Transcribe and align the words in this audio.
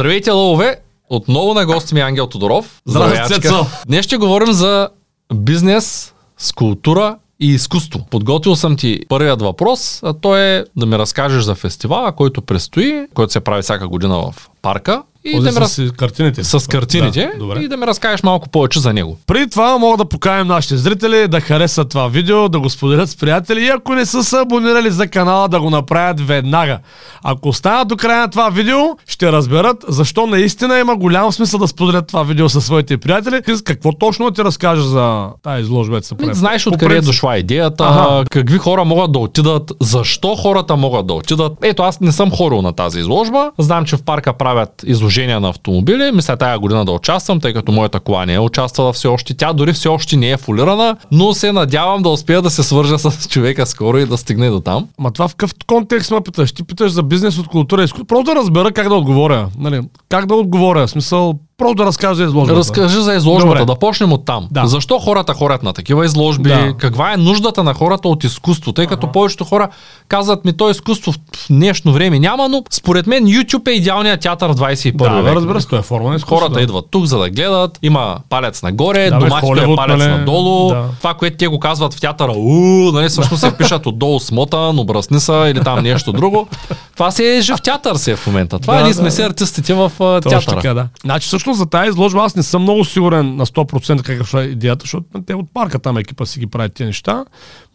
Здравейте, 0.00 0.30
лъвове! 0.30 0.80
Отново 1.10 1.54
на 1.54 1.66
гости 1.66 1.94
ми 1.94 2.00
е 2.00 2.02
Ангел 2.02 2.26
Тодоров. 2.26 2.82
Цецо! 3.26 3.66
Днес 3.86 4.06
ще 4.06 4.16
говорим 4.16 4.52
за 4.52 4.88
бизнес, 5.34 6.14
скулптура 6.38 7.16
и 7.40 7.46
изкуство. 7.46 8.06
Подготвил 8.10 8.56
съм 8.56 8.76
ти 8.76 9.00
първият 9.08 9.42
въпрос, 9.42 10.00
а 10.02 10.12
то 10.12 10.36
е 10.36 10.64
да 10.76 10.86
ми 10.86 10.98
разкажеш 10.98 11.42
за 11.42 11.54
фестивала, 11.54 12.12
който 12.12 12.42
предстои, 12.42 13.06
който 13.14 13.32
се 13.32 13.40
прави 13.40 13.62
всяка 13.62 13.88
година 13.88 14.16
в 14.16 14.49
парка. 14.62 15.02
И 15.24 15.32
Този 15.32 15.44
да 15.44 15.60
ми 15.60 15.66
с 15.66 15.78
раз... 15.78 15.92
картините. 15.92 16.44
с 16.44 16.68
картините 16.68 17.30
Да, 17.32 17.38
добре. 17.38 17.60
и 17.60 17.68
да 17.68 17.76
ми 17.76 17.86
разкажеш 17.86 18.22
малко 18.22 18.48
повече 18.48 18.80
за 18.80 18.92
него. 18.92 19.16
Преди 19.26 19.50
това 19.50 19.78
мога 19.78 19.96
да 19.96 20.04
поканим 20.04 20.46
нашите 20.46 20.76
зрители 20.76 21.28
да 21.28 21.40
харесат 21.40 21.88
това 21.88 22.08
видео, 22.08 22.48
да 22.48 22.60
го 22.60 22.70
споделят 22.70 23.10
с 23.10 23.16
приятели 23.16 23.60
и 23.60 23.68
ако 23.68 23.94
не 23.94 24.06
са 24.06 24.24
се 24.24 24.36
абонирали 24.38 24.90
за 24.90 25.08
канала 25.08 25.48
да 25.48 25.60
го 25.60 25.70
направят 25.70 26.20
веднага. 26.20 26.78
Ако 27.22 27.48
останат 27.48 27.88
до 27.88 27.96
края 27.96 28.20
на 28.20 28.28
това 28.30 28.48
видео, 28.50 28.78
ще 29.06 29.32
разберат 29.32 29.84
защо 29.88 30.26
наистина 30.26 30.78
има 30.78 30.96
голям 30.96 31.32
смисъл 31.32 31.60
да 31.60 31.68
споделят 31.68 32.06
това 32.06 32.22
видео 32.22 32.48
със 32.48 32.66
своите 32.66 32.98
приятели. 32.98 33.42
Какво 33.64 33.92
точно 33.92 34.30
ти 34.30 34.44
разкажеш 34.44 34.84
за 34.84 35.28
тази 35.42 35.62
изложба, 35.62 35.92
която 35.92 36.06
се 36.06 36.14
Ми, 36.14 36.18
прави? 36.18 36.34
Знаеш 36.34 36.66
откъде 36.66 36.96
е 36.96 37.00
дошла 37.00 37.38
идеята, 37.38 37.84
Аха. 37.84 38.24
какви 38.30 38.58
хора 38.58 38.84
могат 38.84 39.12
да 39.12 39.18
отидат, 39.18 39.72
защо 39.80 40.36
хората 40.36 40.76
могат 40.76 41.06
да 41.06 41.12
отидат. 41.14 41.52
Ето 41.62 41.82
аз 41.82 42.00
не 42.00 42.12
съм 42.12 42.30
ходил 42.30 42.62
на 42.62 42.72
тази 42.72 42.98
изложба. 43.00 43.50
Знам, 43.58 43.84
че 43.84 43.96
в 43.96 44.02
парка 44.02 44.32
правят 44.50 44.84
изложения 44.86 45.40
на 45.40 45.48
автомобили. 45.48 46.10
Мисля 46.12 46.36
тая 46.36 46.58
година 46.58 46.84
да 46.84 46.92
участвам, 46.92 47.40
тъй 47.40 47.52
като 47.52 47.72
моята 47.72 48.00
кола 48.00 48.26
не 48.26 48.34
е 48.34 48.38
участвала 48.38 48.92
все 48.92 49.08
още. 49.08 49.34
Тя 49.34 49.52
дори 49.52 49.72
все 49.72 49.88
още 49.88 50.16
не 50.16 50.30
е 50.30 50.36
фолирана, 50.36 50.96
но 51.12 51.34
се 51.34 51.52
надявам 51.52 52.02
да 52.02 52.08
успея 52.08 52.42
да 52.42 52.50
се 52.50 52.62
свържа 52.62 52.98
с 52.98 53.28
човека 53.28 53.66
скоро 53.66 53.98
и 53.98 54.06
да 54.06 54.16
стигне 54.16 54.50
до 54.50 54.60
там. 54.60 54.88
Ма 54.98 55.10
това 55.10 55.28
в 55.28 55.34
какъв 55.34 55.54
контекст 55.66 56.10
ме 56.10 56.20
питаш? 56.20 56.52
Ти 56.52 56.62
питаш 56.62 56.92
за 56.92 57.02
бизнес 57.02 57.38
от 57.38 57.48
култура 57.48 57.82
и 57.82 57.84
изкуство. 57.84 58.06
Просто 58.06 58.24
да 58.24 58.34
разбера 58.34 58.72
как 58.72 58.88
да 58.88 58.94
отговоря. 58.94 59.48
Нали? 59.58 59.80
Как 60.08 60.26
да 60.26 60.34
отговоря? 60.34 60.86
В 60.86 60.90
смисъл, 60.90 61.38
просто 61.60 61.74
да 61.74 61.84
разкажа 61.86 62.14
за 62.14 62.24
изложбата. 62.24 62.58
Разкажи 62.58 63.02
за 63.02 63.14
изложбата, 63.14 63.58
Добре. 63.58 63.72
да 63.72 63.78
почнем 63.78 64.12
от 64.12 64.24
там. 64.24 64.48
Да. 64.50 64.66
Защо 64.66 64.98
хората 64.98 65.34
ходят 65.34 65.62
на 65.62 65.72
такива 65.72 66.04
изложби? 66.04 66.48
Да. 66.48 66.74
Каква 66.78 67.12
е 67.12 67.16
нуждата 67.16 67.62
на 67.62 67.74
хората 67.74 68.08
от 68.08 68.24
изкуство? 68.24 68.72
Тъй 68.72 68.86
като 68.86 69.12
повечето 69.12 69.44
хора 69.44 69.68
казват 70.08 70.44
ми, 70.44 70.52
то 70.52 70.70
изкуство 70.70 71.12
в 71.12 71.16
днешно 71.50 71.92
време 71.92 72.18
няма, 72.18 72.48
но 72.48 72.62
според 72.70 73.06
мен 73.06 73.24
YouTube 73.24 73.68
е 73.68 73.72
идеалният 73.72 74.20
театър 74.20 74.50
в 74.50 74.54
21 74.54 74.96
Да, 74.96 75.10
век. 75.10 75.24
бе, 75.24 75.34
разбира 75.34 75.60
се, 75.60 75.66
това 75.66 75.78
е 75.78 75.82
форма 75.82 76.08
на 76.08 76.16
изкуство. 76.16 76.36
Хората 76.36 76.54
да. 76.54 76.60
идват 76.62 76.84
тук, 76.90 77.04
за 77.04 77.18
да 77.18 77.30
гледат. 77.30 77.78
Има 77.82 78.16
палец 78.28 78.62
нагоре, 78.62 79.10
Да, 79.10 79.18
бе, 79.18 79.24
доматито 79.24 79.72
е 79.72 79.76
палец 79.76 79.98
нали? 79.98 80.10
надолу. 80.10 80.68
Да. 80.68 80.84
Това, 80.98 81.14
което 81.14 81.36
те 81.36 81.46
го 81.46 81.58
казват 81.60 81.94
в 81.94 82.00
театъра, 82.00 82.32
у, 82.32 82.92
нали, 82.92 83.08
всъщност 83.08 83.40
се 83.40 83.56
пишат 83.56 83.86
отдолу 83.86 84.20
смотан, 84.20 84.78
обръсни 84.78 85.20
са 85.20 85.46
или 85.50 85.64
там 85.64 85.82
нещо 85.82 86.12
друго. 86.12 86.48
Това 87.00 87.10
си 87.10 87.24
е 87.24 87.40
жив 87.40 87.56
театър 87.62 87.96
си 87.96 88.10
е 88.10 88.16
в 88.16 88.26
момента. 88.26 88.58
Това 88.58 88.74
Да, 88.74 88.80
е, 88.80 88.84
ние 88.84 88.94
сме 88.94 89.04
да. 89.04 89.10
си 89.10 89.22
артистите 89.22 89.74
в 89.74 89.92
а, 90.00 90.20
Точно 90.20 90.30
театъра. 90.30 90.56
така, 90.56 90.74
да. 90.74 90.88
Значи 91.04 91.26
всъщност 91.26 91.58
за 91.58 91.66
тази 91.66 91.88
изложба 91.88 92.20
аз 92.20 92.36
не 92.36 92.42
съм 92.42 92.62
много 92.62 92.84
сигурен 92.84 93.36
на 93.36 93.46
100% 93.46 94.02
какъв 94.02 94.34
е 94.34 94.38
идеята, 94.40 94.82
защото 94.82 95.06
те 95.26 95.34
от 95.34 95.46
парка 95.54 95.78
там 95.78 95.98
екипа 95.98 96.26
си 96.26 96.38
ги 96.38 96.46
правят 96.46 96.74
тези 96.74 96.86
неща. 96.86 97.24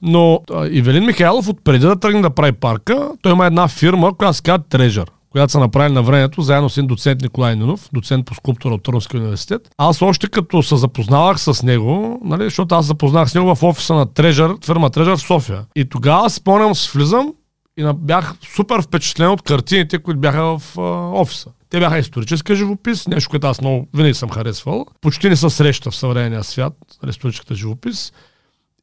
Но 0.02 0.40
а, 0.54 0.68
Ивелин 0.68 1.06
Михайлов 1.06 1.48
от 1.48 1.64
преди 1.64 1.86
да 1.86 2.00
тръгне 2.00 2.22
да 2.22 2.30
прави 2.30 2.52
парка, 2.52 3.10
той 3.22 3.32
има 3.32 3.46
една 3.46 3.68
фирма, 3.68 4.18
която 4.18 4.38
се 4.38 4.44
казва 4.44 4.60
Treasure 4.60 5.10
която 5.32 5.52
са 5.52 5.60
направили 5.60 5.94
на 5.94 6.04
времето, 6.04 6.42
заедно 6.42 6.70
с 6.70 6.78
един 6.78 6.88
доцент 6.88 7.22
Николай 7.22 7.56
Нинов, 7.56 7.90
доцент 7.94 8.26
по 8.26 8.36
скулптура 8.36 8.74
от 8.74 8.84
Търновския 8.84 9.22
университет. 9.22 9.62
Аз 9.78 10.02
още 10.02 10.28
като 10.28 10.64
се 10.64 10.76
запознавах 10.76 11.40
с 11.40 11.64
него, 11.64 12.20
нали, 12.24 12.44
защото 12.44 12.76
аз 12.76 12.86
запознах 12.86 13.30
с 13.30 13.36
него 13.36 13.56
в 13.56 13.64
офиса 13.64 13.94
на 13.94 14.08
Treasure, 14.08 14.66
фирма 14.66 14.90
Treasure 14.90 15.16
в 15.16 15.22
София. 15.22 15.62
И 15.76 15.90
тогава 15.90 16.30
спомням, 16.30 16.76
с 16.76 16.92
влизам 16.92 17.34
и 17.78 17.92
бях 17.96 18.34
супер 18.56 18.82
впечатлен 18.82 19.30
от 19.30 19.42
картините, 19.42 20.00
които 20.00 20.20
бяха 20.20 20.60
в 20.60 20.78
а, 20.78 20.82
офиса. 21.22 21.50
Те 21.70 21.80
бяха 21.80 21.98
историческа 21.98 22.56
живопис, 22.56 23.08
нещо, 23.08 23.30
което 23.30 23.48
аз 23.48 23.62
много 23.62 23.88
винаги 23.94 24.14
съм 24.14 24.30
харесвал. 24.30 24.86
Почти 25.02 25.30
не 25.30 25.36
се 25.36 25.50
среща 25.50 25.92
в 25.92 25.96
съвременния 25.96 26.44
свят, 26.44 26.74
историческата 27.10 27.56
живопис. 27.56 28.14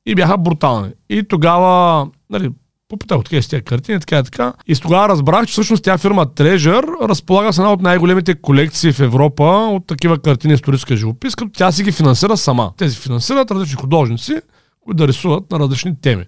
И 0.06 0.14
бяха 0.14 0.38
брутални. 0.38 0.90
И 1.10 1.22
тогава, 1.28 2.06
нали, 2.30 2.50
попитах 2.89 3.18
откъде 3.18 3.42
с 3.42 3.48
тези 3.48 3.62
картини, 3.62 4.00
така 4.00 4.18
и 4.18 4.22
така. 4.22 4.52
И 4.67 4.74
тогава 4.74 5.08
разбрах, 5.08 5.46
че 5.46 5.52
всъщност 5.52 5.84
тя 5.84 5.98
фирма 5.98 6.27
Treasure 6.27 7.08
разполага 7.08 7.52
с 7.52 7.58
една 7.58 7.72
от 7.72 7.83
най-големите 7.83 8.34
колекции 8.34 8.92
в 8.92 9.00
Европа 9.00 9.44
от 9.72 9.86
такива 9.86 10.18
картини 10.18 10.55
историческа 10.55 10.96
живопис, 10.96 11.34
като 11.34 11.50
тя 11.50 11.72
си 11.72 11.83
ги 11.83 11.92
финансира 11.92 12.36
сама. 12.36 12.72
Те 12.77 12.90
си 12.90 12.98
финансират 12.98 13.50
различни 13.50 13.77
художници, 13.77 14.34
които 14.80 14.96
да 14.96 15.08
рисуват 15.08 15.50
на 15.50 15.58
различни 15.58 16.00
теми 16.00 16.24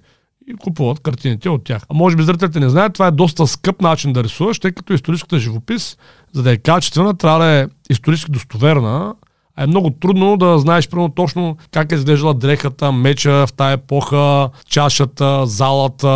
и 0.49 0.55
купуват 0.55 1.01
картините 1.01 1.49
от 1.49 1.65
тях. 1.65 1.83
А 1.89 1.95
може 1.95 2.17
би 2.17 2.23
зрителите 2.23 2.61
не 2.61 2.69
знаят, 2.69 2.93
това 2.93 3.07
е 3.07 3.11
доста 3.11 3.47
скъп 3.47 3.81
начин 3.81 4.13
да 4.13 4.25
рисуваш, 4.25 4.59
тъй 4.59 4.73
като 4.73 4.93
историческата 4.93 5.39
живопис, 5.39 5.99
за 6.33 6.43
да 6.43 6.53
е 6.53 6.57
качествена, 6.57 7.17
трябва 7.17 7.39
да 7.39 7.51
е 7.51 7.67
исторически 7.91 8.31
достоверна, 8.31 9.15
а 9.57 9.65
е 9.65 9.67
много 9.67 9.91
трудно 9.91 10.37
да 10.37 10.59
знаеш 10.59 10.89
примерно 10.89 11.09
точно 11.09 11.57
как 11.71 11.93
е 11.93 11.95
изглеждала 11.95 12.35
дрехата, 12.35 12.93
меча 12.93 13.47
в 13.47 13.53
тая 13.53 13.73
епоха, 13.73 14.51
чашата, 14.69 15.47
залата, 15.47 16.09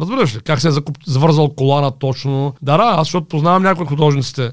разбираш 0.00 0.36
ли, 0.36 0.40
как 0.40 0.60
се 0.60 0.68
е 0.68 0.72
завързал 1.06 1.48
колана 1.48 1.90
точно. 1.90 2.54
Да, 2.62 2.76
да, 2.76 2.82
аз 2.82 3.06
защото 3.06 3.28
познавам 3.28 3.62
някои 3.62 3.82
от 3.82 3.88
художниците 3.88 4.50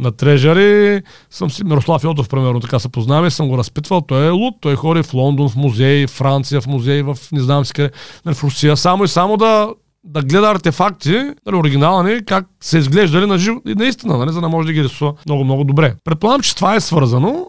на 0.00 0.12
трежари, 0.12 1.02
съм 1.30 1.50
си, 1.50 1.64
Мирослав 1.64 2.04
Йотов, 2.04 2.28
примерно, 2.28 2.60
така 2.60 2.78
се 2.78 2.88
познаваме, 2.88 3.30
съм 3.30 3.48
го 3.48 3.58
разпитвал, 3.58 4.00
той 4.00 4.26
е 4.26 4.30
луд, 4.30 4.54
той 4.60 4.76
ходи 4.76 5.02
в 5.02 5.14
Лондон, 5.14 5.48
в 5.48 5.56
музей, 5.56 6.06
в 6.06 6.10
Франция, 6.10 6.60
в 6.60 6.66
музей, 6.66 7.02
в 7.02 7.18
не 7.32 7.40
знам 7.40 7.64
си 7.64 7.72
къде, 7.72 7.90
нали, 8.26 8.34
в 8.34 8.44
Русия, 8.44 8.76
само 8.76 9.04
и 9.04 9.08
само 9.08 9.36
да, 9.36 9.68
да 10.04 10.22
гледа 10.22 10.50
артефакти, 10.50 11.12
нали, 11.46 11.56
оригинални, 11.56 12.24
как 12.26 12.46
се 12.60 12.78
изглеждали 12.78 13.26
на 13.26 13.38
живо 13.38 13.60
и 13.66 13.74
наистина, 13.74 14.18
нали, 14.18 14.32
за 14.32 14.40
да 14.40 14.48
може 14.48 14.66
да 14.66 14.72
ги 14.72 14.84
рисува 14.84 15.14
много, 15.26 15.44
много 15.44 15.64
добре. 15.64 15.94
Предполагам, 16.04 16.40
че 16.40 16.56
това 16.56 16.74
е 16.74 16.80
свързано. 16.80 17.46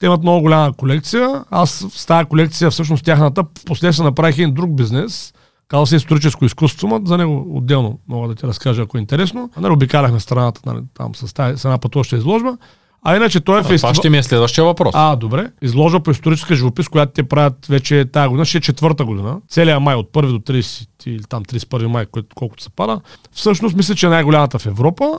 Те 0.00 0.06
имат 0.06 0.22
много 0.22 0.40
голяма 0.40 0.72
колекция. 0.72 1.44
Аз 1.50 1.86
с 1.90 2.06
тази 2.06 2.24
колекция, 2.24 2.70
всъщност 2.70 3.04
тяхната, 3.04 3.42
в 3.42 3.64
последствие 3.64 4.04
направих 4.04 4.38
един 4.38 4.54
друг 4.54 4.74
бизнес, 4.74 5.32
казва 5.72 5.86
се 5.86 5.96
историческо 5.96 6.44
изкуство, 6.44 6.88
но 6.88 7.00
за 7.04 7.18
него 7.18 7.46
отделно 7.50 7.98
мога 8.08 8.28
да 8.28 8.34
ти 8.34 8.46
разкажа, 8.46 8.82
ако 8.82 8.98
е 8.98 9.00
интересно. 9.00 9.50
Нали, 9.56 9.72
обикаляхме 9.72 10.20
страната 10.20 10.60
нали, 10.66 10.78
там 10.94 11.14
с, 11.14 11.34
тази, 11.34 11.58
с 11.58 11.64
една 11.64 11.78
пътуваща 11.78 12.16
изложба. 12.16 12.56
А 13.02 13.16
иначе 13.16 13.40
той 13.40 13.56
е 13.56 13.58
А, 13.58 13.62
Това 13.62 13.72
фестивал. 13.74 13.94
ще 13.94 14.10
ми 14.10 14.18
е 14.18 14.22
следващия 14.22 14.64
въпрос. 14.64 14.94
А, 14.94 15.16
добре. 15.16 15.50
Изложба 15.62 16.00
по 16.00 16.10
историческа 16.10 16.54
живопис, 16.54 16.88
която 16.88 17.12
те 17.12 17.22
правят 17.22 17.66
вече 17.66 18.04
тази 18.12 18.28
година, 18.28 18.44
ще 18.44 18.58
е 18.58 18.60
четвърта 18.60 19.04
година. 19.04 19.40
Целият 19.48 19.82
май, 19.82 19.94
от 19.94 20.12
1 20.12 20.30
до 20.30 20.38
30 20.38 20.86
или 21.06 21.24
там 21.24 21.44
31 21.44 21.86
май, 21.86 22.06
колкото 22.34 22.62
се 22.62 22.70
пада. 22.70 23.00
Всъщност 23.32 23.76
мисля, 23.76 23.94
че 23.94 24.06
е 24.06 24.10
най-голямата 24.10 24.58
в 24.58 24.66
Европа. 24.66 25.18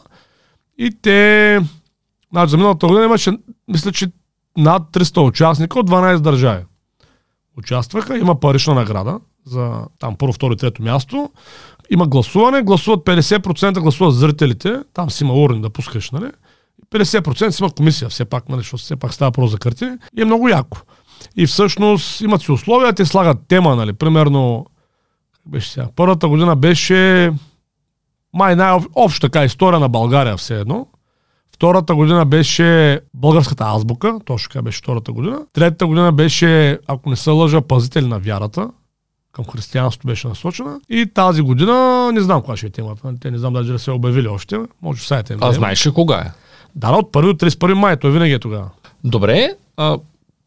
И 0.77 0.91
те... 1.01 1.59
Значи, 2.31 2.49
за 2.49 2.57
миналата 2.57 2.87
година 2.87 3.05
имаше, 3.05 3.31
мисля, 3.67 3.91
че 3.91 4.11
над 4.57 4.83
300 4.83 5.27
участника 5.27 5.79
от 5.79 5.89
12 5.89 6.19
държави. 6.19 6.63
Участваха, 7.57 8.17
има 8.17 8.39
парична 8.39 8.73
награда 8.73 9.19
за 9.45 9.85
там 9.99 10.15
първо, 10.15 10.33
второ 10.33 10.53
и 10.53 10.57
трето 10.57 10.83
място. 10.83 11.29
Има 11.89 12.07
гласуване, 12.07 12.61
гласуват 12.61 12.99
50% 12.99 13.79
гласуват 13.79 14.15
зрителите, 14.15 14.75
там 14.93 15.09
си 15.09 15.23
има 15.23 15.33
урни 15.33 15.61
да 15.61 15.69
пускаш, 15.69 16.11
нали? 16.11 16.31
50% 16.91 17.49
си 17.49 17.63
има 17.63 17.71
комисия, 17.71 18.09
все 18.09 18.25
пак, 18.25 18.49
нали, 18.49 18.59
защото 18.59 18.83
все 18.83 18.95
пак 18.95 19.13
става 19.13 19.31
просто 19.31 19.51
за 19.51 19.57
картини. 19.57 19.97
И 20.17 20.21
е 20.21 20.25
много 20.25 20.49
яко. 20.49 20.77
И 21.35 21.47
всъщност 21.47 22.21
имат 22.21 22.41
си 22.41 22.51
условия, 22.51 22.93
те 22.93 23.05
слагат 23.05 23.37
тема, 23.47 23.75
нали, 23.75 23.93
примерно, 23.93 24.65
беше 25.45 25.69
сега, 25.69 25.87
първата 25.95 26.27
година 26.27 26.55
беше 26.55 27.31
май 28.33 28.55
най-общо 28.55 29.19
така 29.19 29.43
история 29.43 29.79
на 29.79 29.89
България 29.89 30.37
все 30.37 30.59
едно. 30.59 30.87
Втората 31.55 31.95
година 31.95 32.25
беше 32.25 32.99
българската 33.13 33.63
азбука, 33.67 34.19
точно 34.25 34.49
така 34.49 34.61
беше 34.61 34.77
втората 34.77 35.11
година. 35.11 35.45
Третата 35.53 35.87
година 35.87 36.11
беше, 36.11 36.79
ако 36.87 37.09
не 37.09 37.15
се 37.15 37.29
лъжа, 37.29 37.61
пазители 37.61 38.07
на 38.07 38.19
вярата. 38.19 38.69
Към 39.33 39.45
християнството 39.45 40.07
беше 40.07 40.27
насочена. 40.27 40.79
И 40.89 41.05
тази 41.13 41.41
година, 41.41 42.11
не 42.13 42.21
знам 42.21 42.41
коя 42.41 42.57
ще 42.57 42.65
е 42.65 42.69
темата. 42.69 43.13
Те 43.21 43.31
не 43.31 43.37
знам 43.37 43.53
даже 43.53 43.71
да 43.71 43.79
се 43.79 43.91
е 43.91 43.93
обявили 43.93 44.27
още. 44.27 44.59
Може 44.81 45.01
в 45.01 45.07
сайта 45.07 45.33
им. 45.33 45.39
а 45.41 45.51
знаеш 45.51 45.87
ли 45.87 45.91
кога 45.91 46.15
е? 46.15 46.31
Да, 46.75 46.91
от 46.91 47.11
1 47.11 47.21
до 47.21 47.45
31 47.45 47.73
май, 47.73 47.97
той 47.97 48.11
винаги 48.11 48.33
е 48.33 48.39
тогава. 48.39 48.69
Добре, 49.03 49.49
а, 49.77 49.97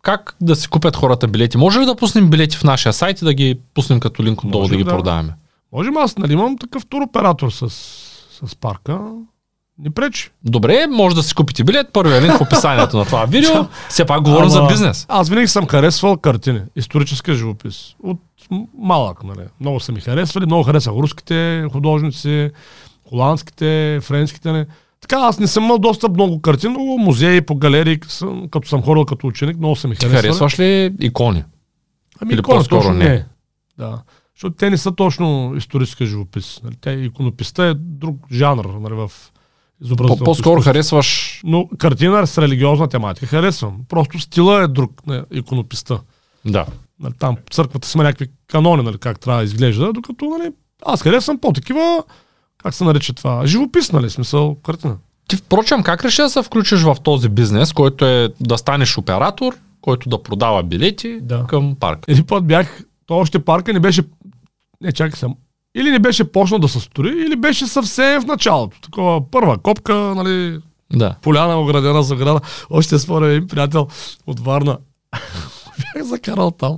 как 0.03 0.37
да 0.41 0.57
си 0.57 0.69
купят 0.69 0.97
хората 0.97 1.29
билети? 1.29 1.59
Може 1.59 1.81
ли 1.81 1.85
да 1.85 1.97
пуснем 1.97 2.31
билети 2.31 2.57
в 2.57 2.65
нашия 2.65 2.93
сайт 2.93 3.23
и 3.23 3.25
да 3.25 3.35
ги 3.35 3.59
пуснем 3.75 4.01
като 4.01 4.25
линк 4.25 4.45
отдолу 4.45 4.63
Може 4.63 4.71
да 4.71 4.77
ги 4.77 4.85
да. 4.85 4.91
продаваме? 4.91 5.33
Може 5.73 5.91
би 5.91 5.97
аз 5.99 6.19
нали 6.19 6.33
имам 6.33 6.59
такъв 6.59 6.87
туроператор 6.87 7.51
с, 7.51 7.71
с 8.47 8.57
парка. 8.61 9.01
Не 9.79 9.91
пречи. 9.91 10.31
Добре, 10.45 10.87
може 10.87 11.17
да 11.17 11.23
си 11.23 11.35
купите 11.35 11.65
билет. 11.65 11.87
Първият 11.93 12.25
линк 12.25 12.39
в 12.39 12.41
описанието 12.41 12.97
на 12.97 13.05
това 13.05 13.25
видео. 13.25 13.67
Все 13.89 14.05
пак 14.05 14.23
говорим 14.23 14.51
за 14.51 14.59
Ама 14.59 14.69
бизнес. 14.69 15.07
Аз 15.09 15.29
винаги 15.29 15.49
съм 15.49 15.67
харесвал 15.67 16.17
картини, 16.17 16.61
историческа 16.77 17.35
живопис. 17.35 17.95
От 18.03 18.21
малък, 18.79 19.25
нали. 19.25 19.47
Много 19.61 19.81
са 19.81 19.93
ми 19.93 20.01
харесвали, 20.01 20.47
много 20.47 20.63
харесах 20.63 20.93
руските 20.93 21.65
художници, 21.73 22.51
холандските, 23.09 24.01
френските. 24.03 24.53
Не. 24.53 24.67
Така, 25.01 25.17
аз 25.17 25.39
не 25.39 25.47
съм 25.47 25.65
имал 25.65 25.79
достъп 25.79 26.13
много 26.15 26.41
картини, 26.43 26.71
много 26.71 26.99
музеи, 26.99 27.41
по 27.41 27.55
галерии, 27.55 27.99
съм, 28.09 28.49
като 28.51 28.69
съм 28.69 28.83
ходил 28.83 29.05
като 29.05 29.27
ученик, 29.27 29.59
много 29.59 29.77
са 29.77 29.89
ми 29.89 29.97
Ти 29.97 30.07
харесвали. 30.07 30.23
харесваш 30.23 30.59
ли 30.59 30.95
икони? 31.01 31.45
Ами 32.21 32.33
Или 32.33 32.41
икона 32.41 32.59
по-скоро 32.59 32.93
не? 32.93 33.05
не. 33.09 33.25
Да. 33.79 34.03
Защото 34.35 34.57
те 34.57 34.71
не 34.71 34.77
са 34.79 34.95
точно 34.95 35.53
историческа 35.57 36.07
живопис. 36.07 36.61
Нали? 36.65 36.75
Те, 36.81 36.91
иконописта 36.91 37.65
е 37.65 37.75
друг 37.75 38.17
жанр 38.33 38.65
нали, 38.65 38.95
в 38.95 39.11
изобразителното 39.83 40.25
По-скоро 40.25 40.61
харесваш... 40.61 41.41
Но 41.45 41.69
картина 41.79 42.27
с 42.27 42.39
религиозна 42.39 42.89
тематика 42.89 43.27
харесвам. 43.27 43.81
Просто 43.89 44.19
стила 44.19 44.63
е 44.63 44.69
друг 44.69 45.07
на 45.07 45.25
иконописта. 45.33 46.01
Да. 46.45 46.67
Нали, 47.01 47.13
там 47.19 47.37
църквата 47.51 47.89
си 47.89 47.97
има 47.97 48.05
някакви 48.05 48.27
канони, 48.47 48.83
нали, 48.83 48.99
как 48.99 49.21
трябва 49.21 49.41
да 49.41 49.45
изглежда, 49.45 49.93
докато 49.93 50.25
нали, 50.25 50.53
аз 50.87 51.03
харесвам 51.03 51.39
по-такива, 51.39 52.03
как 52.59 52.75
се 52.75 52.85
нарича 52.85 53.13
това, 53.13 53.47
живопис, 53.47 53.93
нали, 53.93 54.11
смисъл, 54.11 54.55
картина. 54.55 54.97
Ти, 55.29 55.37
впрочем, 55.37 55.83
как 55.83 56.05
реши 56.05 56.23
да 56.23 56.31
се 56.31 56.43
включиш 56.43 56.81
в 56.81 56.97
този 57.05 57.29
бизнес, 57.29 57.73
който 57.73 58.07
е 58.07 58.29
да 58.41 58.59
станеш 58.59 58.99
оператор, 58.99 59.55
който 59.81 60.09
да 60.09 60.23
продава 60.23 60.63
билети 60.63 61.19
Да. 61.23 61.45
към 61.49 61.77
парк? 61.81 62.05
Един 62.09 62.27
път 62.27 62.47
бях, 62.47 62.81
то 63.07 63.17
още 63.17 63.39
парка 63.39 63.73
не 63.73 63.81
беше, 63.81 64.03
не 64.81 64.93
чакай 64.93 65.19
съм, 65.19 65.35
или 65.75 65.91
не 65.91 65.99
беше 65.99 66.33
почнал 66.33 66.59
да 66.61 66.69
се 66.69 66.81
строи, 66.81 67.23
или 67.23 67.37
беше 67.37 67.67
съвсем 67.67 68.21
в 68.23 68.27
началото. 68.27 68.81
Такова 68.81 69.31
първа 69.31 69.59
копка, 69.59 69.95
нали, 69.95 70.59
Да. 70.93 71.15
поляна 71.23 71.61
оградена 71.61 72.03
за 72.03 72.17
града. 72.17 72.41
Още 72.71 72.99
според 72.99 73.31
един 73.31 73.49
приятел 73.49 73.89
от 74.27 74.41
Варна. 74.41 74.79
Бях 75.95 76.05
закарал 76.05 76.51
там. 76.51 76.77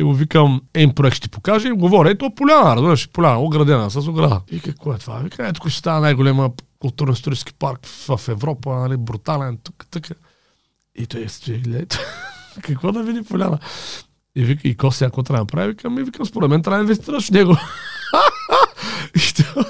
И 0.00 0.02
му 0.02 0.12
викам, 0.12 0.60
един 0.74 0.94
проект 0.94 1.16
ще 1.16 1.28
покажа 1.28 1.68
и 1.68 1.72
говоря, 1.72 2.10
ето 2.10 2.30
поляна, 2.36 2.76
разбираш, 2.76 3.08
поляна, 3.08 3.40
оградена 3.40 3.90
с 3.90 3.96
ограда. 3.96 4.40
И 4.50 4.60
какво 4.60 4.92
е 4.92 4.98
това? 4.98 5.18
Вика, 5.18 5.48
ето 5.48 5.68
ще 5.68 5.78
става 5.78 6.00
най-голема 6.00 6.50
културно-исторически 6.78 7.52
парк 7.58 7.86
в 7.86 8.20
Европа, 8.28 8.74
нали, 8.74 8.96
брутален, 8.96 9.58
тук, 9.62 9.86
тук. 9.90 10.04
И 10.98 11.06
той 11.06 11.28
стои, 11.28 11.54
и 11.54 11.58
гледа, 11.58 11.98
какво 12.62 12.92
да 12.92 13.02
види 13.02 13.22
поляна? 13.22 13.58
И 14.36 14.44
вика, 14.44 14.68
и 14.68 14.76
Коси, 14.76 15.04
ако 15.04 15.22
трябва 15.22 15.38
да 15.38 15.42
направи, 15.42 15.68
викам, 15.68 15.98
и 15.98 16.02
викам, 16.02 16.26
според 16.26 16.50
мен 16.50 16.62
трябва 16.62 16.78
да 16.78 16.82
инвестираш 16.82 17.28
в 17.28 17.30
него. 17.30 17.56
и, 19.16 19.34
той, 19.34 19.64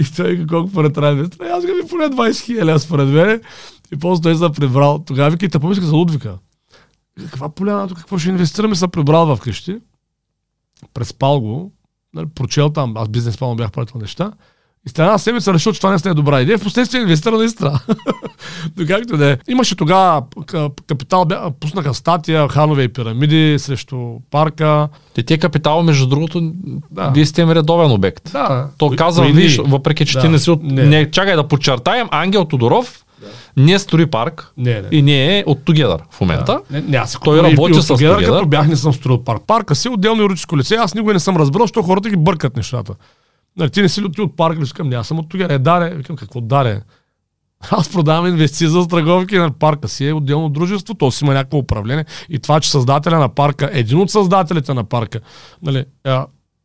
и 0.00 0.14
той 0.16 0.34
вика, 0.34 0.46
колко 0.46 0.72
пари 0.72 0.92
трябва 0.92 1.14
да 1.14 1.18
инвестира. 1.18 1.48
Аз 1.48 1.66
го 1.66 1.72
ми 1.72 1.88
поне 1.90 2.04
20 2.04 2.44
хиляди 2.44 2.78
според 2.78 3.08
мен. 3.08 3.40
И 3.92 3.98
после 3.98 4.22
той 4.22 4.36
се 4.36 4.44
е 4.44 4.48
прибрал. 4.48 5.04
Тогава 5.06 5.30
вика, 5.30 5.46
и 5.46 5.48
те 5.48 5.58
помислих 5.58 5.84
за 5.84 5.96
Лудвика. 5.96 6.38
Каква 7.20 7.48
поляна, 7.48 7.88
тук 7.88 7.98
какво 7.98 8.18
ще 8.18 8.28
инвестираме? 8.28 8.74
Се 8.74 8.88
прибрал 8.88 9.26
в 9.26 9.40
къщи. 9.40 9.76
Преспал 10.94 11.40
го. 11.40 11.72
Нали, 12.14 12.26
прочел 12.26 12.68
там, 12.68 12.96
аз 12.96 13.08
бизнес 13.08 13.38
план 13.38 13.56
бях 13.56 13.72
правил 13.72 14.00
неща. 14.00 14.32
И 14.86 14.90
след 14.90 14.98
една 14.98 15.18
седмица 15.18 15.54
решил, 15.54 15.72
че 15.72 15.80
това 15.80 15.90
не 16.04 16.10
е 16.10 16.14
добра 16.14 16.40
идея. 16.40 16.58
Впоследствие 16.58 17.00
инвестира 17.00 17.38
наистина. 17.38 17.80
Но 18.76 18.86
както 18.86 19.16
да 19.16 19.30
е. 19.30 19.38
Имаше 19.48 19.76
тогава 19.76 20.22
капитал, 20.86 21.24
бя- 21.24 21.52
пуснаха 21.52 21.94
статия, 21.94 22.48
ханове 22.48 22.82
и 22.82 22.88
пирамиди 22.88 23.56
срещу 23.58 23.96
парка. 24.30 24.88
Те 25.14 25.22
тия 25.22 25.38
капитал, 25.38 25.82
между 25.82 26.06
другото, 26.06 26.52
Да. 26.90 27.10
вие 27.10 27.26
сте 27.26 27.42
им 27.42 27.50
редовен 27.50 27.90
обект. 27.90 28.32
Да. 28.32 28.70
То 28.78 28.90
казвам, 28.96 29.32
виж, 29.32 29.58
въпреки 29.58 30.06
че 30.06 30.12
Да. 30.12 30.20
ти 30.20 30.28
не 30.28 30.38
си 30.38 30.50
от... 30.50 30.62
Не. 30.62 30.82
Не. 30.82 31.10
чакай 31.10 31.36
да 31.36 31.48
подчертаем, 31.48 32.08
Ангел 32.10 32.44
Тодоров 32.44 33.04
не 33.56 33.78
строи 33.78 34.06
парк 34.06 34.52
Не, 34.56 34.80
не. 34.80 34.88
и 34.90 35.02
не 35.02 35.38
е 35.38 35.44
от 35.46 35.58
Together 35.58 36.00
в 36.10 36.20
момента. 36.20 36.60
Не, 36.70 36.80
не, 36.80 36.96
аз 36.96 37.18
Той 37.24 37.38
и- 37.38 37.42
работи 37.42 37.72
и 37.74 37.78
от 37.78 37.84
с 37.84 37.88
Together. 37.88 38.26
Като 38.26 38.46
бях, 38.46 38.68
не 38.68 38.76
съм 38.76 38.92
строил 38.92 39.24
парк. 39.24 39.42
Парка 39.46 39.74
си 39.74 39.88
е 39.88 39.90
отделно 39.90 40.22
юридическо 40.22 40.58
лице. 40.58 40.74
Аз 40.74 40.94
никога 40.94 41.12
не 41.12 41.20
съм 41.20 41.36
разбрал, 41.36 41.64
защото 41.64 41.86
хората 41.86 42.10
ги 42.10 42.16
бъркат 42.16 42.56
нещата. 42.56 42.94
Нали, 43.56 43.70
ти 43.70 43.82
не 43.82 43.88
си 43.88 44.00
ли 44.00 44.04
от, 44.04 44.18
от 44.18 44.36
парк, 44.36 44.58
викам, 44.58 44.88
не, 44.88 44.96
аз 44.96 45.08
съм 45.08 45.18
от 45.18 45.26
Together. 45.26 45.50
Е, 45.50 45.58
даре, 45.58 45.94
викам, 45.94 46.16
какво 46.16 46.40
даре? 46.40 46.80
Аз 47.70 47.92
продавам 47.92 48.26
инвестиции 48.26 48.66
за 48.66 48.82
страховки 48.82 49.36
на 49.38 49.50
парка 49.50 49.88
си 49.88 50.06
е 50.06 50.12
отделно 50.12 50.48
дружество, 50.48 50.94
то 50.94 51.10
си 51.10 51.24
има 51.24 51.34
някакво 51.34 51.58
управление. 51.58 52.04
И 52.28 52.38
това, 52.38 52.60
че 52.60 52.70
създателя 52.70 53.18
на 53.18 53.28
парка, 53.28 53.70
един 53.72 53.98
от 53.98 54.10
създателите 54.10 54.74
на 54.74 54.84
парка, 54.84 55.20
нали, 55.62 55.84
е, 56.04 56.16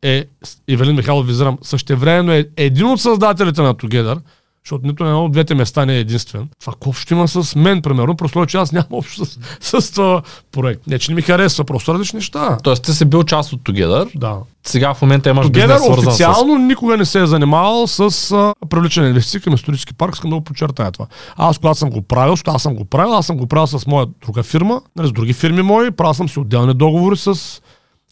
е 0.02 0.24
Ивелин 0.68 0.96
Михайлов 0.96 1.26
визирам, 1.26 1.58
същевременно 1.62 2.32
е 2.32 2.46
един 2.56 2.86
от 2.86 3.00
създателите 3.00 3.62
на 3.62 3.74
Together, 3.74 4.18
защото 4.64 4.86
нито 4.86 5.04
на 5.04 5.10
едно 5.10 5.24
от 5.24 5.32
двете 5.32 5.54
места 5.54 5.86
не 5.86 5.96
е 5.96 5.98
единствен. 5.98 6.48
Това 6.60 6.72
общо 6.86 7.14
има 7.14 7.28
с 7.28 7.56
мен, 7.56 7.82
примерно, 7.82 8.16
просто 8.16 8.46
че 8.46 8.56
аз 8.56 8.72
нямам 8.72 8.88
общо 8.90 9.24
с, 9.24 9.38
с 9.80 9.92
това 9.92 10.22
проект. 10.52 10.86
Не, 10.86 10.98
че 10.98 11.10
не 11.10 11.14
ми 11.14 11.22
харесва, 11.22 11.64
просто 11.64 11.94
различни 11.94 12.16
неща. 12.16 12.58
Тоест 12.62 12.82
ти 12.82 12.92
си 12.92 13.04
бил 13.04 13.24
част 13.24 13.52
от 13.52 13.60
Together. 13.60 14.18
Да. 14.18 14.36
Сега 14.66 14.94
в 14.94 15.02
момента 15.02 15.30
имаш 15.30 15.50
бизнес 15.50 15.80
Together 15.80 15.84
свързан 15.84 16.08
официално 16.08 16.58
никога 16.58 16.96
не 16.96 17.04
се 17.04 17.20
е 17.20 17.26
занимавал 17.26 17.86
с 17.86 18.00
а, 18.32 18.54
привличане 18.68 19.08
инвестиции 19.08 19.40
към 19.40 19.54
исторически 19.54 19.94
парк, 19.94 20.14
искам 20.14 20.30
да 20.30 20.36
го 20.36 20.44
подчертая 20.44 20.92
това. 20.92 21.06
Аз 21.36 21.58
когато 21.58 21.78
съм 21.78 21.90
го 21.90 22.02
правил, 22.02 22.32
защото 22.32 22.50
аз 22.50 22.62
съм 22.62 22.74
го 22.74 22.84
правил, 22.84 23.14
аз 23.14 23.26
съм 23.26 23.36
го 23.36 23.46
правил 23.46 23.66
с 23.66 23.86
моя 23.86 24.06
друга 24.26 24.42
фирма, 24.42 24.80
нали, 24.96 25.08
с 25.08 25.12
други 25.12 25.32
фирми 25.32 25.62
мои, 25.62 25.90
правил 25.90 26.14
съм 26.14 26.28
си 26.28 26.38
отделни 26.38 26.74
договори 26.74 27.16
с, 27.16 27.34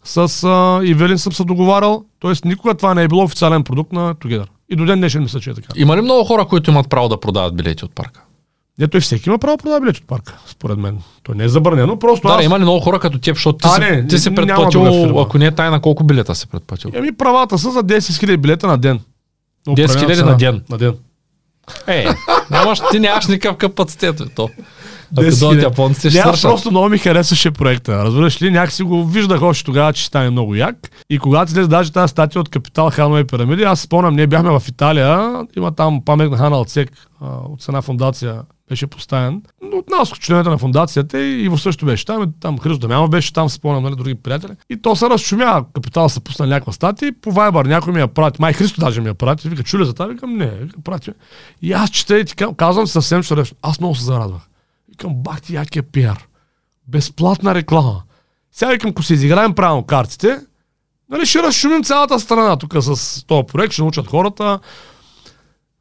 с 0.03 0.43
а, 0.43 0.81
Ивелин 0.83 1.17
съм 1.17 1.33
се 1.33 1.43
договарял, 1.43 2.03
т.е. 2.21 2.47
никога 2.47 2.73
това 2.73 2.93
не 2.93 3.03
е 3.03 3.07
било 3.07 3.23
официален 3.23 3.63
продукт 3.63 3.93
на 3.93 4.15
Together. 4.15 4.47
И 4.73 4.75
до 4.75 4.85
ден 4.85 4.99
днешен 4.99 5.23
мисля, 5.23 5.39
че 5.39 5.49
е 5.49 5.53
така. 5.53 5.67
Има 5.75 5.97
ли 5.97 6.01
много 6.01 6.23
хора, 6.23 6.45
които 6.45 6.71
имат 6.71 6.89
право 6.89 7.09
да 7.09 7.19
продават 7.19 7.55
билети 7.55 7.85
от 7.85 7.95
парка? 7.95 8.21
Не, 8.79 8.87
той 8.87 9.01
всеки 9.01 9.29
има 9.29 9.37
право 9.37 9.57
да 9.57 9.61
продава 9.61 9.81
билети 9.81 9.99
от 10.01 10.07
парка, 10.07 10.37
според 10.47 10.77
мен. 10.77 10.97
То 11.23 11.33
не 11.33 11.43
е 11.43 11.49
забранено, 11.49 11.99
просто 11.99 12.27
Да, 12.27 12.33
аз... 12.33 12.45
има 12.45 12.59
ли 12.59 12.63
много 12.63 12.79
хора 12.79 12.99
като 12.99 13.19
теб, 13.19 13.35
защото 13.35 13.57
ти, 13.57 13.67
А, 13.67 13.73
си, 13.73 13.79
не, 13.79 14.07
ти 14.07 14.19
си 14.19 14.35
предплатил, 14.35 15.21
ако 15.21 15.37
не 15.37 15.45
е 15.45 15.51
тайна, 15.51 15.81
колко 15.81 16.03
билета 16.03 16.35
си 16.35 16.47
предплатил? 16.47 16.91
Еми 16.93 17.11
правата 17.11 17.57
са 17.57 17.71
за 17.71 17.83
10 17.83 17.97
000 17.97 18.37
билета 18.37 18.67
на 18.67 18.77
ден. 18.77 18.99
На 19.67 19.73
10 19.73 19.85
000 19.85 20.03
определена 20.03 20.31
на 20.31 20.37
ден? 20.37 20.61
На 20.69 20.77
ден. 20.77 20.93
Е, 21.87 22.05
нямаш, 22.51 22.81
ти 22.91 22.99
нямаш 22.99 23.27
никакъв 23.27 23.57
капацитет. 23.57 24.21
То. 24.35 24.49
Ако 25.17 25.21
10 25.21 25.39
дойдат 25.39 25.63
000. 25.63 25.63
японците, 25.63 26.09
ще 26.09 26.21
свършат. 26.21 26.49
просто 26.49 26.71
много 26.71 26.89
ми 26.89 26.97
харесваше 26.97 27.51
проекта. 27.51 28.03
Разбираш 28.05 28.41
ли, 28.41 28.51
някакси 28.51 28.83
го 28.83 29.05
виждах 29.05 29.41
още 29.41 29.63
тогава, 29.63 29.93
че 29.93 30.01
ще 30.01 30.07
стане 30.07 30.29
много 30.29 30.55
як. 30.55 30.75
И 31.09 31.19
когато 31.19 31.51
излезе 31.51 31.67
даже 31.67 31.91
тази 31.91 32.11
статия 32.11 32.41
от 32.41 32.49
Капитал 32.49 32.89
Ханове 32.89 33.19
и 33.19 33.23
пирамиди, 33.23 33.63
аз 33.63 33.79
спомням, 33.79 34.15
ние 34.15 34.27
бяхме 34.27 34.59
в 34.59 34.63
Италия, 34.67 35.41
има 35.57 35.71
там 35.71 36.01
памет 36.05 36.31
на 36.31 36.37
Хан 36.37 36.53
Алцек 36.53 36.91
от 37.21 37.67
една 37.67 37.81
фундация 37.81 38.41
беше 38.69 38.87
поставен. 38.87 39.41
Но 39.71 39.77
От 39.77 39.89
нас, 39.89 40.09
членовете 40.09 40.49
на 40.49 40.57
фундацията 40.57 41.19
и 41.19 41.43
Иво 41.43 41.57
също 41.57 41.85
беше 41.85 42.05
там, 42.05 42.33
там 42.39 42.59
Христо 42.59 42.79
Дамянов 42.79 43.09
беше 43.09 43.33
там, 43.33 43.49
спомням, 43.49 43.83
нали, 43.83 43.95
други 43.95 44.15
приятели. 44.15 44.51
И 44.69 44.81
то 44.81 44.95
се 44.95 45.09
разшумя, 45.09 45.65
Капитал 45.73 46.09
са 46.09 46.19
пусна 46.19 46.47
някаква 46.47 46.73
статия 46.73 47.07
и 47.07 47.11
по 47.21 47.31
Viber 47.31 47.67
някой 47.67 47.93
ми 47.93 47.99
я 47.99 48.07
прати. 48.07 48.41
Май 48.41 48.53
Христо 48.53 48.81
даже 48.81 49.01
ми 49.01 49.07
я 49.07 49.13
прати. 49.13 49.49
Вика, 49.49 49.63
чули 49.63 49.85
за 49.85 49.93
това? 49.93 50.05
Викам, 50.05 50.37
не, 50.37 50.47
вика, 50.47 50.81
прати. 50.83 51.11
И 51.61 51.73
аз 51.73 51.89
чета 51.89 52.19
и 52.19 52.25
ти 52.25 52.35
каз- 52.35 52.55
казвам 52.55 52.87
съвсем 52.87 53.23
чудесно. 53.23 53.57
Аз 53.61 53.79
много 53.79 53.95
се 53.95 54.03
зарадвах. 54.03 54.41
Викам, 54.93 55.13
бах 55.15 55.41
ти 55.41 55.55
якия 55.55 55.83
пиар. 55.83 56.27
Безплатна 56.87 57.55
реклама. 57.55 58.03
Сега 58.51 58.71
викам, 58.71 58.89
ако 58.89 59.03
си 59.03 59.13
изиграем 59.13 59.53
правилно 59.53 59.83
картите, 59.83 60.39
нали, 61.09 61.25
ще 61.25 61.43
разшумим 61.43 61.83
цялата 61.83 62.19
страна 62.19 62.57
тук 62.57 62.75
с 62.79 63.23
този 63.25 63.43
проект, 63.47 63.73
ще 63.73 63.81
научат 63.81 64.07
хората. 64.07 64.59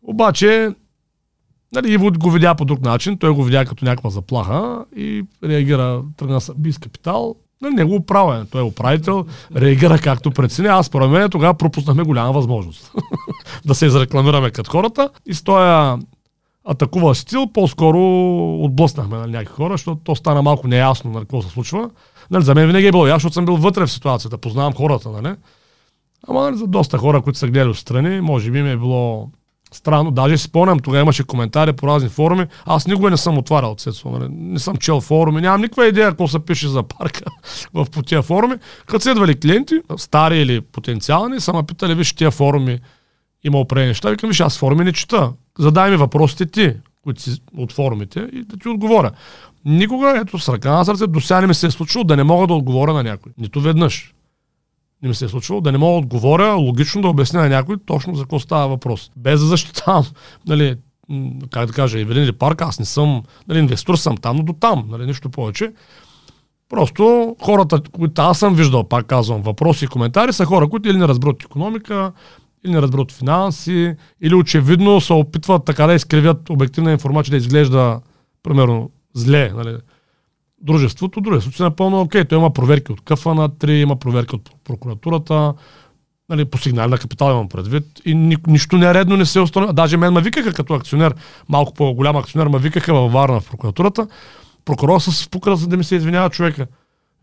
Обаче, 0.02 0.70
нали, 1.72 1.92
Иво 1.92 2.10
го 2.12 2.30
видя 2.30 2.54
по 2.54 2.64
друг 2.64 2.80
начин, 2.80 3.18
той 3.18 3.30
го 3.30 3.44
видя 3.44 3.64
като 3.64 3.84
някаква 3.84 4.10
заплаха 4.10 4.84
и 4.96 5.24
реагира, 5.44 6.02
тръгна 6.16 6.40
с 6.40 6.54
бис 6.54 6.78
капитал. 6.78 7.34
Нали, 7.62 7.74
не 7.74 7.84
го 7.84 8.04
той 8.50 8.60
е 8.60 8.64
управител, 8.64 9.26
реагира 9.56 9.98
както 9.98 10.30
прецени. 10.30 10.68
Аз 10.68 10.86
според 10.86 11.10
мен 11.10 11.30
тогава 11.30 11.54
пропуснахме 11.54 12.02
голяма 12.02 12.32
възможност 12.32 12.92
да 13.64 13.74
се 13.74 13.86
изрекламираме 13.86 14.50
като 14.50 14.70
хората 14.70 15.10
и 15.26 15.34
с 15.34 15.42
този 15.42 16.02
атакуващ 16.64 17.20
стил, 17.20 17.46
по-скоро 17.46 17.98
отблъснахме 18.64 19.18
нали, 19.18 19.30
някакви 19.30 19.54
хора, 19.54 19.74
защото 19.74 20.00
то 20.04 20.14
стана 20.14 20.42
малко 20.42 20.68
неясно 20.68 21.10
нали, 21.10 21.22
какво 21.22 21.42
се 21.42 21.48
случва. 21.48 21.90
Нали, 22.30 22.44
за 22.44 22.54
мен 22.54 22.66
винаги 22.66 22.86
е 22.86 22.90
било 22.90 23.06
ясно, 23.06 23.16
защото 23.16 23.34
съм 23.34 23.44
бил 23.44 23.56
вътре 23.56 23.86
в 23.86 23.92
ситуацията, 23.92 24.38
познавам 24.38 24.74
хората, 24.74 25.10
нали? 25.10 25.34
Ама 26.28 26.40
нали, 26.40 26.56
за 26.56 26.66
доста 26.66 26.98
хора, 26.98 27.22
които 27.22 27.38
са 27.38 27.46
гледали 27.46 27.70
отстрани, 27.70 28.20
може 28.20 28.50
би 28.50 28.62
ми 28.62 28.70
е 28.70 28.76
било 28.76 29.28
странно. 29.72 30.10
Даже 30.10 30.38
си 30.38 30.44
спомням, 30.44 30.78
тогава 30.78 31.02
имаше 31.02 31.24
коментари 31.24 31.72
по 31.72 31.86
разни 31.86 32.08
форуми. 32.08 32.46
Аз 32.66 32.86
никога 32.86 33.10
не 33.10 33.16
съм 33.16 33.38
отварял 33.38 33.74
Цецо, 33.74 34.10
нали? 34.10 34.28
не 34.30 34.58
съм 34.58 34.76
чел 34.76 35.00
форуми, 35.00 35.40
нямам 35.40 35.60
никаква 35.60 35.86
идея 35.86 36.08
какво 36.08 36.28
се 36.28 36.38
пише 36.38 36.68
за 36.68 36.82
парка 36.82 37.24
в 37.74 37.86
по 37.90 38.02
тия 38.02 38.22
форуми. 38.22 38.54
Като 38.86 39.00
следвали 39.00 39.40
клиенти, 39.40 39.80
стари 39.96 40.38
или 40.38 40.60
потенциални, 40.60 41.40
са 41.40 41.52
ме 41.52 41.62
питали, 41.62 41.94
виж, 41.94 42.12
тия 42.12 42.30
форуми 42.30 42.78
има 43.44 43.58
определени 43.58 43.88
неща. 43.88 44.10
Викам, 44.10 44.28
виж, 44.28 44.40
аз 44.40 44.58
форуми 44.58 44.84
не 44.84 44.92
чета. 44.92 45.32
Задай 45.58 45.90
ми 45.90 45.96
въпросите 45.96 46.46
ти, 46.46 46.74
които 47.02 47.22
си 47.22 47.42
от 47.56 47.72
форумите 47.72 48.28
и 48.32 48.42
да 48.42 48.56
ти 48.56 48.68
отговоря. 48.68 49.10
Никога, 49.64 50.20
ето 50.20 50.38
с 50.38 50.48
ръка 50.48 50.72
на 50.72 50.84
сърце, 50.84 51.06
до 51.06 51.20
сега 51.20 51.40
не 51.40 51.46
ми 51.46 51.54
се 51.54 51.66
е 51.66 51.70
случило 51.70 52.04
да 52.04 52.16
не 52.16 52.24
мога 52.24 52.46
да 52.46 52.54
отговоря 52.54 52.92
на 52.92 53.02
някой. 53.02 53.32
Нито 53.38 53.60
веднъж. 53.60 54.14
Не 55.02 55.08
ми 55.08 55.14
се 55.14 55.24
е 55.24 55.28
случвало 55.28 55.60
да 55.60 55.72
не 55.72 55.78
мога 55.78 55.92
да 55.92 55.98
отговоря, 55.98 56.54
логично 56.54 57.02
да 57.02 57.08
обясня 57.08 57.40
на 57.40 57.48
някой 57.48 57.76
точно 57.86 58.14
за 58.14 58.22
какво 58.22 58.38
става 58.38 58.68
въпрос. 58.68 59.10
Без 59.16 59.40
да 59.40 59.46
защитавам, 59.46 60.04
нали, 60.46 60.76
как 61.50 61.66
да 61.66 61.72
кажа, 61.72 62.00
Евелин 62.00 62.22
или 62.22 62.32
парк, 62.32 62.62
аз 62.62 62.78
не 62.78 62.84
съм, 62.84 63.22
нали, 63.48 63.58
инвестор 63.58 63.94
съм 63.94 64.16
там, 64.16 64.36
но 64.36 64.42
до 64.42 64.52
там, 64.52 64.84
нали, 64.88 65.06
нищо 65.06 65.30
повече. 65.30 65.72
Просто 66.68 67.36
хората, 67.42 67.82
които 67.92 68.22
аз 68.22 68.38
съм 68.38 68.54
виждал, 68.54 68.84
пак 68.84 69.06
казвам, 69.06 69.42
въпроси 69.42 69.84
и 69.84 69.88
коментари, 69.88 70.32
са 70.32 70.44
хора, 70.44 70.68
които 70.68 70.88
или 70.88 70.98
не 70.98 71.08
разберат 71.08 71.34
от 71.34 71.44
економика, 71.44 72.12
или 72.64 72.72
не 72.72 72.82
разберат 72.82 73.04
от 73.04 73.12
финанси, 73.12 73.94
или 74.20 74.34
очевидно 74.34 75.00
се 75.00 75.12
опитват 75.12 75.64
така 75.64 75.86
да 75.86 75.94
изкривят 75.94 76.50
обективна 76.50 76.92
информация, 76.92 77.30
да 77.30 77.36
изглежда, 77.36 78.00
примерно, 78.42 78.90
зле. 79.14 79.52
Нали. 79.54 79.76
Дружеството, 80.60 81.20
дружеството 81.20 81.62
е 81.62 81.66
напълно 81.66 82.00
окей. 82.00 82.24
Той 82.24 82.38
има 82.38 82.52
проверки 82.52 82.92
от 82.92 83.00
КФА 83.00 83.34
на 83.34 83.48
3, 83.50 83.70
има 83.70 83.96
проверки 83.96 84.36
от 84.36 84.50
прокуратурата, 84.64 85.54
нали, 86.28 86.44
по 86.44 86.58
сигнали 86.58 86.90
на 86.90 86.98
капитал 86.98 87.30
имам 87.30 87.48
предвид, 87.48 87.84
и 88.04 88.14
ни, 88.14 88.36
нищо 88.46 88.78
нередно 88.78 89.16
не 89.16 89.26
се 89.26 89.40
установи. 89.40 89.72
Даже 89.72 89.96
мен 89.96 90.12
ме 90.12 90.20
викаха 90.20 90.52
като 90.52 90.74
акционер, 90.74 91.14
малко 91.48 91.74
по-голям 91.74 92.16
акционер, 92.16 92.46
ме 92.46 92.58
викаха 92.58 92.94
във 92.94 93.12
Варна 93.12 93.40
в 93.40 93.50
прокуратурата. 93.50 94.06
Прокурор 94.64 95.00
с 95.00 95.30
пукара, 95.30 95.56
за 95.56 95.66
да 95.66 95.76
ми 95.76 95.84
се 95.84 95.96
извинява 95.96 96.30
човека. 96.30 96.66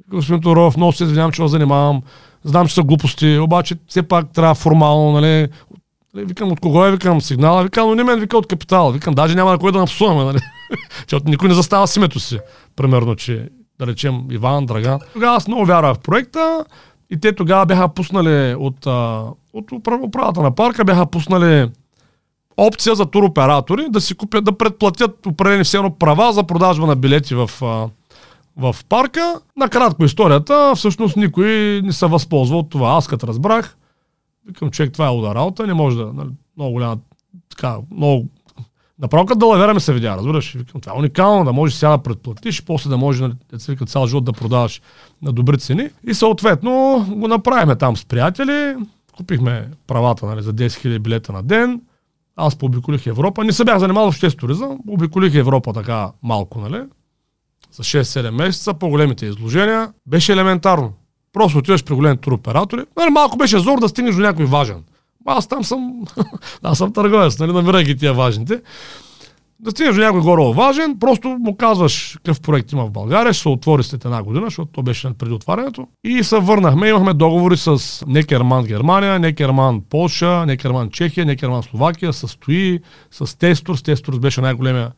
Господин 0.10 0.42
Тодоров, 0.42 0.78
много 0.78 0.94
се 0.94 1.04
извинявам, 1.04 1.32
че 1.32 1.42
вас 1.42 1.52
занимавам. 1.52 2.02
Знам, 2.44 2.68
че 2.68 2.74
са 2.74 2.84
глупости, 2.84 3.38
обаче 3.38 3.76
все 3.88 4.04
пак 4.04 4.34
трябва 4.34 4.56
формално, 4.56 5.12
нали, 5.12 5.48
нали 6.14 6.26
Викам 6.26 6.52
от 6.52 6.60
кого 6.60 6.86
е, 6.86 6.92
викам 6.92 7.22
сигнала, 7.22 7.64
викам, 7.64 7.88
но 7.88 7.96
не 7.96 8.04
мен, 8.04 8.20
вика 8.20 8.38
от 8.38 8.48
капитал. 8.48 8.92
Викам, 8.92 9.14
даже 9.14 9.36
няма 9.36 9.52
на 9.52 9.58
кой 9.58 9.72
да 9.72 9.80
напсуваме, 9.80 10.24
нали? 10.24 10.40
Защото 11.00 11.30
никой 11.30 11.48
не 11.48 11.54
застава 11.54 11.88
с 11.88 11.96
името 11.96 12.20
си. 12.20 12.40
Примерно, 12.76 13.16
че 13.16 13.50
да 13.80 13.88
речем 13.88 14.28
Иван, 14.32 14.66
Драган. 14.66 15.00
Тогава 15.14 15.36
аз 15.36 15.48
много 15.48 15.66
вярвах 15.66 15.98
в 15.98 16.00
проекта 16.00 16.66
и 17.10 17.20
те 17.20 17.36
тогава 17.36 17.66
бяха 17.66 17.90
пуснали 17.90 18.56
от, 18.56 18.86
от 19.54 19.72
управата 20.04 20.42
на 20.42 20.56
парка, 20.56 20.86
бяха 20.86 21.06
пуснали 21.06 21.70
опция 22.58 22.96
за 22.96 23.06
туроператори 23.06 23.86
да 23.90 24.02
си 24.02 24.16
купят, 24.16 24.44
да 24.44 24.58
предплатят 24.58 25.26
определени 25.26 25.64
все 25.64 25.78
едно 25.78 25.96
права 25.96 26.34
за 26.34 26.44
продажба 26.44 26.88
на 26.88 26.96
билети 26.96 27.36
в, 27.36 27.50
в 28.60 28.76
парка. 28.90 29.42
Накратко 29.58 30.06
историята, 30.06 30.74
всъщност 30.76 31.18
никой 31.18 31.82
не 31.84 31.94
се 31.94 32.06
възползва 32.06 32.58
от 32.58 32.70
това. 32.70 32.90
Аз 32.90 33.08
като 33.08 33.28
разбрах, 33.28 33.78
викам, 34.48 34.72
човек, 34.72 34.94
това 34.94 35.06
е 35.06 35.10
луда 35.10 35.36
работа, 35.36 35.68
не 35.68 35.74
може 35.74 35.98
да, 35.98 36.14
нали, 36.14 36.30
много 36.58 36.72
голяма, 36.72 36.98
така, 37.50 37.78
много 37.92 38.26
Направо 39.02 39.26
като 39.26 39.40
далавера 39.40 39.74
ми 39.74 39.80
се 39.80 39.94
видя, 39.94 40.18
разбираш. 40.18 40.54
Викам, 40.54 40.82
това 40.82 40.96
е 40.96 41.00
уникално, 41.00 41.46
да 41.46 41.54
можеш 41.54 41.76
сега 41.76 41.90
да 41.90 41.98
предплатиш, 41.98 42.64
после 42.66 42.90
да 42.90 42.98
можеш, 42.98 43.22
нали, 43.22 43.34
да 43.52 43.86
цял 43.86 44.08
живот 44.08 44.26
да 44.26 44.34
продаваш 44.34 44.82
на 45.22 45.34
добри 45.34 45.58
цени. 45.58 45.90
И 46.08 46.14
съответно 46.14 47.06
го 47.10 47.28
направихме 47.28 47.76
там 47.76 47.98
с 47.98 48.06
приятели, 48.06 48.76
купихме 49.18 49.70
правата 49.88 50.26
нали, 50.26 50.42
за 50.42 50.54
10 50.54 50.68
000 50.68 51.00
билета 51.00 51.34
на 51.34 51.44
ден, 51.44 51.82
аз 52.36 52.56
пообиколих 52.56 53.08
Европа. 53.08 53.44
Не 53.44 53.52
се 53.52 53.66
бях 53.66 53.80
занимавал 53.80 54.06
въобще 54.06 54.30
с 54.30 54.36
туризъм, 54.36 54.80
обиколих 54.88 55.36
Европа 55.36 55.74
така 55.74 56.12
малко, 56.24 56.60
нали? 56.60 56.82
За 57.72 57.84
6-7 57.84 58.30
месеца, 58.30 58.74
по-големите 58.74 59.26
изложения. 59.26 59.94
Беше 60.08 60.32
елементарно. 60.32 60.94
Просто 61.34 61.58
отиваш 61.58 61.84
при 61.84 61.96
големи 61.96 62.18
туроператори. 62.18 62.82
Нали, 62.98 63.10
малко 63.10 63.38
беше 63.38 63.60
зор 63.60 63.80
да 63.80 63.90
стигнеш 63.90 64.16
до 64.16 64.22
някой 64.22 64.46
важен. 64.46 64.84
Аз 65.26 65.48
там 65.48 65.64
съм, 65.64 66.06
аз 66.64 66.78
съм 66.78 66.94
търговец, 66.94 67.40
нали, 67.40 67.54
намирайки 67.54 67.98
тия 67.98 68.14
важните. 68.14 68.62
Да 69.60 69.72
стигнеш 69.72 69.96
до 69.96 70.02
някой 70.02 70.22
горе 70.22 70.54
важен, 70.56 71.00
просто 71.00 71.28
му 71.28 71.58
казваш 71.58 72.14
какъв 72.16 72.42
проект 72.42 72.72
има 72.72 72.86
в 72.86 72.92
България, 72.92 73.34
ще 73.34 73.42
се 73.42 73.50
отвори 73.50 73.84
след 73.84 74.06
една 74.06 74.24
година, 74.24 74.46
защото 74.46 74.72
то 74.72 74.84
беше 74.84 75.14
преди 75.18 75.34
отварянето. 75.34 75.88
И 76.04 76.24
се 76.24 76.40
върнахме, 76.40 76.90
имахме 76.90 77.14
договори 77.14 77.58
с 77.58 78.04
Некерман 78.08 78.66
Германия, 78.66 79.20
Некерман 79.20 79.82
Полша, 79.90 80.46
Некерман 80.46 80.90
Чехия, 80.90 81.26
Некерман 81.26 81.64
Словакия, 81.64 82.14
с 82.14 82.28
Стои, 82.28 82.80
с 83.12 83.38
Тестурс. 83.38 83.84
Тестурс 83.84 84.20
беше 84.20 84.42
най-големия 84.42 84.92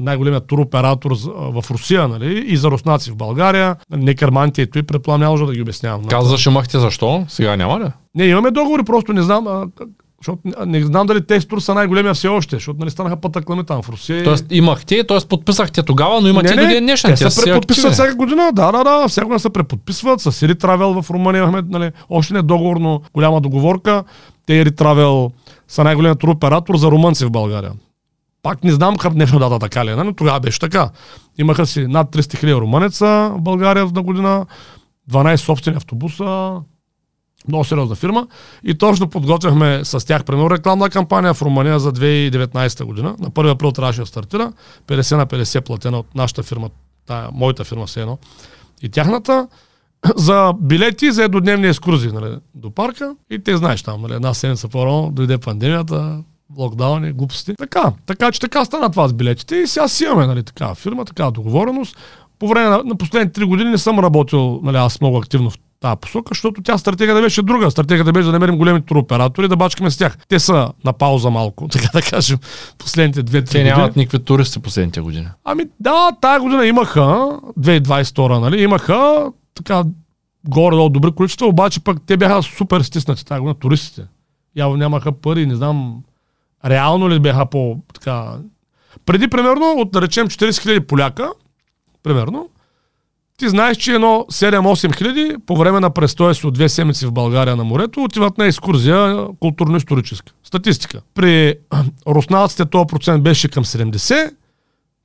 най-големият 0.00 0.46
туроператор 0.46 1.12
в 1.26 1.64
Русия 1.70 2.08
нали, 2.08 2.44
и 2.46 2.56
за 2.56 2.70
руснаци 2.70 3.10
в 3.10 3.16
България. 3.16 3.76
Некерманти 3.90 4.62
ето 4.62 4.78
и 4.78 4.82
предполагам 4.82 5.20
няма 5.20 5.46
да 5.46 5.54
ги 5.54 5.62
обяснявам. 5.62 6.04
Казваше 6.04 6.50
махте 6.50 6.78
защо? 6.78 7.24
Сега 7.28 7.56
няма 7.56 7.80
ли? 7.80 7.90
Не, 8.14 8.24
имаме 8.24 8.50
договори, 8.50 8.82
просто 8.82 9.12
не 9.12 9.22
знам. 9.22 9.46
А, 9.46 9.66
защото 10.20 10.42
не 10.66 10.82
знам 10.82 11.06
дали 11.06 11.26
Тестур 11.26 11.60
са 11.60 11.74
най-големия 11.74 12.14
все 12.14 12.28
още, 12.28 12.56
защото 12.56 12.80
нали 12.80 12.90
станаха 12.90 13.16
пътъклами 13.16 13.66
там 13.66 13.82
в 13.82 13.88
Русия. 13.88 14.24
Тоест 14.24 14.46
имахте, 14.50 15.04
т.е. 15.06 15.18
подписахте 15.28 15.82
тогава, 15.82 16.20
но 16.20 16.28
имате 16.28 16.54
не, 16.54 16.62
не, 16.62 16.62
до 16.62 16.74
ден 16.74 16.84
днешен. 16.84 17.10
Те, 17.10 17.24
те 17.24 17.30
се 17.30 17.44
преподписват 17.44 17.92
всяка 17.92 18.14
година, 18.14 18.50
да, 18.52 18.72
да, 18.72 18.84
да, 18.84 19.08
всяка 19.08 19.26
година 19.26 19.40
се 19.40 19.50
преподписват. 19.50 20.20
С 20.20 20.42
Ери 20.42 20.58
Травел 20.58 21.02
в 21.02 21.10
Румъния 21.10 21.42
имахме 21.42 21.62
нали, 21.68 21.90
още 22.10 22.34
не 22.34 22.42
договорно 22.42 23.02
голяма 23.14 23.40
договорка. 23.40 24.04
Те 24.46 24.60
Ери 24.60 24.74
Травел 24.74 25.30
са 25.68 25.84
най-големият 25.84 26.18
туроператор 26.18 26.76
за 26.76 26.90
румънци 26.90 27.24
в 27.24 27.30
България. 27.30 27.72
Пак 28.48 28.64
не 28.64 28.72
знам 28.72 28.96
към 28.96 29.14
днешна 29.14 29.38
дата 29.38 29.58
така 29.58 29.84
ли 29.84 29.90
е, 29.90 29.96
но 29.96 30.12
тогава 30.12 30.40
беше 30.40 30.60
така. 30.60 30.90
Имаха 31.38 31.66
си 31.66 31.86
над 31.86 32.16
300 32.16 32.38
хиляди 32.38 32.60
румънеца 32.60 33.32
в 33.34 33.40
България 33.40 33.86
на 33.94 34.02
година, 34.02 34.46
12 35.10 35.36
собствени 35.36 35.76
автобуса, 35.76 36.60
много 37.48 37.64
сериозна 37.64 37.96
фирма. 37.96 38.26
И 38.64 38.78
точно 38.78 39.08
подготвяхме 39.08 39.80
с 39.84 40.06
тях, 40.06 40.24
примерно, 40.24 40.50
рекламна 40.50 40.90
кампания 40.90 41.34
в 41.34 41.42
Румъния 41.42 41.78
за 41.78 41.92
2019 41.92 42.84
година. 42.84 43.16
На 43.18 43.30
1 43.30 43.50
април 43.50 43.72
трябваше 43.72 44.00
да 44.00 44.06
стартира. 44.06 44.52
50 44.86 45.16
на 45.16 45.26
50 45.26 45.60
платена 45.60 45.98
от 45.98 46.14
нашата 46.14 46.42
фирма, 46.42 46.70
тая, 47.06 47.28
моята 47.32 47.64
фирма 47.64 47.86
все 47.86 48.00
едно. 48.00 48.18
И 48.82 48.88
тяхната 48.88 49.48
за 50.16 50.52
билети 50.60 51.12
за 51.12 51.24
еднодневни 51.24 51.66
екскурзии 51.66 52.12
нали, 52.12 52.36
до 52.54 52.70
парка. 52.70 53.16
И 53.30 53.38
те 53.38 53.56
знаеш 53.56 53.82
там, 53.82 54.02
нали, 54.02 54.14
една 54.14 54.34
седмица 54.34 54.68
по-рано 54.68 55.10
дойде 55.12 55.38
пандемията, 55.38 56.22
локдауни, 56.56 57.12
глупости. 57.12 57.54
Така, 57.58 57.92
така 58.06 58.32
че 58.32 58.40
така 58.40 58.64
стана 58.64 58.90
това 58.90 59.08
с 59.08 59.12
билетите 59.12 59.56
и 59.56 59.66
сега 59.66 59.88
си 59.88 60.04
имаме 60.04 60.26
нали, 60.26 60.42
такава 60.42 60.74
фирма, 60.74 61.04
такава 61.04 61.32
договореност. 61.32 61.96
По 62.38 62.48
време 62.48 62.68
на, 62.68 62.82
на 62.84 62.96
последните 62.96 63.32
три 63.32 63.44
години 63.44 63.70
не 63.70 63.78
съм 63.78 63.98
работил 63.98 64.60
нали, 64.62 64.76
аз 64.76 65.00
много 65.00 65.18
активно 65.18 65.50
в 65.50 65.58
тази 65.80 65.96
посока, 66.00 66.28
защото 66.30 66.62
тя 66.62 66.78
стратегията 66.78 67.22
беше 67.22 67.42
друга. 67.42 67.70
Стратегията 67.70 68.12
беше 68.12 68.26
да 68.26 68.32
намерим 68.32 68.56
големи 68.56 68.82
туроператори, 68.82 69.48
да 69.48 69.56
бачкаме 69.56 69.90
с 69.90 69.98
тях. 69.98 70.18
Те 70.28 70.38
са 70.38 70.72
на 70.84 70.92
пауза 70.92 71.30
малко, 71.30 71.68
така 71.72 71.88
да 71.92 72.02
кажем, 72.02 72.38
последните 72.78 73.22
две-три 73.22 73.58
години. 73.58 73.76
Нямат 73.76 73.96
никакви 73.96 74.24
туристи 74.24 74.60
последните 74.60 75.00
години. 75.00 75.26
Ами 75.44 75.64
да, 75.80 76.10
тая 76.20 76.40
година 76.40 76.66
имаха, 76.66 77.00
2022, 77.60 78.40
нали, 78.40 78.62
имаха 78.62 79.26
така 79.54 79.84
горе-долу 80.48 80.88
добри 80.88 81.12
количества, 81.12 81.46
обаче 81.46 81.80
пък 81.80 81.98
те 82.06 82.16
бяха 82.16 82.42
супер 82.42 82.80
стиснати 82.80 83.24
тази 83.24 83.40
година, 83.40 83.54
туристите. 83.54 84.02
Явно 84.56 84.76
нямаха 84.76 85.12
пари, 85.12 85.46
не 85.46 85.54
знам 85.54 86.02
реално 86.64 87.10
ли 87.10 87.20
бяха 87.20 87.46
по 87.46 87.76
така... 87.94 88.32
Преди, 89.06 89.28
примерно, 89.28 89.74
от 89.76 89.90
да 89.92 90.02
речем 90.02 90.28
40 90.28 90.50
000 90.50 90.80
поляка, 90.86 91.30
примерно, 92.02 92.48
ти 93.38 93.48
знаеш, 93.48 93.76
че 93.76 93.94
едно 93.94 94.26
7-8 94.30 94.96
хиляди 94.96 95.36
по 95.46 95.56
време 95.56 95.80
на 95.80 95.90
престоя 95.90 96.34
си 96.34 96.46
от 96.46 96.54
две 96.54 96.68
седмици 96.68 97.06
в 97.06 97.12
България 97.12 97.56
на 97.56 97.64
морето 97.64 98.02
отиват 98.04 98.38
на 98.38 98.46
екскурзия 98.46 99.26
културно-историческа. 99.40 100.32
Статистика. 100.44 101.00
При 101.14 101.54
руснаците 102.06 102.64
този 102.64 102.86
процент 102.86 103.22
беше 103.22 103.48
към 103.48 103.64
70, 103.64 104.30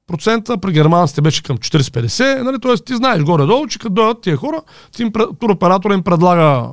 процента, 0.07 0.57
при 0.57 0.71
германците 0.71 1.21
беше 1.21 1.43
към 1.43 1.57
40-50, 1.57 2.41
нали? 2.41 2.59
т.е. 2.59 2.75
ти 2.85 2.95
знаеш 2.95 3.23
горе-долу, 3.23 3.67
че 3.67 3.79
като 3.79 3.93
дойдат 3.93 4.21
тия 4.21 4.37
хора, 4.37 4.61
ти 4.95 5.01
им, 5.03 5.11
туроператор 5.39 5.91
им 5.91 6.03
предлага 6.03 6.69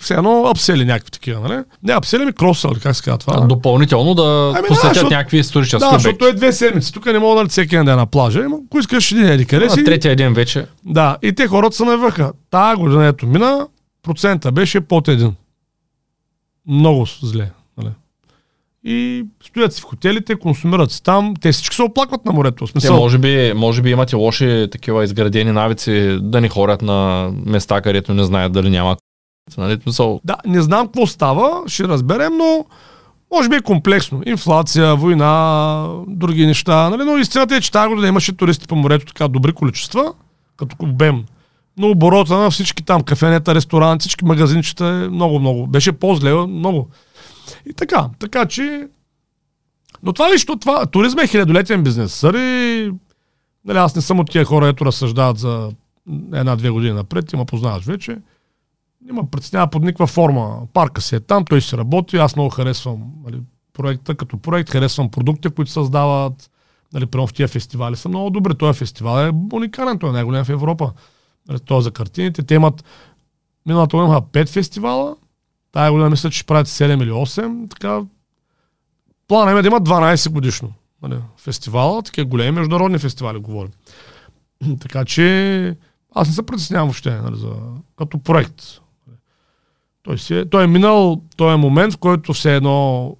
все 0.00 0.14
едно 0.14 0.46
апсели 0.46 0.84
някакви 0.84 1.10
такива, 1.10 1.48
нали? 1.48 1.62
Не 1.82 1.92
апсели 1.92 2.24
ми 2.24 2.32
кросъл, 2.32 2.70
как 2.82 2.96
се 2.96 3.02
казва 3.02 3.18
това. 3.18 3.34
А, 3.36 3.46
допълнително 3.46 4.14
да 4.14 4.52
ами, 4.56 4.68
посетят 4.68 4.90
да, 4.90 4.94
защото, 4.94 5.14
някакви 5.14 5.38
исторически 5.38 5.78
Да, 5.80 5.86
обекти. 5.86 6.02
защото 6.02 6.26
е 6.26 6.32
две 6.32 6.52
седмици. 6.52 6.92
Тук 6.92 7.06
не 7.06 7.18
мога 7.18 7.34
да 7.34 7.40
нали, 7.40 7.48
всеки 7.48 7.76
ден 7.76 7.84
на 7.84 8.06
плажа. 8.06 8.40
Има, 8.40 8.58
ако 8.66 8.78
искаш 8.78 9.12
един 9.12 9.26
еди 9.26 9.46
къде 9.46 9.70
си. 9.70 9.84
третия 9.84 10.16
ден 10.16 10.34
вече. 10.34 10.66
Да, 10.84 11.16
и 11.22 11.32
те 11.32 11.46
хората 11.46 11.76
са 11.76 11.84
навъха. 11.84 12.32
Тая 12.50 12.76
година, 12.76 13.06
ето 13.06 13.26
мина, 13.26 13.66
процента 14.02 14.52
беше 14.52 14.80
под 14.80 15.08
един. 15.08 15.34
Много 16.66 17.06
зле. 17.22 17.50
Нали? 17.78 17.90
И 18.84 19.24
стоят 19.44 19.74
си 19.74 19.82
в 19.82 19.84
хотелите, 19.84 20.36
консумират 20.36 20.90
си 20.90 21.02
там. 21.02 21.34
Те 21.40 21.52
всички 21.52 21.76
се 21.76 21.82
оплакват 21.82 22.24
на 22.24 22.32
морето. 22.32 22.66
Смисъл... 22.66 22.94
Те, 22.94 23.00
може, 23.00 23.18
би, 23.18 23.52
може 23.56 23.82
би 23.82 23.90
имате 23.90 24.16
лоши 24.16 24.68
такива 24.72 25.04
изградени 25.04 25.52
навици 25.52 26.18
да 26.22 26.40
не 26.40 26.48
хорят 26.48 26.82
на 26.82 27.30
места, 27.46 27.80
където 27.80 28.14
не 28.14 28.24
знаят 28.24 28.52
дали 28.52 28.70
няма 28.70 28.96
Да, 30.24 30.36
не 30.46 30.62
знам 30.62 30.86
какво 30.86 31.06
става, 31.06 31.62
ще 31.66 31.88
разберем, 31.88 32.36
но 32.36 32.64
може 33.34 33.48
би 33.48 33.56
е 33.56 33.60
комплексно. 33.60 34.22
Инфлация, 34.26 34.96
война, 34.96 35.86
други 36.08 36.46
неща. 36.46 36.90
Нали? 36.90 37.04
Но 37.04 37.18
истината 37.18 37.56
е, 37.56 37.60
че 37.60 37.72
тази 37.72 37.88
година 37.88 38.08
имаше 38.08 38.36
туристи 38.36 38.66
по 38.66 38.76
морето 38.76 39.06
така 39.06 39.28
добри 39.28 39.52
количества, 39.52 40.12
като 40.56 40.76
обем. 40.78 41.24
Но 41.78 41.90
оборота 41.90 42.38
на 42.38 42.50
всички 42.50 42.84
там, 42.84 43.02
кафенета, 43.02 43.54
ресторанти, 43.54 44.02
всички 44.02 44.24
магазинчета 44.24 44.86
е 44.86 45.08
много, 45.08 45.38
много. 45.38 45.66
Беше 45.66 45.92
по-зле, 45.92 46.34
много. 46.34 46.88
И 47.70 47.72
така, 47.72 48.08
така 48.18 48.46
че... 48.46 48.88
Но 50.02 50.12
това 50.12 50.28
нещо, 50.28 50.56
това, 50.56 50.86
туризма 50.86 51.22
е 51.22 51.26
хилядолетен 51.26 51.82
бизнес. 51.82 52.14
Сари, 52.14 52.92
нали, 53.64 53.78
аз 53.78 53.96
не 53.96 54.02
съм 54.02 54.20
от 54.20 54.30
тия 54.30 54.44
хора, 54.44 54.68
ето 54.68 54.86
разсъждават 54.86 55.38
за 55.38 55.70
една-две 56.32 56.70
години 56.70 56.92
напред, 56.92 57.28
ти 57.28 57.36
ме 57.36 57.44
познаваш 57.44 57.84
вече 57.84 58.16
има 59.08 59.30
притеснява 59.30 59.70
под 59.70 59.82
никаква 59.82 60.06
форма. 60.06 60.66
Парка 60.72 61.00
си 61.00 61.16
е 61.16 61.20
там, 61.20 61.44
той 61.44 61.60
си 61.60 61.76
работи, 61.76 62.16
аз 62.16 62.36
много 62.36 62.50
харесвам 62.50 63.12
нали, 63.24 63.40
проекта 63.72 64.14
като 64.14 64.38
проект, 64.38 64.70
харесвам 64.70 65.10
продукти, 65.10 65.50
които 65.50 65.70
създават. 65.70 66.50
Нали, 66.92 67.06
прямо 67.06 67.26
в 67.26 67.32
тия 67.32 67.48
фестивали 67.48 67.96
са 67.96 68.08
много 68.08 68.30
добри. 68.30 68.54
Този 68.54 68.78
фестивал 68.78 69.26
е 69.26 69.32
уникален, 69.52 69.98
той 69.98 70.10
е 70.10 70.12
най-голям 70.12 70.44
в 70.44 70.48
Европа. 70.48 70.92
Нали, 71.48 71.60
това 71.60 71.80
за 71.80 71.90
картините. 71.90 72.42
Те 72.42 72.54
имат 72.54 72.84
миналата 73.66 73.96
година 73.96 74.08
имаха 74.08 74.26
5 74.26 74.48
фестивала, 74.48 75.16
тая 75.72 75.92
година 75.92 76.10
мисля, 76.10 76.30
че 76.30 76.38
ще 76.38 76.46
правят 76.46 76.66
7 76.66 77.02
или 77.02 77.10
8. 77.10 77.70
Така, 77.70 78.02
плана 79.28 79.58
е 79.58 79.62
да 79.62 79.68
имат 79.68 79.88
12 79.88 80.30
годишно 80.30 80.72
нали, 81.02 81.16
фестивала, 81.36 82.02
такива 82.02 82.28
големи 82.28 82.50
международни 82.50 82.98
фестивали 82.98 83.38
говорим. 83.38 83.72
така 84.80 85.04
че 85.04 85.76
аз 86.14 86.28
не 86.28 86.34
се 86.34 86.46
притеснявам 86.46 86.88
въобще 86.88 87.10
нали, 87.10 87.36
за, 87.36 87.52
като 87.98 88.18
проект. 88.18 88.62
Той, 90.02 90.18
си 90.18 90.34
е, 90.34 90.44
той 90.44 90.64
е 90.64 90.66
минал 90.66 91.20
този 91.36 91.56
момент, 91.56 91.94
в 91.94 91.98
който 91.98 92.32
все 92.32 92.56
едно 92.56 93.16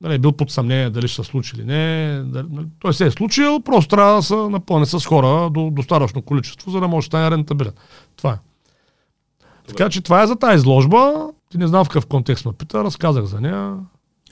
нали, 0.00 0.14
е 0.14 0.18
бил 0.18 0.32
под 0.32 0.50
съмнение 0.50 0.90
дали 0.90 1.08
ще 1.08 1.22
се 1.22 1.30
случи 1.30 1.56
или 1.56 1.64
не. 1.64 2.22
Дали, 2.24 2.46
нали, 2.50 2.66
той 2.78 2.94
се 2.94 3.06
е 3.06 3.10
случил, 3.10 3.60
просто 3.60 3.88
трябва 3.88 4.14
да 4.14 4.22
се 4.22 4.34
напълне 4.34 4.86
с 4.86 5.06
хора 5.06 5.50
до 5.50 5.70
достатъчно 5.70 6.22
количество, 6.22 6.70
за 6.70 6.80
да 6.80 6.88
може 6.88 7.04
да 7.04 7.06
стане 7.06 7.30
рентабилен. 7.30 7.72
Това 8.16 8.32
е. 8.32 8.38
Така 9.68 9.88
че 9.88 10.00
това 10.00 10.22
е 10.22 10.26
за 10.26 10.36
тази 10.36 10.56
изложба. 10.56 11.28
Ти 11.50 11.58
не 11.58 11.66
знам 11.66 11.84
в 11.84 11.88
какъв 11.88 12.06
контекст 12.06 12.46
ме 12.46 12.52
пита, 12.52 12.84
разказах 12.84 13.24
за 13.24 13.40
нея. 13.40 13.76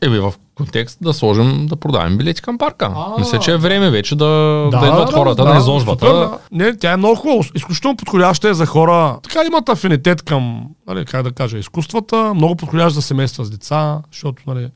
Еми 0.02 0.18
в 0.18 0.34
контекст 0.54 0.98
да 1.02 1.12
сложим, 1.12 1.66
да 1.66 1.76
продаваме 1.76 2.16
билети 2.16 2.42
към 2.42 2.58
парка. 2.58 2.92
А. 2.96 3.18
Мисля, 3.18 3.38
че 3.38 3.52
е 3.52 3.56
време 3.56 3.90
вече 3.90 4.16
да, 4.16 4.24
да, 4.70 4.86
идват 4.86 5.12
хората 5.12 5.44
на 5.44 5.58
изложбата. 5.58 6.06
супер, 6.06 6.18
да. 6.18 6.38
Не, 6.52 6.76
тя 6.76 6.92
е 6.92 6.96
много 6.96 7.14
хубава. 7.14 7.44
Изключително 7.54 7.96
подходяща 7.96 8.48
е 8.48 8.54
за 8.54 8.66
хора. 8.66 9.18
Така 9.22 9.46
имат 9.46 9.68
афинитет 9.68 10.22
към, 10.22 10.66
нали, 10.86 11.04
как 11.04 11.22
да 11.22 11.32
кажа, 11.32 11.58
изкуствата. 11.58 12.34
Много 12.34 12.56
подходящ 12.56 12.94
за 12.94 13.02
семейства 13.02 13.44
с 13.44 13.50
деца, 13.50 13.98
защото 14.12 14.42
нали, 14.46 14.68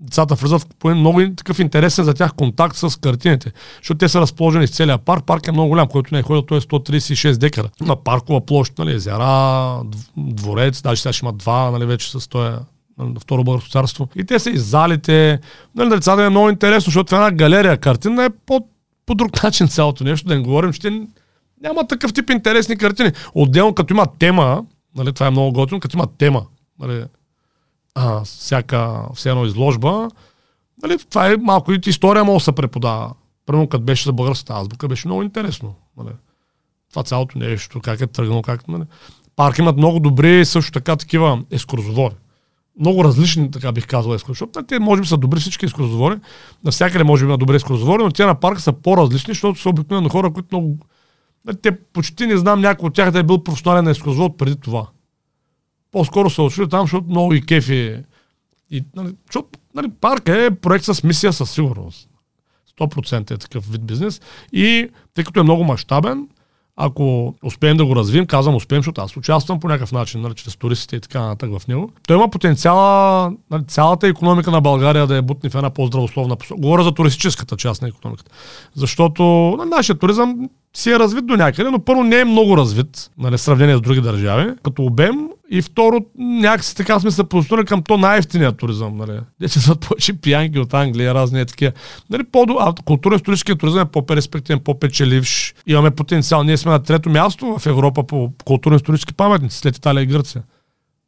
децата 0.00 0.34
влизат 0.34 0.62
в 0.62 0.66
по 0.78 0.88
много 0.88 1.22
такъв 1.36 1.58
интересен 1.58 2.04
за 2.04 2.14
тях 2.14 2.34
контакт 2.34 2.76
с 2.76 3.00
картините. 3.00 3.52
Защото 3.76 3.98
те 3.98 4.08
са 4.08 4.20
разположени 4.20 4.66
с 4.66 4.70
целия 4.70 4.98
парк. 4.98 5.24
Парк 5.24 5.46
е 5.46 5.52
много 5.52 5.68
голям, 5.68 5.88
който 5.88 6.14
не 6.14 6.18
е 6.20 6.22
ходил, 6.22 6.42
той 6.42 6.58
е 6.58 6.60
136 6.60 7.36
декара. 7.36 7.68
На 7.80 7.96
паркова 7.96 8.46
площ, 8.46 8.78
нали, 8.78 8.94
езера, 8.94 9.24
дв- 9.84 10.08
дворец, 10.16 10.82
даже 10.82 11.02
сега 11.02 11.12
ще 11.12 11.26
има 11.26 11.32
два, 11.32 11.70
нали, 11.70 11.86
вече 11.86 12.10
с 12.10 12.28
този 12.28 12.50
второ 13.20 13.44
българско 13.44 13.70
царство. 13.70 14.08
И 14.16 14.24
те 14.24 14.38
са 14.38 14.50
и 14.50 14.58
залите. 14.58 15.40
Нали, 15.74 15.88
на 15.88 15.94
децата 15.94 16.22
е 16.22 16.30
много 16.30 16.50
интересно, 16.50 16.90
защото 16.90 17.10
в 17.10 17.18
една 17.18 17.30
галерия 17.30 17.78
картина 17.78 18.24
е 18.24 18.30
по, 18.30 18.68
по 19.06 19.14
друг 19.14 19.42
начин 19.42 19.68
цялото 19.68 20.04
нещо. 20.04 20.28
Да 20.28 20.34
не 20.34 20.42
говорим, 20.42 20.72
че 20.72 21.06
няма 21.62 21.86
такъв 21.86 22.12
тип 22.12 22.30
интересни 22.30 22.76
картини. 22.76 23.12
Отделно, 23.34 23.74
като 23.74 23.94
има 23.94 24.06
тема, 24.18 24.64
нали, 24.96 25.12
това 25.12 25.26
е 25.26 25.30
много 25.30 25.52
готино, 25.52 25.80
като 25.80 25.96
има 25.96 26.06
тема, 26.18 26.46
нали, 26.78 27.04
а, 27.94 28.24
всяка, 28.24 29.02
всяка 29.14 29.30
едно 29.30 29.46
изложба, 29.46 30.08
нали, 30.82 30.98
това 31.10 31.32
е 31.32 31.36
малко 31.36 31.72
и 31.72 31.80
история 31.86 32.24
може 32.24 32.42
да 32.42 32.44
се 32.44 32.52
преподава. 32.52 33.12
Първо, 33.46 33.68
като 33.68 33.84
беше 33.84 34.04
за 34.04 34.12
българската 34.12 34.52
азбука, 34.52 34.88
беше 34.88 35.08
много 35.08 35.22
интересно. 35.22 35.74
Нали. 35.96 36.14
Това 36.90 37.02
цялото 37.02 37.38
нещо, 37.38 37.80
как 37.80 38.00
е 38.00 38.06
тръгнало, 38.06 38.42
как... 38.42 38.68
Нали. 38.68 38.82
Парк 39.36 39.58
имат 39.58 39.76
много 39.76 40.00
добри 40.00 40.44
също 40.44 40.72
така 40.72 40.96
такива 40.96 41.42
ескурзовори 41.50 42.14
много 42.80 43.04
различни, 43.04 43.50
така 43.50 43.72
бих 43.72 43.86
казал, 43.86 44.14
екскурзовори. 44.14 44.66
Те 44.66 44.78
може 44.78 45.02
би 45.02 45.08
са 45.08 45.16
добри 45.16 45.40
всички 45.40 45.64
екскурзовори. 45.64 46.16
Навсякъде 46.64 47.04
може 47.04 47.24
би 47.24 47.28
има 47.28 47.38
добри 47.38 47.56
екскурзовори, 47.56 48.02
но 48.02 48.10
те 48.10 48.26
на 48.26 48.40
парка 48.40 48.60
са 48.60 48.72
по-различни, 48.72 49.34
защото 49.34 49.60
са 49.60 49.68
обикновено 49.68 50.08
хора, 50.08 50.32
които 50.32 50.48
много... 50.52 50.78
Нали, 51.44 51.56
Те 51.56 51.80
почти 51.80 52.26
не 52.26 52.36
знам 52.36 52.60
някой 52.60 52.86
от 52.86 52.94
тях 52.94 53.10
да 53.10 53.18
е 53.18 53.22
бил 53.22 53.44
професионален 53.44 53.88
екскурзовод 53.88 54.38
преди 54.38 54.56
това. 54.56 54.86
По-скоро 55.92 56.30
са 56.30 56.42
отшли 56.42 56.68
там, 56.68 56.80
защото 56.80 57.08
много 57.08 57.34
и 57.34 57.46
кефи. 57.46 57.96
И, 58.70 58.84
нали, 58.96 59.14
защото 59.26 59.48
нали, 59.74 59.90
парка 60.00 60.44
е 60.44 60.50
проект 60.50 60.84
с 60.84 61.02
мисия 61.02 61.32
със 61.32 61.50
сигурност. 61.50 62.08
100% 62.80 63.30
е 63.30 63.38
такъв 63.38 63.70
вид 63.70 63.84
бизнес. 63.84 64.20
И 64.52 64.88
тъй 65.14 65.24
като 65.24 65.40
е 65.40 65.42
много 65.42 65.64
мащабен, 65.64 66.28
ако 66.76 67.34
успеем 67.44 67.76
да 67.76 67.84
го 67.84 67.96
развием, 67.96 68.26
казвам 68.26 68.54
успеем, 68.54 68.78
защото 68.78 69.00
аз 69.00 69.16
участвам 69.16 69.60
по 69.60 69.68
някакъв 69.68 69.92
начин, 69.92 70.20
нали, 70.20 70.34
чрез 70.34 70.56
туристите 70.56 70.96
и 70.96 71.00
така 71.00 71.20
нататък 71.20 71.58
в 71.58 71.68
него. 71.68 71.90
Той 72.08 72.16
има 72.16 72.28
потенциала 72.28 73.32
нали, 73.50 73.64
цялата 73.68 74.08
економика 74.08 74.50
на 74.50 74.60
България 74.60 75.06
да 75.06 75.16
е 75.16 75.22
бутни 75.22 75.50
в 75.50 75.54
една 75.54 75.70
по-здравословна 75.70 76.36
посока. 76.36 76.60
Говоря 76.60 76.82
за 76.82 76.92
туристическата 76.92 77.56
част 77.56 77.82
на 77.82 77.88
економиката. 77.88 78.30
Защото 78.74 79.22
нали, 79.58 79.70
нашия 79.70 79.98
туризъм 79.98 80.48
си 80.74 80.90
е 80.90 80.98
развит 80.98 81.26
до 81.26 81.36
някъде, 81.36 81.70
но 81.70 81.78
първо 81.78 82.02
не 82.02 82.20
е 82.20 82.24
много 82.24 82.56
развит, 82.56 83.10
нали, 83.18 83.36
в 83.36 83.40
сравнение 83.40 83.76
с 83.76 83.80
други 83.80 84.00
държави, 84.00 84.52
като 84.62 84.82
обем. 84.82 85.28
И 85.50 85.62
второ, 85.62 86.00
някакси 86.18 86.76
така 86.76 87.00
сме 87.00 87.10
се 87.10 87.24
позиционирали 87.24 87.66
към 87.66 87.82
то 87.82 87.98
най-ефтиния 87.98 88.52
туризъм. 88.52 88.96
Нали. 88.96 89.20
Дете 89.40 89.60
са 89.60 89.76
повече 89.76 90.12
пиянки 90.12 90.58
от 90.58 90.74
Англия, 90.74 91.14
разни 91.14 91.40
е 91.40 91.44
такива. 91.44 91.72
Нали, 92.10 92.24
по 92.24 92.46
а 92.60 92.72
културно-историческия 92.84 93.56
туризъм 93.56 93.80
е 93.80 93.90
по-перспективен, 93.90 94.60
по-печеливш. 94.60 95.54
Имаме 95.66 95.90
потенциал. 95.90 96.44
Ние 96.44 96.56
сме 96.56 96.70
на 96.70 96.82
трето 96.82 97.10
място 97.10 97.58
в 97.58 97.66
Европа 97.66 98.06
по 98.06 98.32
културно-исторически 98.44 99.14
паметници, 99.14 99.58
след 99.58 99.76
Италия 99.76 100.02
и 100.02 100.06
Гърция. 100.06 100.42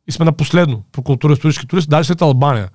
И 0.09 0.13
сме 0.13 0.25
на 0.25 0.33
последно 0.33 0.83
по 0.93 1.03
културно-исторически 1.03 1.67
турист, 1.67 1.91
даже 1.91 2.07
след 2.07 2.23
Албания. 2.23 2.69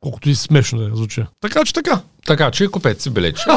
Колкото 0.00 0.30
и 0.30 0.34
смешно 0.34 0.78
да 0.78 0.96
звучи. 0.96 1.24
Така 1.40 1.64
че 1.64 1.74
така. 1.74 2.00
Така 2.26 2.50
че 2.50 2.68
купете 2.68 3.02
си 3.02 3.10
билечи. 3.10 3.44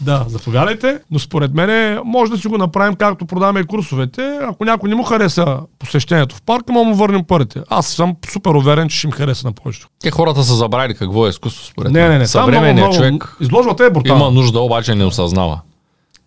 Да, 0.00 0.24
заповядайте, 0.28 0.98
но 1.10 1.18
според 1.18 1.54
мен 1.54 2.00
може 2.04 2.32
да 2.32 2.38
си 2.38 2.48
го 2.48 2.58
направим 2.58 2.94
както 2.94 3.26
продаваме 3.26 3.60
и 3.60 3.64
курсовете. 3.64 4.38
Ако 4.42 4.64
някой 4.64 4.88
не 4.88 4.94
му 4.94 5.02
хареса 5.02 5.58
посещението 5.78 6.36
в 6.36 6.42
парка, 6.42 6.64
да 6.66 6.72
му 6.72 6.94
върнем 6.94 7.24
парите. 7.24 7.60
Аз 7.68 7.86
съм 7.86 8.16
супер 8.32 8.50
уверен, 8.50 8.88
че 8.88 8.98
ще 8.98 9.06
им 9.06 9.12
хареса 9.12 9.46
на 9.46 9.52
повечето. 9.52 9.88
Те 10.00 10.10
хората 10.10 10.44
са 10.44 10.54
забравили 10.54 10.94
какво 10.94 11.26
е 11.26 11.30
изкуство 11.30 11.64
според 11.66 11.92
Не, 11.92 12.00
мен. 12.00 12.02
не, 12.02 12.12
не. 12.12 12.16
Много, 12.16 12.28
Съвременният 12.28 12.92
човек 12.94 13.36
Изложбата 13.40 13.84
е 13.84 13.90
брутална. 13.90 14.22
има 14.24 14.30
нужда, 14.30 14.60
обаче 14.60 14.94
не 14.94 15.04
осъзнава. 15.04 15.60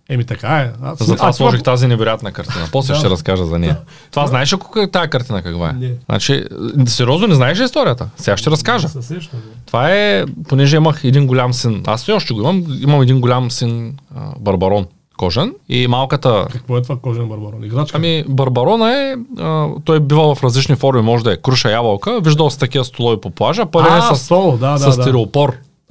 Еми 0.10 0.24
така 0.24 0.58
е. 0.58 0.72
Аз, 0.84 1.06
Затова 1.06 1.28
аз 1.28 1.36
сложих 1.38 1.64
тази 1.64 1.88
невероятна 1.88 2.32
картина. 2.32 2.66
После 2.72 2.94
Да. 2.94 3.00
ще 3.00 3.10
разкажа 3.10 3.46
за 3.46 3.60
нея. 3.60 3.78
Това 4.12 4.28
знаеш 4.28 4.54
ли 4.54 4.58
е 4.78 4.88
тази 4.88 5.10
картина 5.10 5.42
каква 5.42 5.70
е? 5.70 5.74
Не. 5.74 5.92
Значи, 6.06 6.44
сериозно 6.86 7.28
не 7.28 7.36
знаеш 7.36 7.60
ли 7.60 7.64
историята? 7.64 8.10
Сега 8.18 8.38
ще 8.38 8.52
разкажа. 8.52 8.90
Се 8.90 9.02
сещам. 9.02 9.40
Това 9.66 9.90
е, 9.92 10.26
понеже 10.48 10.76
имах 10.76 11.04
един 11.04 11.28
голям 11.28 11.54
син, 11.54 11.84
аз 11.88 12.02
все 12.02 12.12
още 12.12 12.34
го 12.34 12.42
имам, 12.42 12.66
имам 12.82 13.02
един 13.02 13.22
голям 13.22 13.52
син 13.52 13.98
а, 14.16 14.22
Барбарон 14.40 14.86
кожен 15.18 15.54
и 15.70 15.88
малката 15.88 16.48
Какво 16.52 16.78
е 16.78 16.82
това 16.82 16.98
кожен 17.02 17.30
барбарон? 17.30 17.64
Играчка? 17.64 17.98
Ами, 17.98 18.24
Барбарона 18.30 18.94
е, 18.94 19.16
а, 19.40 19.68
той 19.86 19.98
е 19.98 20.00
бивал 20.00 20.36
в 20.36 20.44
различни 20.44 20.76
форми, 20.76 21.02
може 21.02 21.24
да 21.24 21.34
е 21.34 21.38
круша 21.38 21.72
ябълка, 21.72 22.22
виждал 22.22 22.50
с 22.50 22.58
такива 22.58 22.86
столови 22.86 23.22
по 23.22 23.30
плажа, 23.30 23.66
пълен 23.66 23.98
е 23.98 24.02
с, 24.02 24.16
сол, 24.16 24.58
да, 24.58 24.72
да, 24.72 24.78
с 24.78 24.98
да. 24.98 25.04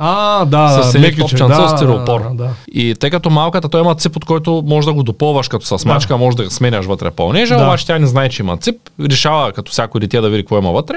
А, 0.05 0.45
да, 0.45 0.77
да, 0.77 0.83
с 0.83 0.95
едни 0.95 1.07
мекиче, 1.07 1.37
да, 1.37 1.63
от 1.63 1.71
стиропор. 1.71 2.21
Да, 2.21 2.35
да. 2.35 2.49
И 2.73 2.95
тъй 2.95 3.11
като 3.11 3.31
малката, 3.31 3.69
той 3.69 3.81
има 3.81 3.95
цип, 3.95 4.17
от 4.17 4.25
който 4.25 4.63
може 4.67 4.87
да 4.87 4.93
го 4.93 5.03
допълваш 5.03 5.49
като 5.49 5.79
с 5.79 5.85
мачка, 5.85 6.17
може 6.17 6.37
да 6.37 6.51
сменяш 6.51 6.87
вътре 6.87 7.11
пълнежа, 7.11 7.57
Да. 7.57 7.65
обаче 7.65 7.87
тя 7.87 7.99
не 7.99 8.07
знае, 8.07 8.29
че 8.29 8.43
има 8.43 8.57
цип. 8.57 8.77
Решава 9.01 9.53
като 9.53 9.73
всяко 9.73 10.01
дете 10.01 10.21
да 10.21 10.31
види 10.31 10.43
какво 10.43 10.59
има 10.59 10.71
вътре. 10.73 10.97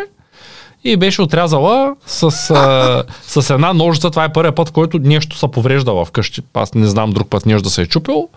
И 0.83 0.97
беше 0.97 1.21
отрязала 1.21 1.95
с, 2.05 2.23
а, 2.51 3.03
с 3.43 3.49
една 3.49 3.73
ножица. 3.73 4.09
Това 4.09 4.23
е 4.23 4.33
първият 4.33 4.55
път, 4.55 4.69
в 4.69 4.71
който 4.71 4.99
нещо 4.99 5.37
се 5.37 5.47
повреждала 5.47 6.05
вкъщи. 6.05 6.41
Аз 6.53 6.73
не 6.73 6.87
знам 6.87 7.11
друг 7.11 7.29
път 7.29 7.45
нещо 7.45 7.61
да 7.61 7.69
се 7.69 7.81
е 7.81 7.85
чупил. 7.85 8.29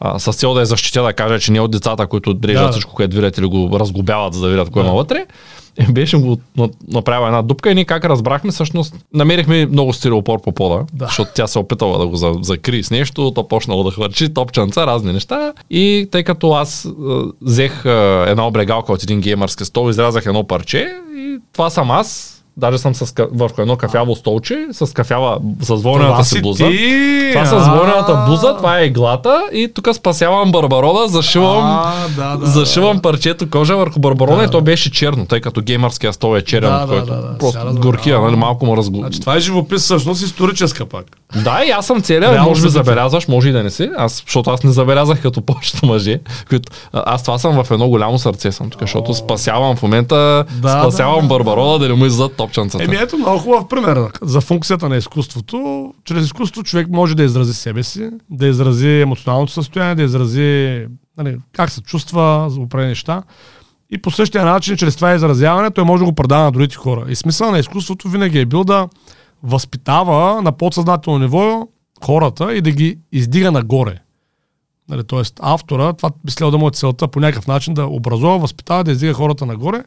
А, 0.00 0.18
с 0.18 0.32
цел 0.32 0.54
да 0.54 0.60
е 0.60 0.64
защитя, 0.64 1.02
да 1.02 1.12
каже, 1.12 1.40
че 1.40 1.52
не 1.52 1.58
е 1.58 1.62
от 1.62 1.70
децата, 1.70 2.06
които 2.06 2.38
режат 2.44 2.64
Да. 2.64 2.72
всичко, 2.72 2.94
което 2.94 3.16
видят 3.16 3.38
или 3.38 3.46
го 3.46 3.70
разгубяват, 3.72 4.34
за 4.34 4.40
да 4.40 4.48
видят 4.48 4.64
какво 4.64 4.80
Да. 4.80 4.86
има 4.86 4.96
вътре. 4.96 5.26
И 5.80 5.92
беше 5.92 6.16
го 6.16 6.38
на- 6.56 6.68
направила 6.88 7.26
една 7.26 7.42
дупка 7.42 7.70
и 7.70 7.74
ние 7.74 7.84
как 7.84 8.04
разбрахме, 8.04 8.50
всъщност 8.50 8.94
намерихме 9.14 9.66
много 9.66 9.92
стиропор 9.92 10.40
по 10.40 10.52
пода, 10.52 10.84
Да. 10.92 11.04
защото 11.04 11.30
тя 11.34 11.46
се 11.46 11.58
опитала 11.58 11.98
да 11.98 12.06
го 12.06 12.16
за- 12.16 12.34
закрие 12.42 12.82
с 12.82 12.90
нещо, 12.90 13.30
то 13.30 13.48
почнало 13.48 13.84
да 13.84 13.90
хвърчи, 13.90 14.34
топчанца, 14.34 14.86
разни 14.86 15.12
неща. 15.12 15.52
И 15.70 16.08
тъй 16.10 16.22
като 16.22 16.50
аз 16.50 16.88
взех 17.42 17.84
една 18.26 18.46
облегалка 18.46 18.92
от 18.92 19.02
един 19.02 19.20
геймърски 19.20 19.64
стол, 19.64 19.90
изрязах 19.90 20.26
едно 20.26 20.44
парче 20.44 20.86
и 21.16 21.38
това 21.52 21.70
съм 21.70 21.90
аз. 21.90 22.36
Даже 22.60 22.78
съм 22.78 22.94
с, 22.94 23.12
върху 23.32 23.60
едно 23.60 23.76
кафяво 23.76 24.16
столче, 24.16 24.66
с 24.72 24.94
кафява, 24.94 25.38
с 25.62 25.66
Това 25.66 26.24
си 26.24 26.42
блуза. 26.42 26.64
ти! 26.64 27.30
Това 27.32 27.46
с 27.46 27.52
А, 27.52 27.74
войната 27.74 28.24
блуза, 28.26 28.54
това 28.56 28.78
е 28.78 28.84
иглата 28.84 29.42
и 29.52 29.68
тук 29.74 29.88
спасявам 29.94 30.52
Барбарона, 30.52 31.08
зашивам, 31.08 31.64
А, 31.64 31.92
да, 32.16 32.36
да, 32.36 32.46
зашивам 32.46 32.96
да. 32.96 33.02
парчето 33.02 33.50
кожа 33.50 33.76
върху 33.76 34.00
Барбарона 34.00 34.38
Да. 34.38 34.44
и 34.44 34.48
то 34.48 34.60
беше 34.60 34.90
черно, 34.92 35.26
тъй 35.26 35.40
като 35.40 35.60
геймърския 35.62 36.12
стол 36.12 36.36
е 36.36 36.42
черен, 36.42 36.70
Да, 36.70 36.76
от 36.76 36.88
който 36.88 37.06
да, 37.06 37.16
да. 37.16 37.38
Просто 37.38 37.74
горкия, 37.74 38.20
нали, 38.20 38.36
малко 38.36 38.66
му 38.66 38.76
разго... 38.76 38.98
Значи 38.98 39.20
това 39.20 39.36
е 39.36 39.40
живопис 39.40 39.82
всъщност 39.82 40.22
историческа 40.22 40.86
пак. 40.86 41.04
Да, 41.34 41.64
и 41.66 41.70
аз 41.70 41.86
съм 41.86 42.02
целият, 42.02 42.42
може 42.42 42.62
би 42.62 42.68
забелязваш, 42.68 43.28
може 43.28 43.48
и 43.48 43.52
да 43.52 43.62
не 43.62 43.70
си, 43.70 43.90
аз, 43.96 44.22
защото 44.26 44.50
аз 44.50 44.62
не 44.64 44.72
забелязах 44.72 45.22
като 45.22 45.42
повечето 45.42 45.86
мъже, 45.86 46.18
които, 46.48 46.72
аз 46.92 47.22
това 47.22 47.38
съм 47.38 47.64
в 47.64 47.70
едно 47.70 47.88
голямо 47.88 48.18
сърце 48.18 48.52
съм 48.52 48.70
тук, 48.70 48.80
защото 48.80 49.14
спасявам 49.14 49.76
в 49.76 49.82
момента, 49.82 50.44
Да, 50.52 50.68
спасявам 50.70 51.14
да, 51.16 51.22
да. 51.22 51.28
Барбарона 51.28 51.78
да 51.78 51.88
не 51.88 51.94
му 51.94 52.06
издадат 52.06 52.40
топчанцата. 52.50 52.84
Еми 52.84 52.96
ето 52.96 53.18
много 53.18 53.38
хубав 53.38 53.68
пример 53.68 54.08
за 54.22 54.40
функцията 54.40 54.88
на 54.88 54.96
изкуството. 54.96 55.92
Чрез 56.04 56.24
изкуство 56.24 56.62
човек 56.62 56.88
може 56.90 57.14
да 57.14 57.22
изрази 57.22 57.54
себе 57.54 57.82
си, 57.82 58.10
да 58.30 58.46
изрази 58.46 58.88
емоционалното 58.88 59.52
състояние, 59.52 59.94
да 59.94 60.02
изрази 60.02 60.86
нали, 61.18 61.36
как 61.52 61.70
се 61.70 61.82
чувства 61.82 62.46
за 62.50 62.60
определени 62.60 62.88
неща. 62.88 63.22
И 63.90 64.02
по 64.02 64.10
същия 64.10 64.44
начин, 64.44 64.76
чрез 64.76 64.96
това 64.96 65.14
изразяване, 65.14 65.70
той 65.70 65.84
може 65.84 66.00
да 66.00 66.04
го 66.04 66.14
предава 66.14 66.44
на 66.44 66.52
другите 66.52 66.76
хора. 66.76 67.06
И 67.08 67.16
смисъл 67.16 67.50
на 67.50 67.58
изкуството 67.58 68.08
винаги 68.08 68.38
е 68.38 68.46
бил 68.46 68.64
да 68.64 68.88
възпитава 69.42 70.42
на 70.42 70.52
подсъзнателно 70.52 71.18
ниво 71.18 71.68
хората 72.04 72.54
и 72.54 72.60
да 72.60 72.70
ги 72.70 72.98
издига 73.12 73.52
нагоре. 73.52 73.98
Нали, 74.88 75.04
тоест 75.04 75.40
автора, 75.42 75.92
това 75.92 76.10
би 76.24 76.32
следвало 76.32 76.50
да 76.50 76.58
му 76.58 76.68
е 76.68 76.70
целта 76.70 77.08
по 77.08 77.20
някакъв 77.20 77.46
начин 77.46 77.74
да 77.74 77.86
образува, 77.86 78.36
възпитава, 78.36 78.84
да 78.84 78.92
издига 78.92 79.12
хората 79.12 79.46
нагоре. 79.46 79.82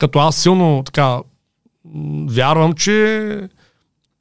Като 0.00 0.18
аз 0.18 0.36
силно 0.36 0.82
така 0.86 1.18
вярвам, 2.28 2.72
че 2.72 3.48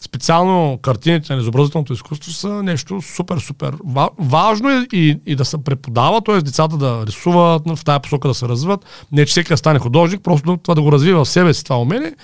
специално 0.04 0.80
картините 0.82 1.36
на 1.36 1.42
изобразителното 1.42 1.94
изкуство 1.94 2.32
са 2.32 2.64
нещо 2.64 3.02
супер, 3.02 3.38
супер 3.38 3.76
ва- 3.86 4.10
важно 4.20 4.86
и, 4.94 5.20
и 5.26 5.36
да 5.36 5.46
се 5.46 5.64
преподава, 5.64 6.22
т.е. 6.22 6.42
децата 6.42 6.78
да 6.78 7.04
рисуват, 7.08 7.62
в 7.66 7.84
тази 7.86 8.00
посока 8.00 8.28
да 8.28 8.34
се 8.34 8.48
развиват. 8.48 8.86
Не, 9.12 9.26
че 9.26 9.32
всеки 9.32 9.54
да 9.54 9.58
стане 9.58 9.80
художник, 9.80 10.22
просто 10.22 10.58
това 10.58 10.76
да 10.76 10.82
го 10.82 10.92
развива 10.92 11.26
в 11.26 11.30
себе 11.30 11.54
си 11.54 11.64
това 11.64 11.82
умение. 11.82 12.16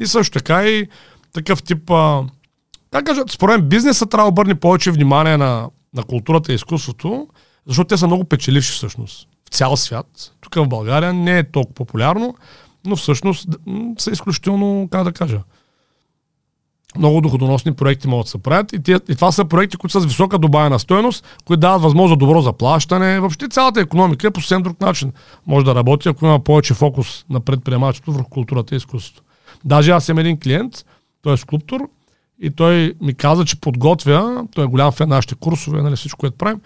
И 0.00 0.06
също 0.06 0.38
така 0.38 0.66
и 0.66 0.86
такъв 1.32 1.62
тип, 1.62 1.90
как 2.90 3.06
кажа, 3.06 3.22
според 3.30 3.56
мен 3.56 3.68
бизнесът 3.68 4.10
трябва 4.10 4.24
да 4.24 4.32
обърне 4.32 4.54
повече 4.54 4.90
внимание 4.90 5.36
на, 5.36 5.68
на 5.94 6.02
културата 6.02 6.52
и 6.52 6.54
изкуството, 6.54 7.28
защото 7.66 7.88
те 7.88 7.96
са 7.96 8.06
много 8.06 8.24
печеливши 8.24 8.72
всъщност 8.72 9.28
в 9.46 9.54
цял 9.54 9.76
свят. 9.76 10.06
Тук 10.40 10.54
в 10.54 10.68
България 10.68 11.12
не 11.12 11.38
е 11.38 11.50
толкова 11.50 11.74
популярно, 11.74 12.34
но 12.86 12.96
всъщност 12.96 13.48
са 13.98 14.10
изключително, 14.10 14.88
как 14.90 15.04
да 15.04 15.12
кажа, 15.12 15.40
много 16.98 17.20
доходоносни 17.20 17.74
проекти 17.74 18.08
могат 18.08 18.24
да 18.24 18.30
се 18.30 18.38
правят 18.38 18.72
и, 18.72 18.82
те, 18.82 18.92
и 18.92 19.14
това 19.14 19.32
са 19.32 19.44
проекти, 19.44 19.76
които 19.76 19.92
са 19.92 20.00
с 20.00 20.04
висока 20.04 20.38
добавена 20.38 20.78
стоеност, 20.78 21.24
които 21.44 21.60
дават 21.60 21.82
възможност 21.82 22.12
за 22.12 22.26
добро 22.26 22.40
заплащане. 22.40 23.20
Въобще 23.20 23.48
цялата 23.48 23.80
економика 23.80 24.26
е 24.26 24.30
по 24.30 24.40
съвсем 24.40 24.62
друг 24.62 24.80
начин. 24.80 25.12
Може 25.46 25.64
да 25.64 25.74
работи, 25.74 26.08
ако 26.08 26.24
има 26.26 26.40
повече 26.40 26.74
фокус 26.74 27.24
на 27.30 27.40
предприемачеството 27.40 28.12
върху 28.12 28.30
културата 28.30 28.74
и 28.74 28.76
изкуството. 28.76 29.22
Даже 29.64 29.90
аз 29.90 30.04
съм 30.04 30.18
един 30.18 30.40
клиент, 30.40 30.84
той 31.22 31.34
е 31.34 31.36
скулптор 31.36 31.80
и 32.40 32.50
той 32.50 32.94
ми 33.00 33.14
каза, 33.14 33.44
че 33.44 33.60
подготвя, 33.60 34.44
той 34.54 34.64
е 34.64 34.68
голям 34.68 34.92
фен 34.92 35.08
на 35.08 35.14
нашите 35.14 35.34
курсове, 35.34 35.82
нали, 35.82 35.96
всичко, 35.96 36.18
което 36.18 36.36
правим, 36.36 36.60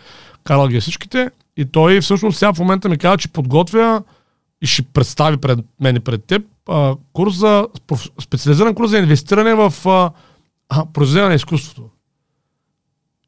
карал 0.45 0.69
ги 0.69 0.77
е 0.77 0.81
всичките 0.81 1.31
и 1.57 1.65
той 1.65 2.01
всъщност 2.01 2.39
сега 2.39 2.53
в 2.53 2.59
момента 2.59 2.89
ми 2.89 2.99
каза, 2.99 3.17
че 3.17 3.29
подготвя 3.29 4.03
и 4.65 4.67
ще 4.67 4.83
представи 4.83 5.37
пред 5.37 5.59
мен 5.81 5.97
и 5.97 6.01
пред 6.01 6.25
теб 6.25 6.43
а, 6.69 6.97
курс 7.13 7.37
за, 7.37 7.67
специализиран 8.21 8.75
курс 8.75 8.91
за 8.91 8.99
инвестиране 8.99 9.55
в 9.55 9.75
а, 9.89 10.11
а, 10.69 10.87
произведение 10.87 11.29
на 11.29 11.35
изкуството. 11.35 11.83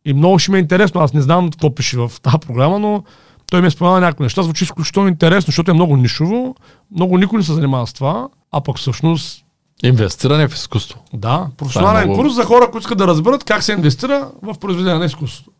И 0.04 0.12
много 0.12 0.38
ще 0.38 0.50
ми 0.50 0.56
е 0.56 0.60
интересно, 0.60 1.00
аз 1.00 1.12
не 1.12 1.20
знам 1.20 1.50
какво 1.50 1.74
пише 1.74 1.98
в 1.98 2.12
тази 2.22 2.38
програма, 2.38 2.78
но 2.78 3.02
той 3.50 3.60
ми 3.60 3.66
е 3.66 3.70
споменал 3.70 4.00
някои 4.00 4.24
неща, 4.24 4.42
звучи 4.42 4.64
изключително 4.64 5.08
интересно, 5.08 5.46
защото 5.46 5.70
е 5.70 5.74
много 5.74 5.96
нишово, 5.96 6.54
много 6.90 7.18
никой 7.18 7.38
не 7.38 7.44
се 7.44 7.52
занимава 7.52 7.86
с 7.86 7.92
това, 7.92 8.28
а 8.52 8.60
пък 8.60 8.78
всъщност 8.78 9.44
Инвестиране 9.82 10.48
в 10.48 10.54
изкуство. 10.54 10.98
да, 11.14 11.48
професионален 11.56 12.08
много- 12.08 12.22
курс 12.22 12.34
за 12.34 12.44
хора, 12.44 12.70
които 12.70 12.78
искат 12.84 12.98
да 12.98 13.06
разберат 13.06 13.44
как 13.44 13.62
се 13.62 13.72
инвестира 13.72 14.30
в 14.42 14.58
произведение 14.58 14.98
на 14.98 15.04
изкуството. 15.04 15.50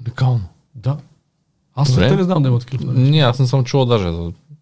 Уникално. 0.00 0.44
Да. 0.74 0.96
Аз 1.74 1.90
Добре. 1.90 2.16
не 2.16 2.24
знам 2.24 2.42
да 2.42 2.48
има 2.48 2.58
такива. 2.58 2.92
Не, 2.92 3.18
аз 3.18 3.38
не 3.38 3.46
съм 3.46 3.64
чувал 3.64 3.86
даже. 3.86 4.12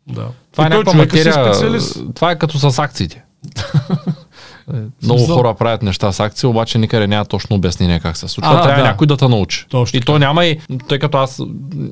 Да. 0.07 0.27
Това 0.53 0.65
е 0.65 0.67
И 0.67 0.71
той 0.71 0.79
някаква 0.79 0.93
е 0.93 0.97
материя. 0.97 1.33
специалист. 1.33 2.01
Това 2.15 2.31
е 2.31 2.39
като 2.39 2.59
с 2.59 2.79
акциите. 2.79 3.23
Е, 4.75 4.77
Много 5.03 5.27
хора 5.27 5.55
правят 5.55 5.83
неща 5.83 6.13
с 6.13 6.21
акции, 6.21 6.47
обаче 6.47 6.79
никъде 6.79 7.07
няма 7.07 7.25
точно 7.25 7.57
обяснение 7.57 8.01
как 8.01 8.17
се 8.17 8.29
случва. 8.29 8.53
А, 8.53 8.63
Трябва 8.63 8.83
да. 8.83 8.89
някой 8.89 9.07
да 9.07 9.17
те 9.17 9.29
научи. 9.29 9.67
Точно 9.69 9.97
и 9.99 10.01
то 10.01 10.19
няма 10.19 10.45
и, 10.47 10.59
тъй 10.89 10.99
като 10.99 11.19
аз 11.19 11.43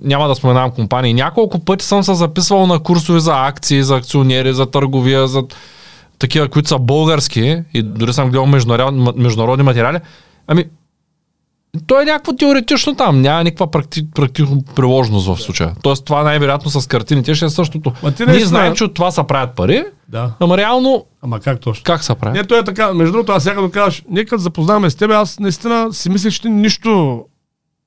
няма 0.03 0.29
да 0.29 0.35
споменавам 0.35 0.71
компании, 0.71 1.15
няколко 1.15 1.59
пъти 1.59 1.85
съм 1.85 2.03
се 2.03 2.15
записвал 2.15 2.67
на 2.67 2.79
курсове 2.79 3.21
за 3.21 3.47
акции, 3.47 3.83
за 3.83 3.97
акционери, 3.97 4.55
за 4.55 4.67
търговия, 4.67 5.29
за 5.29 5.43
такива, 6.19 6.49
които 6.49 6.69
са 6.69 6.79
български 6.79 7.63
и 7.75 7.83
дори 7.83 8.13
съм 8.13 8.29
гледал 8.31 8.47
международни, 8.47 9.09
международни 9.17 9.65
материали. 9.65 9.99
Ами, 10.47 10.65
то 11.79 12.01
е 12.01 12.05
някакво 12.05 12.33
теоретично 12.33 12.95
там, 12.95 13.21
няма 13.21 13.45
никаква 13.45 13.71
практи, 13.71 14.11
практично 14.11 14.63
приложност 14.75 15.27
в 15.27 15.37
случая. 15.37 15.73
Тоест 15.83 16.05
това 16.05 16.23
най-вероятно 16.23 16.71
с 16.71 16.87
картините 16.87 17.35
ще 17.35 17.45
е 17.45 17.51
същото. 17.51 17.93
Ма 18.03 18.13
ти 18.13 18.23
Ние 18.23 18.27
наистина- 18.27 18.49
знаем, 18.49 18.75
че 18.75 18.85
от 18.85 18.95
това 18.95 19.11
се 19.11 19.23
правят 19.23 19.51
пари, 19.51 19.85
Да. 20.09 20.31
ама 20.41 20.57
реално 20.57 21.05
Ама 21.23 21.41
как 21.41 21.61
точно? 21.61 21.83
как 21.85 22.05
се 22.05 22.15
прави? 22.15 22.39
Не, 22.39 22.45
той 22.45 22.59
е 22.59 22.65
така. 22.65 22.93
Между 22.93 23.13
другото, 23.13 23.33
аз 23.33 23.43
сега 23.43 23.55
като 23.55 23.71
кажеш, 23.71 24.03
нека 24.11 24.37
да 24.37 24.43
запознаваме 24.43 24.91
с 24.91 24.95
теб, 24.95 25.11
аз 25.11 25.39
наистина 25.39 25.93
си 25.93 26.11
мислех, 26.11 26.33
че 26.33 26.43
ти 26.43 26.49
нищо 26.49 27.25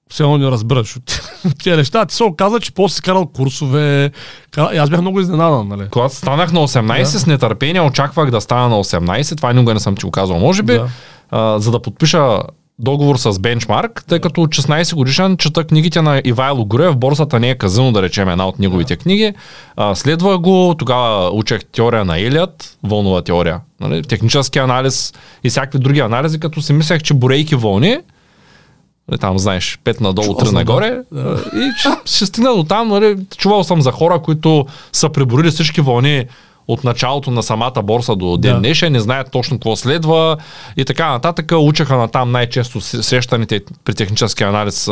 все 0.10 0.24
едно 0.24 0.38
не 0.38 0.48
разбираш 0.48 0.95
от 0.95 1.21
тия 1.60 1.78
неща. 1.78 2.06
Ти 2.06 2.15
се 2.15 2.24
оказа, 2.24 2.60
че 2.60 2.74
после 2.74 2.95
си 2.95 3.02
карал 3.02 3.26
курсове. 3.26 4.12
Кара... 4.52 4.69
И 4.74 4.78
аз 4.78 4.89
бях 4.89 5.02
много 5.02 5.19
изненадан, 5.19 5.67
нали? 5.67 5.88
Когато 5.91 6.15
станах 6.15 6.52
на 6.52 6.60
18, 6.60 7.00
Да. 7.00 7.19
с 7.19 7.26
нетърпение 7.26 7.82
очаквах 7.82 8.32
да 8.32 8.41
стана 8.41 8.69
на 8.69 8.76
18, 8.76 9.38
това 9.38 9.54
никога 9.54 9.74
не 9.74 9.80
съм 9.80 9.95
ти 9.95 10.06
го 10.06 10.12
казал, 10.12 10.39
може 10.39 10.63
би, 10.63 10.74
Да. 10.74 10.88
а, 11.32 11.60
за 11.60 11.71
да 11.71 11.82
подпиша 11.82 12.39
договор 12.79 13.17
с 13.17 13.39
бенчмарк, 13.39 14.03
тъй 14.07 14.19
като 14.19 14.41
от 14.41 14.49
16 14.49 14.95
годишен 14.95 15.38
чета 15.38 15.63
книгите 15.63 16.01
на 16.01 16.21
Ивайло 16.25 16.65
Груев, 16.65 16.97
борсата 16.97 17.39
не 17.39 17.49
е 17.49 17.55
казано, 17.57 17.91
да 17.91 18.01
речем 18.01 18.29
една 18.29 18.47
от 18.47 18.59
неговите 18.59 18.95
книги. 18.95 19.33
А, 19.75 19.95
следва 19.95 20.39
го, 20.39 20.75
тогава 20.79 21.29
учех 21.29 21.65
теория 21.65 22.05
на 22.05 22.19
Елият, 22.19 22.77
вълнова 22.83 23.21
теория, 23.21 23.59
нали, 23.79 24.03
технически 24.03 24.59
анализ 24.59 25.13
и 25.43 25.49
всякакви 25.49 25.79
други 25.79 25.99
анализи, 25.99 26.39
като 26.39 26.61
си 26.61 26.73
мислех, 26.73 27.01
че 27.01 27.13
борейки 27.13 27.55
вълни, 27.55 27.97
нали, 29.07 29.19
там 29.19 29.39
знаеш, 29.39 29.79
5 29.85 30.01
надолу, 30.01 30.27
Чувал 30.27 30.41
3 30.41 30.45
съм, 30.45 30.55
нагоре. 30.55 31.01
да. 31.11 31.43
И 31.55 31.71
ще, 31.77 31.89
ще 32.05 32.25
стигна 32.25 32.55
до 32.55 32.63
там. 32.63 32.88
Нали, 32.88 33.17
чувал 33.38 33.63
съм 33.63 33.81
за 33.81 33.91
хора, 33.91 34.19
които 34.19 34.65
са 34.91 35.09
преборили 35.09 35.51
всички 35.51 35.81
вълни 35.81 36.25
от 36.67 36.84
началото 36.84 37.32
на 37.32 37.43
самата 37.43 37.82
борса 37.84 38.15
до 38.15 38.38
ден 38.38 38.54
Да. 38.54 38.60
днешен, 38.60 38.91
не 38.93 38.99
знаят 38.99 39.32
точно 39.32 39.58
какво 39.58 39.75
следва 39.75 40.38
и 40.78 40.86
така 40.86 41.10
нататък. 41.10 41.51
Учеха 41.56 41.97
на 41.97 42.08
там 42.08 42.32
най-често 42.32 42.82
срещаните 42.82 43.62
при 43.84 43.93
технически 43.93 44.43
анализ, 44.43 44.89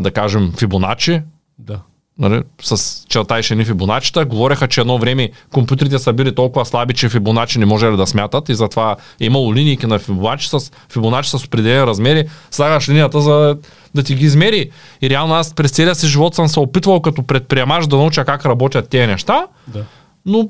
да 0.00 0.10
кажем, 0.10 0.52
Фибоначи, 0.58 1.20
Да. 1.58 1.78
нали, 2.18 2.42
с 2.62 3.04
черта 3.08 3.38
и 3.38 3.42
шени 3.42 3.64
Фибоначита. 3.64 4.24
Говореха, 4.24 4.68
че 4.68 4.80
едно 4.80 4.98
време 4.98 5.30
компютрите 5.52 5.98
са 5.98 6.12
били 6.12 6.34
толкова 6.34 6.66
слаби, 6.66 6.94
че 6.94 7.08
Фибоначи 7.08 7.58
не 7.58 7.66
можели 7.66 7.96
да 7.96 8.06
смятат 8.06 8.48
и 8.48 8.54
затова 8.54 8.96
е 9.20 9.24
имало 9.24 9.54
линейки 9.54 9.86
на 9.86 9.98
Фибоначи 9.98 10.48
с, 10.48 10.58
Фибоначи 10.90 11.30
с 11.30 11.44
определени 11.44 11.86
размери. 11.86 12.28
Слагаш 12.50 12.88
линията 12.88 13.20
за 13.20 13.56
да 13.94 14.02
ти 14.02 14.14
ги 14.14 14.24
измери. 14.24 14.70
И 15.02 15.10
реално 15.10 15.34
аз 15.34 15.54
през 15.54 15.70
целия 15.70 15.94
си 15.94 16.06
живот 16.06 16.34
съм 16.34 16.48
се 16.48 16.60
опитвал 16.60 17.00
като 17.00 17.22
предприемач 17.22 17.86
да 17.86 17.96
науча 17.96 18.24
как 18.24 18.46
работят 18.46 18.88
тези 18.88 19.06
неща, 19.06 19.46
Да. 19.68 19.84
но 20.26 20.48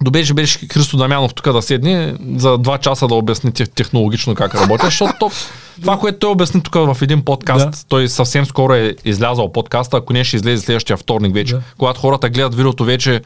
Добре, 0.00 0.24
че 0.24 0.34
беше 0.34 0.68
Христо 0.68 0.96
Дамянов 0.96 1.34
тук 1.34 1.52
да 1.52 1.62
седне 1.62 2.14
за 2.36 2.58
два 2.58 2.78
часа 2.78 3.08
да 3.08 3.14
обясни 3.14 3.52
тех- 3.52 3.68
технологично 3.68 4.34
как 4.34 4.54
работи, 4.54 4.84
защото 4.84 5.12
то, 5.20 5.30
това, 5.80 5.98
което 5.98 6.18
той 6.18 6.30
обясни 6.30 6.62
тук 6.62 6.74
в 6.74 6.96
един 7.02 7.22
подкаст, 7.22 7.70
Да. 7.70 7.76
той 7.88 8.08
съвсем 8.08 8.46
скоро 8.46 8.74
е 8.74 8.94
излязал 9.04 9.52
подкаста, 9.52 9.96
ако 9.96 10.12
не 10.12 10.24
ще 10.24 10.36
излезе 10.36 10.64
следващия 10.64 10.96
вторник 10.96 11.34
вече, 11.34 11.54
Да. 11.54 11.62
когато 11.78 12.00
хората 12.00 12.28
гледат 12.28 12.54
видеото 12.54 12.84
вече 12.84 13.20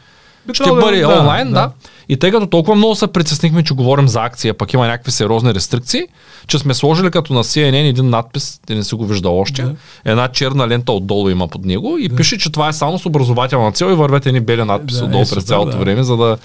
Би 0.46 0.54
ще 0.54 0.64
да- 0.64 0.74
бъде 0.74 1.00
да, 1.00 1.08
онлайн, 1.10 1.46
да, 1.46 1.52
да. 1.52 1.60
да. 1.60 1.72
И 2.08 2.16
тъй 2.16 2.30
като 2.30 2.46
толкова 2.46 2.74
много 2.74 2.94
се 2.94 3.06
притеснихме, 3.06 3.64
че 3.64 3.74
говорим 3.74 4.08
за 4.08 4.20
акция, 4.20 4.54
пък 4.54 4.72
има 4.72 4.86
някакви 4.86 5.12
сериозни 5.12 5.54
рестрикции, 5.54 6.02
че 6.46 6.58
сме 6.58 6.74
сложили 6.74 7.10
като 7.10 7.32
на 7.32 7.44
CNN 7.44 7.88
един 7.88 8.10
надпис, 8.10 8.60
ти 8.66 8.74
не 8.74 8.84
си 8.84 8.94
го 8.94 9.06
виждал 9.06 9.40
още, 9.40 9.62
Да. 9.62 9.74
една 10.04 10.28
черна 10.28 10.68
лента 10.68 10.92
отдолу 10.92 11.28
има 11.28 11.48
под 11.48 11.64
него 11.64 11.96
и 11.98 12.08
пише, 12.08 12.38
че 12.38 12.52
това 12.52 12.68
е 12.68 12.72
само 12.72 12.98
с 12.98 13.06
образователна 13.06 13.72
цел 13.72 13.86
и 13.86 13.94
вървят 13.94 14.26
едни 14.26 14.40
бели 14.40 14.64
надписи 14.64 14.98
Да, 14.98 15.04
отдолу 15.04 15.22
е, 15.22 15.26
през 15.26 15.44
цялото 15.44 15.70
да. 15.70 15.76
време, 15.78 16.02
за 16.02 16.16
да 16.16 16.36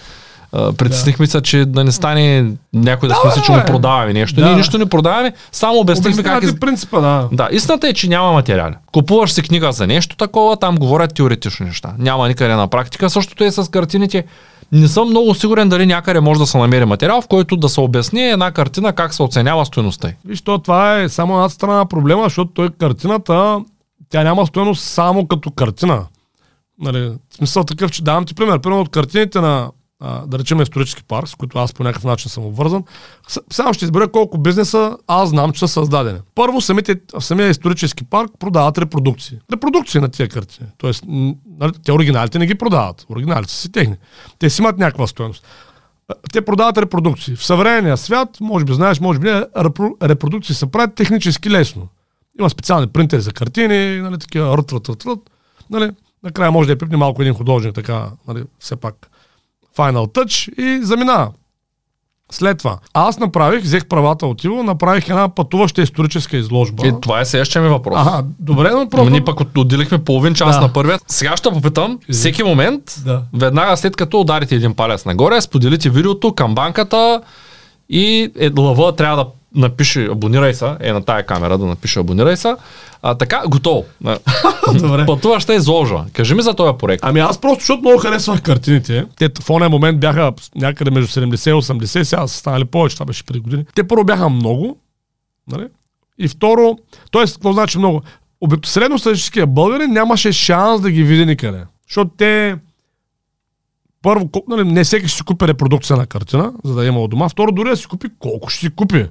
притеснихме 0.78 1.28
се, 1.28 1.41
че 1.41 1.65
да 1.65 1.84
не 1.84 1.91
стане 1.91 2.52
някой 2.74 3.10
да, 3.10 3.15
смисли, 3.15 3.41
че 3.46 3.52
му 3.52 3.62
продаваме 3.68 4.13
нещо. 4.13 4.36
Да. 4.36 4.46
Ние 4.46 4.56
нищо 4.56 4.78
не 4.78 4.86
продаваме, 4.86 5.34
само 5.52 5.80
обяснихме 5.80 6.24
как 6.24 6.44
е. 6.44 6.60
принципа, 6.60 7.00
да. 7.00 7.28
Да, 7.32 7.50
истината 7.52 7.88
е, 7.88 7.94
че 7.94 8.10
няма 8.10 8.32
материали. 8.32 8.74
Купуваш 8.91 9.32
си 9.32 9.41
книга 9.41 9.72
за 9.72 9.88
нещо 9.88 10.15
такова, 10.15 10.58
там 10.58 10.76
говорят 10.76 11.13
теоретични 11.13 11.65
неща. 11.65 11.94
Няма 11.98 12.28
никъде 12.28 12.56
на 12.56 12.68
практика. 12.68 13.10
Същото 13.10 13.44
е 13.44 13.52
с 13.52 13.72
картините. 13.72 14.24
Не 14.72 14.88
съм 14.88 15.10
много 15.10 15.36
сигурен 15.36 15.70
дали 15.70 15.86
някъде 15.86 16.20
може 16.20 16.39
да 16.39 16.48
се 16.48 16.58
намери 16.58 16.86
материал, 16.86 17.22
в 17.22 17.28
който 17.28 17.58
да 17.58 17.70
се 17.70 17.82
обясни 17.82 18.30
една 18.30 18.52
картина 18.52 18.94
как 18.94 19.13
се 19.13 19.24
оценява 19.24 19.65
стоеността. 19.65 20.12
Виж, 20.26 20.41
то 20.41 20.58
това 20.58 21.00
е 21.00 21.10
само 21.10 21.36
една 21.36 21.50
страна 21.50 21.76
на 21.76 21.86
проблема, 21.86 22.24
защото 22.24 22.52
той 22.54 22.70
картината, 22.70 23.60
тя 24.10 24.24
няма 24.24 24.48
стоеност 24.48 24.84
само 24.84 25.28
като 25.28 25.52
картина. 25.52 26.06
Нали, 26.80 27.00
в 27.00 27.36
смисъл 27.36 27.63
такъв, 27.63 27.91
че 27.91 28.04
давам 28.04 28.26
ти 28.26 28.36
пример. 28.36 28.60
Примерно 28.60 28.82
от 28.82 28.89
картините 28.89 29.39
на, 29.41 29.70
да 30.01 30.39
речем, 30.39 30.62
исторически 30.62 31.03
парк, 31.03 31.27
с 31.27 31.36
които 31.36 31.58
аз 31.60 31.73
по 31.73 31.84
някакъв 31.84 32.03
начин 32.03 32.29
съм 32.29 32.45
обвързан, 32.45 32.84
само 33.51 33.73
ще 33.73 33.86
избера 33.86 34.12
колко 34.12 34.38
бизнеса 34.38 34.97
аз 35.08 35.29
знам, 35.29 35.51
че 35.51 35.60
са 35.60 35.67
създадени. 35.67 36.19
Първо, 36.36 36.62
самите, 36.62 36.99
самия 37.19 37.49
исторически 37.49 38.03
парк 38.03 38.31
продават 38.39 38.77
репродукции. 38.77 39.39
Репродукции 39.53 40.01
на 40.01 40.10
тия 40.10 40.29
картини. 40.29 40.69
Тоест, 40.77 41.03
нали, 41.60 41.71
те 41.86 41.91
оригиналите 41.91 42.39
не 42.39 42.45
ги 42.45 42.55
продават. 42.55 43.05
Оригиналите 43.10 43.53
са 43.53 43.60
си 43.60 43.71
техни. 43.71 43.95
Те 44.39 44.49
си 44.49 44.62
имат 44.62 44.77
някаква 44.77 45.08
стоеност. 45.08 45.47
Те 46.34 46.45
продават 46.45 46.77
репродукции. 46.77 47.36
В 47.36 47.45
съвременния 47.45 47.97
свят, 47.97 48.29
може 48.41 48.65
би 48.65 48.73
знаеш, 48.73 48.99
може 48.99 49.19
би 49.19 49.31
не, 49.31 49.41
репро- 49.41 50.10
репродукции 50.10 50.55
се 50.55 50.71
правят 50.71 50.95
технически 50.95 51.49
лесно. 51.49 51.88
Има 52.39 52.49
специални 52.49 52.88
принтери 52.88 53.21
за 53.21 53.34
картини, 53.34 54.01
нали, 54.01 54.17
такива 54.17 54.58
рът, 54.58 54.71
рът, 54.71 54.89
рът. 54.89 55.19
Нали, 55.69 55.91
накрая 56.23 56.51
може 56.51 56.67
да 56.67 56.71
я 56.71 56.77
пипне 56.77 56.97
малко 56.97 57.21
един 57.21 57.34
художник, 57.34 57.75
така, 57.75 58.12
нали, 58.27 58.43
все 58.60 58.75
пак 58.75 59.10
Final 59.78 60.08
Touch 60.08 60.54
и 60.62 60.86
заминава. 60.86 61.30
След 62.32 62.58
това, 62.58 62.78
аз 62.94 63.20
направих, 63.20 63.64
взех 63.64 63.86
правата 63.86 64.28
от 64.28 64.44
Иво, 64.44 64.64
направих 64.64 65.10
една 65.10 65.30
пътуваща 65.30 65.82
историческа 65.82 66.38
изложба. 66.38 66.88
И 66.88 66.94
това 67.02 67.20
е 67.20 67.26
следващия 67.26 67.62
ми 67.62 67.70
въпрос. 67.70 67.98
Ага, 68.00 68.24
добре, 68.40 68.70
но 68.72 68.90
просто... 68.90 69.10
ние 69.10 69.26
пък 69.26 69.40
от- 69.40 69.58
отделихме 69.58 69.98
половин 69.98 70.34
час 70.34 70.56
Да. 70.56 70.62
на 70.62 70.74
първият. 70.74 71.02
Сега 71.08 71.38
ще 71.38 71.50
попитам, 71.50 72.00
всеки 72.12 72.44
момент, 72.44 72.82
Да. 73.06 73.22
веднага 73.34 73.78
след 73.78 73.96
като 73.96 74.22
ударите 74.22 74.56
един 74.56 74.74
палец 74.74 75.06
нагоре, 75.06 75.42
споделите 75.42 75.90
видеото 75.90 76.34
към 76.34 76.56
банката 76.56 77.22
и 77.90 78.32
е, 78.40 78.52
лъва 78.58 78.96
трябва 78.96 79.18
да 79.18 79.30
напиши 79.56 80.06
абонирай 80.06 80.54
се, 80.54 80.76
е 80.80 80.94
на 80.94 81.06
тая 81.06 81.26
камера 81.26 81.58
да 81.58 81.65
напише 81.65 82.00
абонирай 82.00 82.38
се. 82.38 82.56
А, 83.02 83.15
така, 83.15 83.44
готово. 83.48 83.86
Добре. 84.74 85.06
Пътуваща 85.06 85.56
изложба. 85.56 86.06
Кажи 86.13 86.34
ми 86.34 86.41
за 86.41 86.54
този 86.54 86.78
проект. 86.78 87.04
Ами 87.06 87.20
аз 87.20 87.38
просто, 87.38 87.60
защото 87.60 87.82
много 87.82 87.98
харесвах 87.98 88.41
картините. 88.41 89.06
Те 89.18 89.30
в 89.41 89.50
ония 89.50 89.70
момент 89.70 90.00
бяха 90.00 90.34
някъде 90.56 90.91
между 90.91 91.20
70 91.22 91.50
и 91.50 91.54
80, 91.54 92.04
сега 92.04 92.28
са 92.28 92.38
станали 92.38 92.65
повече, 92.65 92.96
това 92.96 93.06
беше 93.06 93.26
преди 93.26 93.39
години. 93.39 93.65
Те 93.76 93.88
първо 93.88 94.04
бяха 94.04 94.30
много, 94.30 94.78
нали? 95.48 95.68
И 96.18 96.28
второ, 96.28 96.78
т.е. 97.12 97.26
какво 97.26 97.54
значи 97.54 97.78
много? 97.78 98.02
Обикновено 98.41 98.68
средностатистическия 98.68 99.48
българин 99.48 99.91
нямаше 99.91 100.32
шанс 100.32 100.82
да 100.82 100.91
ги 100.91 101.04
види 101.04 101.26
никъде. 101.26 101.63
Защото 101.88 102.12
те 102.18 102.56
първо, 104.02 104.30
нали, 104.48 104.63
не 104.63 104.84
всеки 104.84 105.08
ще 105.08 105.18
си 105.18 105.24
купи 105.24 105.48
репродукция 105.48 105.98
на 105.98 106.06
картина, 106.06 106.54
за 106.63 106.76
да 106.76 106.86
има 106.86 107.00
от 107.00 107.12
дома. 107.12 107.30
Второ, 107.30 107.52
дори 107.52 107.70
да 107.70 107.78
си 107.78 107.88
купи, 107.88 108.08
колко 108.20 108.50
ще 108.50 108.60
си 108.60 108.76
купи. 108.76 109.06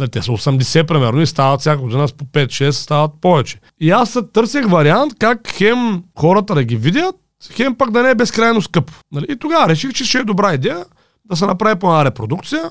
Нали, 0.00 0.10
те 0.10 0.22
са 0.22 0.30
80 0.30 0.86
примерно 0.86 1.20
и 1.20 1.26
стават 1.26 1.60
всяка 1.60 1.82
година 1.82 2.06
по 2.18 2.24
5-6, 2.24 2.70
стават 2.70 3.10
повече. 3.20 3.58
И 3.80 3.90
аз 3.90 4.10
се 4.10 4.22
търсех 4.22 4.66
вариант 4.66 5.12
как 5.18 5.48
хем 5.48 6.02
хората 6.18 6.54
да 6.54 6.64
ги 6.64 6.76
видят, 6.76 7.14
хем 7.52 7.74
пак 7.74 7.90
да 7.90 8.02
не 8.02 8.10
е 8.10 8.14
безкрайно 8.14 8.62
скъп. 8.62 8.90
Нали? 9.12 9.26
И 9.28 9.36
тогава 9.36 9.68
реших, 9.68 9.92
че 9.92 10.04
ще 10.04 10.18
е 10.18 10.24
добра 10.24 10.54
идея 10.54 10.84
да 11.24 11.36
се 11.36 11.46
направи 11.46 11.78
по 11.78 11.86
една 11.90 12.04
репродукция 12.04 12.62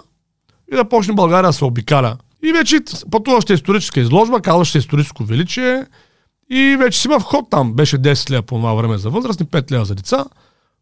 и 0.73 0.75
да 0.75 0.89
почне 0.89 1.13
България 1.13 1.49
да 1.49 1.53
се 1.53 1.65
обикаля. 1.65 2.17
И 2.43 2.51
вече 2.51 2.79
пътуваща 3.11 3.53
историческа 3.53 3.99
изложба, 3.99 4.41
казваща 4.41 4.77
историческо 4.77 5.23
величие 5.23 5.85
и 6.51 6.75
вече 6.79 6.99
си 6.99 7.07
има 7.07 7.19
вход 7.19 7.49
там. 7.49 7.73
Беше 7.73 7.97
10 7.97 8.29
лева 8.29 8.41
по 8.41 8.55
това 8.55 8.73
време 8.73 8.97
за 8.97 9.09
възрастни, 9.09 9.45
5 9.45 9.71
лева 9.71 9.85
за 9.85 9.95
деца. 9.95 10.25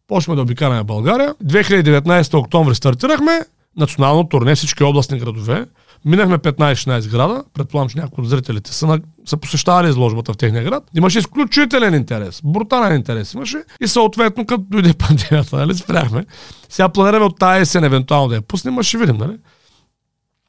Почваме 0.07 0.35
да 0.35 0.41
обикаляме 0.41 0.83
България. 0.83 1.35
2019 1.43 2.37
октомври 2.37 2.75
стартирахме 2.75 3.41
национално 3.77 4.29
турне, 4.29 4.55
всички 4.55 4.83
областни 4.83 5.19
градове. 5.19 5.65
Минахме 6.05 6.37
15-16 6.37 7.11
града. 7.11 7.43
Предполагам, 7.53 7.89
че 7.89 7.97
някои 7.97 8.21
от 8.21 8.29
зрителите 8.29 8.73
са, 8.73 8.87
на, 8.87 8.99
са 9.25 9.37
посещавали 9.37 9.89
изложбата 9.89 10.33
в 10.33 10.37
техния 10.37 10.63
град. 10.63 10.83
Имаше 10.95 11.19
изключителен 11.19 11.93
интерес, 11.93 12.41
брутален 12.43 12.95
интерес 12.95 13.33
имаше. 13.33 13.63
И 13.81 13.87
съответно, 13.87 14.45
като 14.45 14.63
дойде 14.69 14.93
пандемията, 14.99 15.57
нали, 15.57 15.75
спряхме. 15.75 16.25
Сега 16.69 16.89
планираме 16.89 17.25
от 17.25 17.39
тази 17.39 17.61
есен 17.61 17.83
евентуално 17.83 18.27
да 18.27 18.35
я 18.35 18.41
пуснем, 18.41 18.77
а 18.77 18.83
ще 18.83 18.97
видим, 18.97 19.17
нали? 19.17 19.37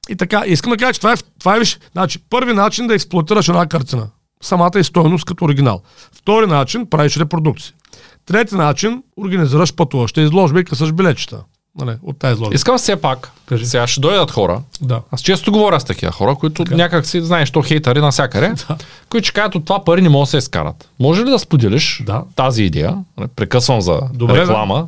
И 0.09 0.17
така, 0.17 0.43
искам 0.47 0.71
да 0.71 0.77
кажа, 0.77 0.93
че 0.93 1.01
това 1.01 1.13
е, 1.13 1.17
това 1.39 1.57
е 1.57 1.59
виж, 1.59 1.79
значи, 1.93 2.19
първи 2.31 2.53
начин 2.53 2.87
да 2.87 2.95
експлуатираш 2.95 3.49
една 3.49 3.67
картина. 3.67 4.09
Самата 4.43 4.71
е 4.75 4.85
стойност 4.85 5.25
като 5.25 5.45
оригинал. 5.45 5.83
Втори 6.13 6.47
начин, 6.47 6.87
правиш 6.87 7.17
репродукции. 7.17 7.75
Трети 8.27 8.55
начин, 8.55 9.03
организираш 9.17 9.75
пътуваща 9.75 10.21
изложба 10.21 10.61
и 10.61 10.65
късаш 10.65 10.93
билетчета. 10.93 11.45
Нали, 11.79 11.97
от 12.03 12.19
тази 12.19 12.33
изложба. 12.33 12.55
Искам 12.55 12.79
все 12.79 12.97
пак, 12.97 13.31
Кажи. 13.47 13.67
сега 13.67 13.87
ще 13.87 14.01
дойдат 14.01 14.31
хора. 14.31 14.61
Да. 14.81 15.01
Аз 15.11 15.21
често 15.21 15.53
говоря 15.53 15.81
с 15.81 15.85
такива 15.85 16.13
хора, 16.13 16.35
които 16.35 16.65
Така. 16.65 16.77
някак 16.77 17.07
си, 17.07 17.21
знаеш, 17.21 17.51
то 17.51 17.63
хейтъри 17.63 18.01
навсякъде, 18.01 18.49
Да. 18.69 18.77
които 19.11 19.25
ще 19.25 19.35
кажат 19.35 19.55
от 19.55 19.65
това 19.65 19.85
пари 19.85 20.03
не 20.03 20.09
могат 20.09 20.27
да 20.27 20.31
се 20.31 20.37
изкарат. 20.37 20.89
Може 21.01 21.25
ли 21.25 21.31
да 21.31 21.39
споделиш 21.39 22.03
Да. 22.07 22.23
тази 22.37 22.63
идея? 22.63 22.97
Нали, 23.19 23.29
Прекъсвам 23.29 23.81
за 23.81 24.01
Добре, 24.15 24.41
реклама. 24.41 24.75
Да, 24.75 24.87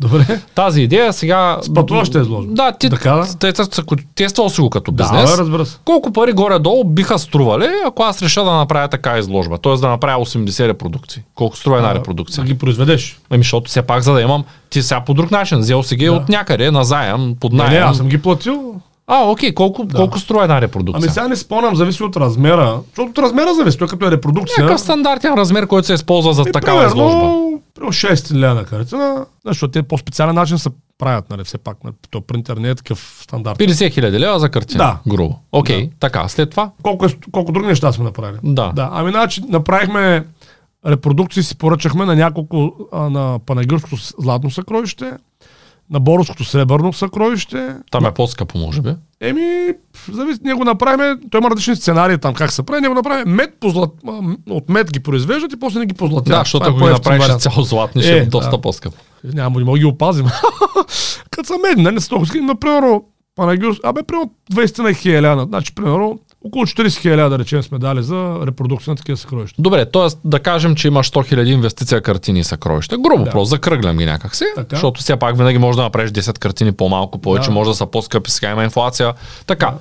добре. 0.00 0.40
Тази 0.54 0.82
идея 0.82 1.12
сега... 1.12 1.58
С 1.62 1.74
пътуваща 1.74 2.20
изложба. 2.20 2.52
Да, 2.52 2.72
ти, 2.72 2.90
Така, 2.90 3.10
да. 3.12 3.38
те, 3.38 3.52
те, 3.52 3.62
те, 3.64 3.82
тествал 4.14 4.48
си 4.48 4.60
го 4.60 4.70
като 4.70 4.92
Да, 4.92 5.02
бизнес. 5.02 5.30
бе, 5.30 5.38
разбира 5.38 5.66
се. 5.66 5.78
Колко 5.84 6.12
пари 6.12 6.32
горе-долу 6.32 6.84
биха 6.84 7.18
стрували, 7.18 7.66
ако 7.86 8.02
аз 8.02 8.22
реша 8.22 8.44
да 8.44 8.52
направя 8.52 8.88
така 8.88 9.18
изложба? 9.18 9.58
Т.е. 9.58 9.74
да 9.74 9.88
направя 9.88 10.24
80 10.26 10.68
репродукции. 10.68 11.22
Колко 11.34 11.56
струва 11.56 11.76
една 11.76 11.88
Да 11.88 11.94
репродукция? 11.94 12.44
ги 12.44 12.58
произведеш. 12.58 13.18
Ами, 13.30 13.42
защото 13.42 13.68
все 13.68 13.82
пак, 13.82 14.02
за 14.02 14.12
да 14.12 14.20
имам, 14.20 14.44
ти 14.70 14.82
сега 14.82 15.00
по 15.00 15.14
друг 15.14 15.30
начин, 15.30 15.58
взел 15.58 15.82
си 15.82 15.96
ги 15.96 16.04
Да. 16.04 16.12
от 16.12 16.28
някъде, 16.28 16.70
на 16.70 16.84
заем, 16.84 17.34
под 17.40 17.52
Не, 17.52 17.58
найем. 17.58 17.72
не, 17.74 17.78
аз 17.80 17.96
съм 17.96 18.08
ги 18.08 18.22
платил. 18.22 18.74
А, 19.12 19.22
окей, 19.22 19.54
колко, 19.54 19.86
колко 19.88 20.18
струва 20.18 20.42
една 20.42 20.60
репродукция? 20.60 20.98
Ами 20.98 21.10
сега 21.10 21.28
не 21.28 21.36
спомням, 21.36 21.76
зависи 21.76 22.02
от 22.02 22.16
размера. 22.16 22.80
Защото 22.86 23.10
от 23.10 23.18
размера 23.18 23.54
зависи, 23.54 23.78
той 23.78 23.88
като 23.88 24.06
е 24.06 24.10
репродукция. 24.10 24.54
Някакъв 24.58 24.80
стандартен 24.80 25.34
размер, 25.34 25.66
който 25.66 25.86
се 25.86 25.94
използва 25.94 26.32
за 26.34 26.42
Е, 26.42 26.52
такава 26.52 26.86
изложба. 26.86 27.18
примерно, 27.20 27.60
примерно 27.74 27.92
6 27.92 28.32
лева 28.32 28.54
на 28.54 28.64
картина, 28.64 29.26
защото 29.46 29.70
те 29.70 29.82
по 29.82 29.98
специален 29.98 30.34
начин 30.34 30.58
се 30.58 30.70
правят, 30.98 31.30
нали, 31.30 31.44
все 31.44 31.58
пак. 31.58 31.84
Нали, 31.84 31.94
то 32.10 32.20
принтер 32.20 32.56
не 32.56 32.68
е 32.68 32.74
такъв 32.74 33.18
стандарт. 33.22 33.58
50 33.58 33.90
хиляди 33.90 34.20
лева 34.20 34.38
за 34.38 34.48
картина. 34.48 34.78
Да. 34.78 34.98
Грубо. 35.08 35.34
Окей, 35.52 35.90
така. 36.00 36.28
След 36.28 36.50
това? 36.50 36.70
Колко, 36.82 37.06
е, 37.06 37.28
колко 37.32 37.52
други 37.52 37.66
неща 37.66 37.92
сме 37.92 38.04
направили. 38.04 38.38
Да. 38.44 38.72
Да, 38.74 38.90
ами 38.92 39.10
значи 39.10 39.42
направихме 39.48 40.24
репродукции, 40.86 41.42
си 41.42 41.56
поръчахме 41.56 42.04
на 42.04 42.16
няколко, 42.16 42.72
а, 42.92 43.10
на 43.10 43.38
Панагюрското 43.38 43.96
с- 43.96 44.14
златно 44.18 44.50
съкровище, 44.50 45.12
на 45.90 46.00
Боровското 46.00 46.44
сребърно 46.44 46.92
съкровище. 46.92 47.74
Там 47.90 48.06
е 48.06 48.14
по-скъпо, 48.14 48.58
може 48.58 48.82
би. 48.82 48.94
Еми, 49.20 49.72
зависи, 50.12 50.40
ние 50.44 50.54
го 50.54 50.64
направим, 50.64 51.18
той 51.30 51.38
има 51.40 51.50
различни 51.50 51.76
сценарии 51.76 52.18
там 52.18 52.34
как 52.34 52.52
се 52.52 52.62
прави, 52.62 52.80
ние 52.80 52.88
го 52.88 52.94
направим 52.94 53.34
мед 53.34 53.50
по 53.60 53.68
злат, 53.70 53.90
от 54.50 54.68
мед 54.68 54.92
ги 54.92 55.00
произвеждат 55.00 55.52
и 55.52 55.60
после 55.60 55.78
не 55.78 55.86
ги 55.86 55.94
позлатят. 55.94 56.28
Да, 56.28 56.38
защото 56.38 56.66
е 56.66 56.68
ако 56.68 56.78
ги 56.78 56.84
направиш 56.84 57.22
вариант. 57.22 57.42
цяло 57.42 57.62
златни, 57.62 58.02
ще 58.02 58.12
е 58.12 58.18
Е, 58.18 58.26
доста 58.26 58.50
да. 58.50 58.60
по-скъпо. 58.60 58.96
Няма, 59.24 59.58
не 59.58 59.64
мога 59.64 59.78
ги 59.78 59.84
опазим. 59.84 60.26
Като 61.30 61.46
са 61.46 61.54
медни, 61.68 61.82
нали, 61.82 62.00
са 62.00 62.08
толкова 62.08 62.26
скъпи. 62.26 62.44
Например, 62.44 63.00
Панагюр, 63.36 63.76
абе, 63.84 64.02
примерно 64.02 64.30
20 64.52 64.78
на 64.78 64.92
хиляда, 64.94 65.44
значи, 65.48 65.74
примерно, 65.74 66.18
около 66.44 66.66
40 66.66 66.96
хиляда, 66.96 67.30
да 67.30 67.38
речем, 67.38 67.62
сме 67.62 67.78
дали 67.78 68.02
за 68.02 68.38
репродукция 68.46 68.90
на 68.90 68.96
такива 68.96 69.16
съкровища. 69.16 69.62
Добре, 69.62 69.86
т.е. 69.86 70.06
да 70.24 70.40
кажем, 70.40 70.74
че 70.74 70.88
имаш 70.88 71.10
100 71.10 71.34
000 71.34 71.46
инвестиция 71.46 72.00
картини 72.00 72.40
и 72.40 72.44
съкровища. 72.44 72.96
Грубо, 72.98 73.24
Да. 73.24 73.30
просто 73.30 73.44
закръглям 73.46 73.96
ги 73.96 74.06
някакси, 74.06 74.44
Така. 74.56 74.66
защото 74.70 75.00
все 75.00 75.16
пак 75.16 75.36
винаги 75.36 75.58
можеш 75.58 75.76
да 75.76 75.82
направиш 75.82 76.10
10 76.10 76.38
картини 76.38 76.72
по-малко, 76.72 77.18
повече, 77.18 77.48
Да. 77.48 77.54
може 77.54 77.70
да 77.70 77.74
са 77.74 77.86
по-скъпи, 77.86 78.30
сега 78.30 78.50
има 78.50 78.64
инфлация. 78.64 79.14
Така, 79.46 79.72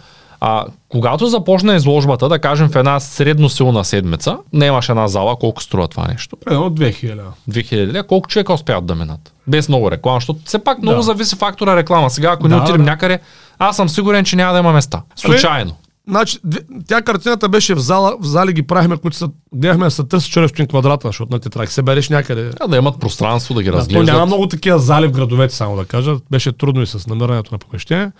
а, 0.41 0.65
когато 0.89 1.27
започне 1.27 1.75
изложбата, 1.75 2.29
да 2.29 2.39
кажем 2.39 2.69
в 2.69 2.75
една 2.75 2.99
средно 2.99 3.49
силна 3.49 3.85
седмица, 3.85 4.37
не 4.53 4.65
имаш 4.65 4.89
една 4.89 5.07
зала, 5.07 5.35
колко 5.35 5.63
струва 5.63 5.87
това 5.87 6.07
нещо? 6.07 6.37
Примерно 6.37 6.69
2000. 6.69 7.21
2000 7.49 7.87
лева, 7.87 8.03
колко 8.03 8.27
човека 8.27 8.53
успяват 8.53 8.85
да 8.85 8.95
минат? 8.95 9.33
Без 9.47 9.69
много 9.69 9.91
реклама, 9.91 10.17
защото 10.17 10.39
все 10.45 10.59
пак 10.59 10.81
много 10.81 10.95
Да. 10.95 11.03
зависи 11.03 11.35
фактора 11.35 11.75
реклама. 11.75 12.09
Сега, 12.09 12.31
ако 12.31 12.43
Да, 12.43 12.55
не 12.55 12.61
отидем 12.61 12.77
да. 12.77 12.91
някъде, 12.91 13.19
аз 13.59 13.75
съм 13.75 13.89
сигурен, 13.89 14.25
че 14.25 14.35
няма 14.35 14.53
да 14.53 14.59
има 14.59 14.71
места. 14.71 15.01
Случайно. 15.15 15.75
Значи, 16.09 16.39
тя 16.87 17.01
картината 17.01 17.49
беше 17.49 17.75
в 17.75 17.79
зала, 17.79 18.17
в 18.19 18.25
зали 18.25 18.53
ги 18.53 18.63
правихме, 18.63 18.97
които 18.97 19.17
са, 19.17 19.29
гледахме 19.53 19.85
да 19.85 19.91
са 19.91 20.03
300 20.03 20.69
квадрата, 20.69 21.07
защото 21.07 21.33
на 21.33 21.39
те 21.39 21.49
трябва 21.49 21.65
да 21.65 21.71
се 21.71 21.81
береш 21.81 22.09
някъде. 22.09 22.49
Да, 22.49 22.67
да 22.67 22.77
имат 22.77 22.99
пространство, 22.99 23.53
да 23.53 23.63
ги 23.63 23.65
Да, 23.65 23.71
то 23.71 23.77
разглеждат. 23.77 24.07
няма 24.07 24.25
много 24.25 24.47
такива 24.47 24.79
зали 24.79 25.07
в 25.07 25.11
градовете, 25.11 25.55
само 25.55 25.75
да 25.75 25.85
кажа. 25.85 26.15
Беше 26.31 26.51
трудно 26.51 26.81
и 26.81 26.87
с 26.87 27.07
намирането 27.07 27.53
на 27.53 27.57
помещение. 27.59 28.11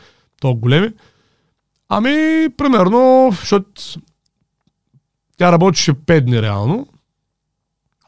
Толкова 0.41 0.61
големи. 0.61 0.89
Ами, 1.89 2.47
примерно, 2.57 3.29
защото 3.39 3.81
тя 5.37 5.51
работеше 5.51 5.93
5 5.93 6.21
дни 6.21 6.41
реално. 6.41 6.87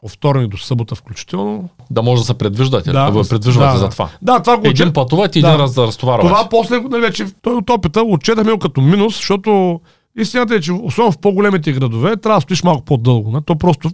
От 0.02 0.10
вторник 0.10 0.48
до 0.48 0.56
събота 0.56 0.94
включително. 0.94 1.68
Да 1.90 2.02
може 2.02 2.22
да 2.22 2.26
се 2.26 2.34
предвиждате, 2.34 2.92
да, 2.92 3.10
да, 3.10 3.22
предвиждате 3.28 3.72
да, 3.72 3.78
за 3.78 3.88
това. 3.88 4.08
Да, 4.22 4.40
това 4.40 4.56
го 4.56 4.60
Един 4.60 4.86
отчет- 4.86 4.94
пътуват 4.94 5.36
и 5.36 5.40
Да. 5.40 5.48
един 5.48 5.60
раз 5.60 5.74
да 5.74 5.82
разтоварвате. 5.82 6.28
Това 6.28 6.48
после, 6.50 6.80
нали, 6.80 7.00
вече 7.02 7.26
той 7.42 7.54
от 7.54 7.70
опита 7.70 8.02
отчетахме 8.02 8.58
като 8.58 8.80
минус, 8.80 9.14
защото 9.14 9.80
истината 10.18 10.54
е, 10.54 10.60
че 10.60 10.72
особено 10.72 11.12
в 11.12 11.18
по-големите 11.18 11.72
градове 11.72 12.16
трябва 12.16 12.36
да 12.36 12.42
стоиш 12.42 12.62
малко 12.62 12.84
по-дълго. 12.84 13.30
Не? 13.30 13.40
То 13.40 13.56
просто 13.56 13.90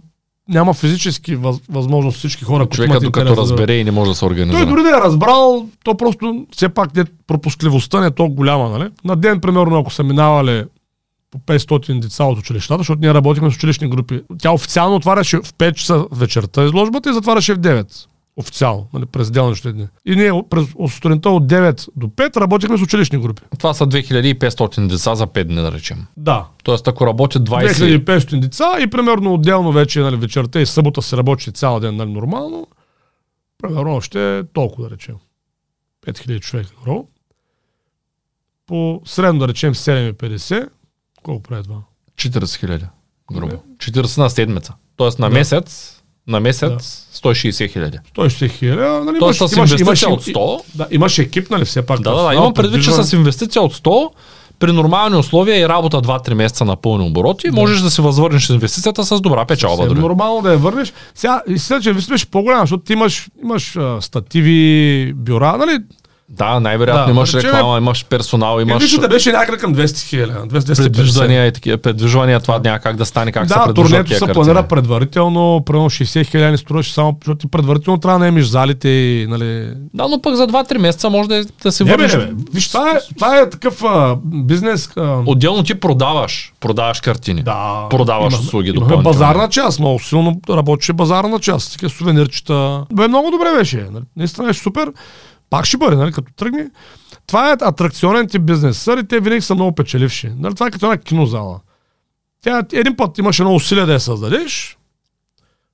няма 0.47 0.73
физически 0.73 1.35
въз, 1.35 1.57
възможност 1.69 2.17
всички 2.17 2.43
хора, 2.43 2.59
които 2.59 2.75
Човека 2.75 2.91
имат 2.91 3.03
докато 3.03 3.19
интерес 3.21 3.35
да- 3.37 3.41
разбере 3.43 3.73
и 3.73 3.83
не 3.83 3.91
може 3.91 4.09
да 4.09 4.15
се 4.15 4.19
Той 4.19 4.27
организира. 4.27 4.65
дори 4.65 4.83
да 4.83 4.89
е 4.89 5.01
разбрал, 5.01 5.65
то 5.83 5.97
просто 5.97 6.45
все 6.51 6.69
пак 6.69 6.95
не, 6.95 7.03
пропускливостта 7.27 7.99
не 7.99 8.07
е 8.07 8.11
толкова 8.11 8.35
голяма. 8.35 8.69
Нали? 8.69 8.89
На 9.03 9.15
ден, 9.15 9.39
примерно, 9.39 9.77
ако 9.77 9.93
са 9.93 10.03
минавали 10.03 10.63
по 11.31 11.39
500 11.39 11.99
деца 11.99 12.23
от 12.23 12.39
училищата, 12.39 12.77
защото 12.77 13.01
ние 13.01 13.13
работихме 13.13 13.51
с 13.51 13.55
училищни 13.55 13.89
групи. 13.89 14.21
Тя 14.39 14.51
официално 14.51 14.95
отваряше 14.95 15.37
в 15.37 15.53
5 15.53 15.73
часа 15.73 16.05
вечерта 16.11 16.65
изложбата 16.65 17.09
и 17.09 17.13
затваряше 17.13 17.53
в 17.53 17.59
9. 17.59 18.05
Официално, 18.37 18.87
нали, 18.93 19.05
през 19.05 19.31
делнищите 19.31 19.71
дни. 19.71 19.87
И 20.05 20.15
ние 20.15 20.43
през 20.49 20.65
сутринта 20.93 21.29
от 21.29 21.47
9 21.47 21.87
до 21.95 22.07
5 22.07 22.37
работихме 22.37 22.77
с 22.77 22.81
училищни 22.81 23.19
групи. 23.19 23.41
Това 23.57 23.73
са 23.73 23.87
2500 23.87 24.87
деца 24.87 25.15
за 25.15 25.27
5 25.27 25.43
дни, 25.43 25.55
да 25.55 25.71
речем. 25.71 26.05
Да. 26.17 26.45
Тоест, 26.63 26.87
ако 26.87 27.07
работят 27.07 27.49
20... 27.49 28.05
2500 28.05 28.39
деца 28.39 28.77
и 28.81 28.87
примерно 28.87 29.33
отделно 29.33 29.71
вече 29.71 29.99
нали, 29.99 30.15
вечерта 30.15 30.61
и 30.61 30.65
събота 30.65 31.01
се 31.01 31.17
работи 31.17 31.51
цял 31.51 31.79
ден 31.79 31.95
нали, 31.95 32.11
нормално. 32.11 32.67
Примерно 33.61 33.95
още 33.95 34.43
толкова 34.53 34.89
да 34.89 34.95
речем. 34.95 35.15
5000 36.05 36.39
човека. 36.39 36.73
По 38.67 39.01
средно 39.05 39.39
да 39.39 39.47
речем 39.47 39.73
7,50. 39.73 40.69
Колко 41.23 41.43
прави 41.43 41.63
това? 41.63 41.77
40 42.17 42.55
хиляди. 42.59 42.85
Грубо. 43.33 43.55
40 43.77 44.17
на 44.17 44.29
седмица. 44.29 44.73
Тоест 44.97 45.19
на 45.19 45.29
Да. 45.29 45.33
месец, 45.33 46.01
на 46.27 46.39
месец 46.39 47.07
160 47.15 47.71
хиляди. 47.71 47.97
160 48.17 48.51
хиляди. 48.51 49.05
Нали, 49.05 49.19
Тоест 49.19 49.49
с 49.49 49.57
инвестиция 49.57 50.09
от 50.09 50.23
100. 50.23 50.61
Да, 50.75 50.87
имаш 50.91 51.19
екип, 51.19 51.49
нали, 51.49 51.65
все 51.65 51.85
пак. 51.85 52.01
Да, 52.01 52.15
да, 52.15 52.23
да. 52.23 52.33
Имам 52.33 52.53
предвид, 52.53 52.83
че 52.83 52.91
с 52.91 53.13
инвестиция 53.13 53.61
от 53.61 53.73
100 53.73 54.09
при 54.59 54.71
нормални 54.71 55.15
условия 55.15 55.59
и 55.59 55.67
работа 55.69 56.01
2-3 56.01 56.33
месеца 56.33 56.65
на 56.65 56.75
пълни 56.75 57.07
обороти, 57.07 57.51
можеш 57.51 57.81
да 57.81 57.91
си 57.91 58.01
възвърнеш 58.01 58.49
инвестицията 58.49 59.05
с 59.05 59.21
добра 59.21 59.45
печалба. 59.45 59.87
Дори. 59.87 59.99
нормално 59.99 60.41
да 60.41 60.51
я 60.51 60.57
върнеш. 60.57 60.93
Сега, 61.15 61.41
истина, 61.47 61.81
че 61.81 61.89
инвестицията 61.89 62.13
беше 62.13 62.31
по-голяма, 62.31 62.61
защото 62.61 62.83
ти 62.83 62.93
имаш, 62.93 63.29
имаш 63.43 63.75
а, 63.75 63.97
стативи, 64.01 65.13
бюра, 65.15 65.57
нали? 65.57 65.79
Да, 66.31 66.59
най-вероятно 66.59 67.05
Да, 67.05 67.11
имаш 67.11 67.31
да 67.31 67.37
речем, 67.37 67.49
реклама, 67.49 67.77
имаш 67.77 68.05
персонал, 68.05 68.59
Имаш... 68.59 68.81
имаш 68.83 68.99
да 68.99 69.07
беше 69.07 69.31
някъде 69.31 69.57
към 69.57 69.75
200 69.75 69.99
хиляди, 69.99 70.31
250. 70.31 70.75
предвиждания 70.75 71.47
и 71.47 71.51
такива. 71.51 71.77
Предвиждания, 71.77 72.39
това 72.39 72.59
няма 72.59 72.79
как 72.79 72.95
да 72.95 73.05
стане, 73.05 73.31
как 73.31 73.43
се 73.43 73.49
Да, 73.49 73.65
предвиждат 73.65 73.75
турнето 73.85 74.07
тия 74.07 74.19
се 74.19 74.27
планира 74.27 74.63
предварително, 74.63 75.63
примерно 75.65 75.89
60 75.89 76.25
хиляди 76.25 76.57
струваше 76.57 76.93
само, 76.93 77.17
защото 77.21 77.37
ти 77.37 77.47
предварително 77.47 77.99
трябва 77.99 78.19
да 78.19 78.25
наемиш 78.25 78.45
залите 78.45 78.89
и, 78.89 79.27
нали... 79.29 79.69
Да, 79.93 80.07
но 80.07 80.21
пък 80.21 80.35
за 80.35 80.47
2-3 80.47 80.77
месеца 80.77 81.09
може 81.09 81.29
да, 81.29 81.43
да 81.63 81.71
се 81.71 81.83
върнеш. 81.83 82.13
не, 82.13 82.19
бе. 82.19 82.31
Виж, 82.53 82.67
това 82.67 82.91
е, 82.91 82.99
това 83.15 83.37
е 83.37 83.49
такъв 83.49 83.83
а, 83.83 84.15
бизнес. 84.25 84.89
А, 84.97 85.17
Отделно 85.25 85.63
ти 85.63 85.75
продаваш, 85.75 86.53
продаваш 86.59 86.99
картини. 86.99 87.43
да, 87.43 87.87
продаваш 87.89 88.21
имахме- 88.23 88.39
услуги 88.39 88.71
допълнително. 88.71 89.03
базарна 89.03 89.49
част, 89.49 89.79
много 89.79 89.99
силно 89.99 90.41
работеше 90.49 90.93
базарна 90.93 91.39
част, 91.39 91.71
такива 91.71 91.89
сувенирчета. 91.89 92.83
Бе, 92.93 93.07
много 93.07 93.31
добре 93.31 93.47
беше. 93.57 93.87
нали. 93.91 94.03
Наистина 94.17 94.47
беше 94.47 94.59
супер. 94.59 94.91
Пак 95.49 95.65
ще 95.65 95.77
бъде, 95.77 95.95
нали, 95.95 96.11
като 96.11 96.33
тръгне. 96.33 96.69
Това 97.27 97.49
е 97.49 97.57
атракционен 97.61 98.27
тип 98.27 98.41
бизнес. 98.41 98.87
И 98.87 99.03
те 99.07 99.19
винаги 99.19 99.41
са 99.41 99.55
много 99.55 99.75
печеливши. 99.75 100.31
Нали, 100.37 100.53
това 100.53 100.67
е 100.67 100.71
като 100.71 100.85
една 100.85 100.97
кинозала. 100.97 101.59
Тя, 102.41 102.63
един 102.73 102.95
път 102.95 103.17
имаш 103.17 103.39
едно 103.39 103.55
усилие 103.55 103.85
да 103.85 103.93
я 103.93 103.99
създадеш, 103.99 104.77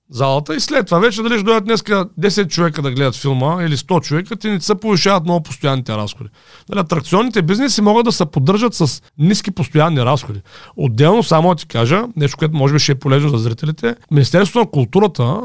залата 0.10 0.56
и 0.56 0.60
след 0.60 0.86
това 0.86 1.00
вече 1.00 1.22
дали 1.22 1.34
ще 1.34 1.44
дойдат 1.44 1.66
днеска 1.66 2.10
10 2.20 2.48
човека 2.48 2.82
да 2.82 2.92
гледат 2.92 3.16
филма 3.16 3.64
или 3.64 3.78
100 3.78 4.02
човека, 4.02 4.36
ти 4.36 4.50
не 4.50 4.62
се 4.62 4.76
повишават 4.76 5.24
много 5.24 5.44
постоянните 5.44 5.98
разходи. 5.98 6.30
Нали, 6.70 6.80
атракционните 6.80 7.42
бизнеси 7.42 7.82
могат 7.82 8.06
да 8.06 8.12
се 8.12 8.26
поддържат 8.26 8.74
с 8.74 9.02
ниски 9.18 9.52
постоянни 9.52 10.00
разходи. 10.00 10.42
Отделно, 10.78 11.24
само 11.24 11.50
да 11.50 11.56
ти 11.56 11.68
кажа, 11.68 12.04
нещо, 12.16 12.38
което 12.38 12.56
може 12.56 12.74
би 12.74 12.80
ще 12.80 12.92
е 12.92 12.96
полезно 12.96 13.30
за 13.30 13.38
зрителите, 13.38 13.96
Министерството 14.12 14.60
на 14.60 14.72
културата 14.72 15.42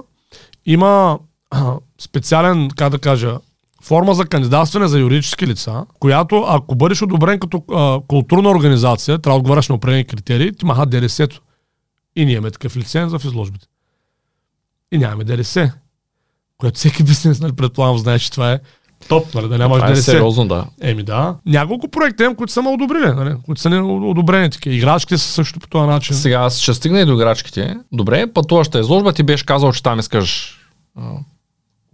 има 0.67 1.19
специален, 2.01 2.69
как 2.77 2.91
да 2.91 2.99
кажа, 2.99 3.39
форма 3.81 4.15
за 4.15 4.25
кандидатстване 4.25 4.89
за 4.89 4.99
юридически 4.99 5.47
лица, 5.47 5.85
която 6.01 6.45
ако 6.49 6.75
бъдеш 6.75 7.03
одобрен 7.03 7.41
като 7.41 7.65
а, 7.73 8.01
културна 8.09 8.51
организация, 8.51 9.19
трябва 9.19 9.39
да 9.39 9.41
отговаряш 9.41 9.69
на 9.69 9.75
определени 9.75 10.05
критерии, 10.05 10.53
ти 10.53 10.65
маха 10.65 10.87
ДДС-то. 10.87 11.41
И 12.17 12.25
ние 12.25 12.35
имаме 12.35 12.51
такъв 12.51 12.77
лиценз 12.77 13.13
в 13.13 13.25
изложбите. 13.25 13.67
И 14.93 14.99
нямаме 14.99 15.25
ДДС. 15.25 15.73
Което 16.59 16.79
всеки 16.79 17.03
бизнес, 17.03 17.41
нали, 17.41 17.53
предполагам, 17.53 17.99
знае, 17.99 18.19
че 18.19 18.31
това 18.31 18.53
е 18.53 18.61
топ, 19.09 19.35
нали, 19.35 19.49
да 19.49 19.59
нямаш 19.59 19.83
е 19.83 19.87
ДДС. 19.87 20.03
сериозно, 20.03 20.49
да. 20.49 20.67
Еми 20.81 21.03
да. 21.03 21.37
Няколко 21.47 21.89
проекта 21.89 22.25
имам, 22.25 22.37
които 22.37 22.53
са 22.53 22.63
ме 22.63 22.69
одобрили, 22.69 23.07
нали? 23.07 23.35
които 23.45 23.61
са 23.61 23.71
не 23.71 23.81
одобрени 23.81 24.51
такива. 24.51 24.75
Играчките 24.75 25.19
са 25.19 25.29
също 25.29 25.61
по 25.61 25.69
този 25.69 25.87
начин. 25.87 26.17
Сега 26.17 26.37
аз 26.37 26.59
ще 26.59 26.75
стигна 26.75 27.01
и 27.01 27.05
до 27.05 27.13
играчките. 27.13 27.77
Добре, 27.93 28.33
пътуваща 28.33 28.81
изложба, 28.81 29.13
ти 29.13 29.23
беше 29.23 29.47
казал, 29.47 29.73
че 29.73 29.83
там 29.83 29.99
искаш 29.99 30.59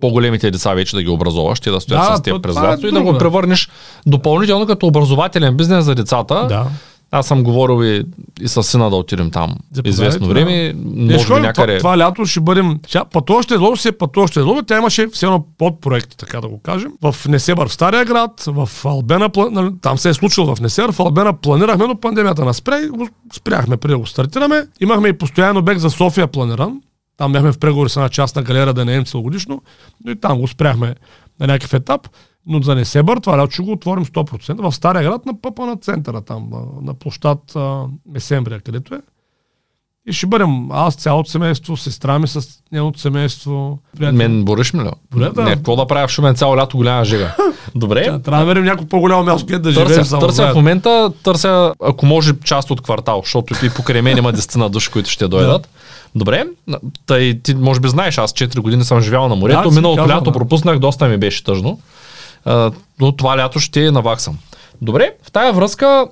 по-големите 0.01 0.51
деца 0.51 0.75
вече 0.75 0.97
да 0.97 1.03
ги 1.03 1.09
образуваш, 1.09 1.61
те 1.61 1.71
да 1.71 1.81
стоят 1.81 2.03
Да, 2.11 2.17
с 2.17 2.23
то 2.23 2.43
през 2.43 2.57
е 2.57 2.61
лято 2.61 2.87
и 2.87 2.93
да 2.93 3.03
го 3.03 3.13
да. 3.13 3.19
превърнеш 3.19 3.69
допълнително 4.07 4.67
като 4.67 4.87
образователен 4.87 5.57
бизнес 5.57 5.85
за 5.85 5.95
децата. 5.95 6.47
Да. 6.49 6.67
Аз 7.11 7.27
съм 7.27 7.43
говорил 7.43 7.85
и, 7.85 8.05
и 8.41 8.49
с 8.49 8.63
сина 8.63 8.91
да 8.91 8.97
отидем 8.97 9.31
там 9.31 9.55
Заповядайте, 9.73 9.89
известно 9.89 10.27
да. 10.27 10.35
време. 10.35 10.75
Не, 10.85 11.13
Може 11.15 11.25
би 11.25 11.25
ходим, 11.25 11.43
някъде. 11.43 11.79
това, 11.79 11.95
това, 11.95 11.99
лято 11.99 12.27
ще 12.27 12.41
бъдем... 12.41 12.79
Си 12.89 12.99
е 12.99 13.93
пътуваща 13.93 14.41
изложба. 14.41 14.63
Тя 14.63 14.79
имаше 14.79 15.07
все 15.13 15.27
едно 15.27 15.45
подпроекти, 15.59 16.17
така 16.17 16.41
да 16.41 16.49
го 16.49 16.61
кажем. 16.63 16.93
В 17.03 17.17
Несебър 17.29 17.69
в 17.69 17.73
Стария 17.73 18.05
град, 18.05 18.45
в 18.47 18.71
Албена, 18.85 19.31
нали, 19.51 19.71
там 19.83 19.99
се 19.99 20.09
е 20.09 20.15
случило 20.15 20.57
в 20.57 20.61
Несебър, 20.61 20.93
в 20.93 21.01
Албена 21.01 21.33
планирахме, 21.33 21.87
но 21.87 22.01
пандемията 22.01 22.45
на 22.45 22.55
спря 22.55 22.89
го 22.89 23.09
спряхме 23.33 23.77
преди 23.77 23.93
да 23.93 23.99
го 23.99 24.07
стартираме. 24.07 24.67
Имахме 24.81 25.09
и 25.09 25.13
постоянен 25.19 25.57
обект 25.57 25.81
за 25.81 25.91
София 25.91 26.27
планиран. 26.27 26.81
Там 27.17 27.33
бяхме 27.33 27.53
в 27.53 27.59
преговори 27.59 27.91
с 27.91 27.97
една 27.97 28.09
частна 28.09 28.43
галерия 28.43 28.75
да 28.75 28.85
наем 28.85 29.05
целогодишно, 29.05 29.63
но 30.05 30.11
и 30.11 30.17
там 30.17 30.39
го 30.41 30.49
спряхме 30.49 30.95
на 31.41 31.47
някакъв 31.47 31.75
етап. 31.75 32.09
Но 32.47 32.63
за 32.63 32.75
Несебър, 32.75 33.19
това 33.19 33.39
лято 33.39 33.51
ще 33.51 33.63
го 33.63 33.73
отворим 33.73 34.05
100%. 34.05 34.71
В 34.71 34.75
Стария 34.75 35.03
град 35.03 35.27
на 35.27 35.41
пъпа 35.41 35.67
на 35.67 35.77
центъра, 35.77 36.21
там, 36.21 36.49
на, 36.51 36.83
на 36.83 36.95
площад 36.95 37.57
Месембрия, 38.07 38.61
където 38.61 38.95
е. 38.95 39.01
И 40.09 40.13
ще 40.13 40.27
бъдем 40.27 40.71
аз, 40.71 40.95
цялото 40.95 41.31
семейство, 41.31 41.77
сестра 41.77 42.19
ми 42.19 42.29
с 42.29 42.49
нейното 42.73 43.01
семейство. 43.01 43.79
приятели. 43.99 44.17
Мен 44.19 44.45
бориш 44.45 44.73
ми 44.73 44.85
ли? 44.85 44.91
Добре, 45.13 45.31
да. 45.31 45.43
Не, 45.43 45.55
какво 45.55 45.77
да 45.77 45.87
правя 45.87 46.09
в 46.09 46.11
Шумен 46.11 46.35
цяло 46.35 46.57
лято 46.57 46.77
голяма 46.77 47.05
жега. 47.05 47.37
Добре. 47.75 48.05
Тя, 48.05 48.19
трябва 48.19 48.31
да 48.31 48.37
намерим 48.47 48.65
някакво 48.65 48.87
по-голямо 48.87 49.25
място, 49.25 49.47
където 49.47 49.63
да 49.63 49.73
живеем 49.73 50.05
само 50.05 50.21
търся 50.21 50.53
в 50.53 50.55
момента, 50.55 51.13
търся, 51.23 51.75
ако 51.83 52.07
може, 52.07 52.33
част 52.45 52.71
от 52.71 52.81
квартал, 52.81 53.23
защото 53.25 53.67
и 53.67 53.71
покрай 53.71 54.03
мен 54.03 54.19
има 54.19 54.33
десетина 54.33 54.69
души, 54.69 54.91
които 54.91 55.11
ще 55.11 55.29
дойдат. 55.29 55.69
Добре, 56.15 56.45
тъй, 57.07 57.41
ти 57.43 57.55
може 57.55 57.81
би 57.81 57.89
знаеш, 57.89 58.19
аз 58.19 58.33
4 58.33 58.61
години 58.61 58.85
съм 58.85 59.01
живял 59.01 59.29
на 59.29 59.37
морето, 59.37 59.69
Да, 59.69 59.75
миналото 59.75 60.03
казал, 60.03 60.17
лято 60.17 60.31
да. 60.31 60.33
пропуснах, 60.33 60.79
доста 60.79 61.09
ми 61.09 61.17
беше 61.17 61.45
тъжно, 61.45 61.81
а, 62.45 62.73
но 63.01 63.13
това 63.13 63.39
лято 63.39 63.61
ще 63.61 63.91
наваксам. 63.91 64.39
Добре, 64.83 65.11
в 65.23 65.33
тая 65.33 65.53
връзка 65.53 66.07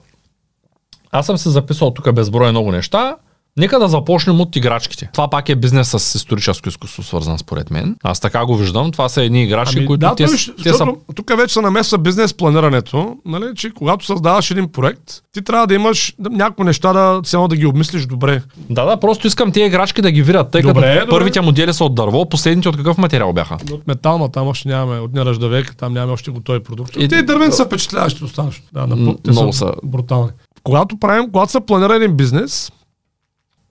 аз 1.12 1.26
съм 1.26 1.38
се 1.38 1.50
записал 1.50 1.90
тук 1.90 2.12
безброй 2.12 2.50
много 2.50 2.72
неща. 2.72 3.16
Нека 3.56 3.78
да 3.78 3.88
започнем 3.88 4.40
от 4.40 4.56
играчките. 4.56 5.08
Това 5.12 5.28
пак 5.28 5.48
е 5.48 5.56
бизнес 5.56 5.88
с 5.90 6.14
историческо 6.14 6.68
изкуство, 6.68 7.02
свързан 7.02 7.38
според 7.38 7.70
мен. 7.70 7.96
Аз 8.02 8.20
така 8.20 8.46
го 8.46 8.56
виждам. 8.56 8.92
Това 8.92 9.08
са 9.08 9.22
едни 9.22 9.42
играчки, 9.42 9.78
Ами, 9.78 9.86
които 9.86 10.00
да, 10.00 10.14
те, 10.14 10.24
той, 10.26 10.36
те 10.62 10.72
са 10.72 10.86
тук 11.14 11.36
вече 11.36 11.54
се 11.54 11.60
намесва 11.60 11.98
бизнес 11.98 12.34
планирането, 12.34 13.16
нали, 13.24 13.44
че 13.56 13.70
когато 13.70 14.06
създаваш 14.06 14.50
един 14.50 14.68
проект, 14.68 15.02
ти 15.32 15.42
трябва 15.42 15.66
да 15.66 15.74
имаш 15.74 16.14
някои 16.20 16.64
неща 16.64 16.92
да, 16.92 17.20
цяло 17.24 17.48
да 17.48 17.56
ги 17.56 17.66
обмислиш 17.66 18.06
добре. 18.06 18.42
Да, 18.70 18.84
да, 18.84 18.96
просто 18.96 19.26
искам 19.26 19.52
тези 19.52 19.66
играчки 19.66 20.02
да 20.02 20.10
ги 20.10 20.22
видят, 20.22 20.50
тъй 20.50 20.62
Добре, 20.62 20.74
като 20.82 21.00
добре. 21.00 21.10
първите 21.10 21.40
модели 21.40 21.72
са 21.74 21.84
от 21.84 21.94
дърво, 21.94 22.28
последните 22.28 22.68
от 22.68 22.76
какъв 22.76 22.98
материал 22.98 23.32
бяха? 23.32 23.56
От 23.72 23.86
метал, 23.86 24.18
ма 24.18 24.28
там 24.28 24.46
още 24.48 24.68
нямаме, 24.68 25.00
от 25.00 25.12
неръждавек, 25.14 25.76
там 25.76 25.92
нямаме 25.92 26.12
още 26.12 26.30
готови 26.30 26.60
продукти. 26.60 27.00
И- 27.00 27.04
И... 27.04 27.08
Те 27.08 27.22
дървени 27.22 27.52
са 27.52 27.64
впечатляващи 27.64 28.24
останащо. 28.24 28.62
Да, 28.72 28.86
М, 28.86 28.96
на, 28.96 29.16
те 29.16 29.30
много 29.30 29.52
са. 29.52 29.72
брутални. 29.84 30.30
Когато 30.62 30.96
правим, 30.96 31.24
когато 31.24 31.52
се 31.52 31.60
планира 31.60 31.96
един 31.96 32.16
бизнес, 32.16 32.72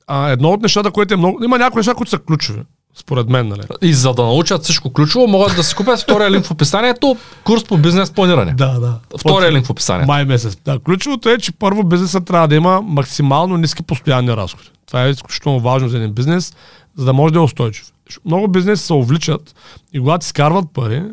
а, 0.07 0.29
едно 0.29 0.49
от 0.49 0.61
нещата, 0.61 0.91
което 0.91 1.13
е 1.13 1.17
много... 1.17 1.43
Има 1.43 1.57
някои 1.57 1.79
неща, 1.79 1.93
които 1.93 2.09
са 2.09 2.19
ключови, 2.19 2.61
според 2.95 3.29
мен, 3.29 3.47
нали? 3.47 3.61
И 3.81 3.93
за 3.93 4.13
да 4.13 4.23
научат 4.23 4.63
всичко 4.63 4.93
ключово, 4.93 5.27
могат 5.27 5.55
да 5.55 5.63
си 5.63 5.75
купят 5.75 5.99
втория 5.99 6.31
линк 6.31 6.45
в 6.45 6.51
описанието, 6.51 7.17
курс 7.43 7.63
по 7.63 7.77
бизнес 7.77 8.11
планиране. 8.11 8.53
Да, 8.53 8.79
да. 8.79 8.99
Втория 9.19 9.51
линк 9.51 9.65
в 9.65 9.69
описанието. 9.69 10.07
Май 10.07 10.25
месец. 10.25 10.57
Да, 10.65 10.79
ключовото 10.79 11.29
е, 11.29 11.37
че 11.37 11.51
първо 11.51 11.83
бизнесът 11.83 12.25
трябва 12.25 12.47
да 12.47 12.55
има 12.55 12.81
максимално 12.81 13.57
ниски 13.57 13.83
постоянни 13.83 14.37
разходи. 14.37 14.69
Това 14.87 15.05
е 15.05 15.09
изключително 15.09 15.59
важно 15.59 15.89
за 15.89 15.97
един 15.97 16.13
бизнес, 16.13 16.53
за 16.97 17.05
да 17.05 17.13
може 17.13 17.33
да 17.33 17.39
е 17.39 17.43
устойчив. 17.43 17.91
Много 18.25 18.47
бизнеси 18.47 18.85
се 18.85 18.93
увличат 18.93 19.55
и 19.93 19.99
когато 19.99 20.25
изкарват 20.25 20.65
пари, 20.73 21.03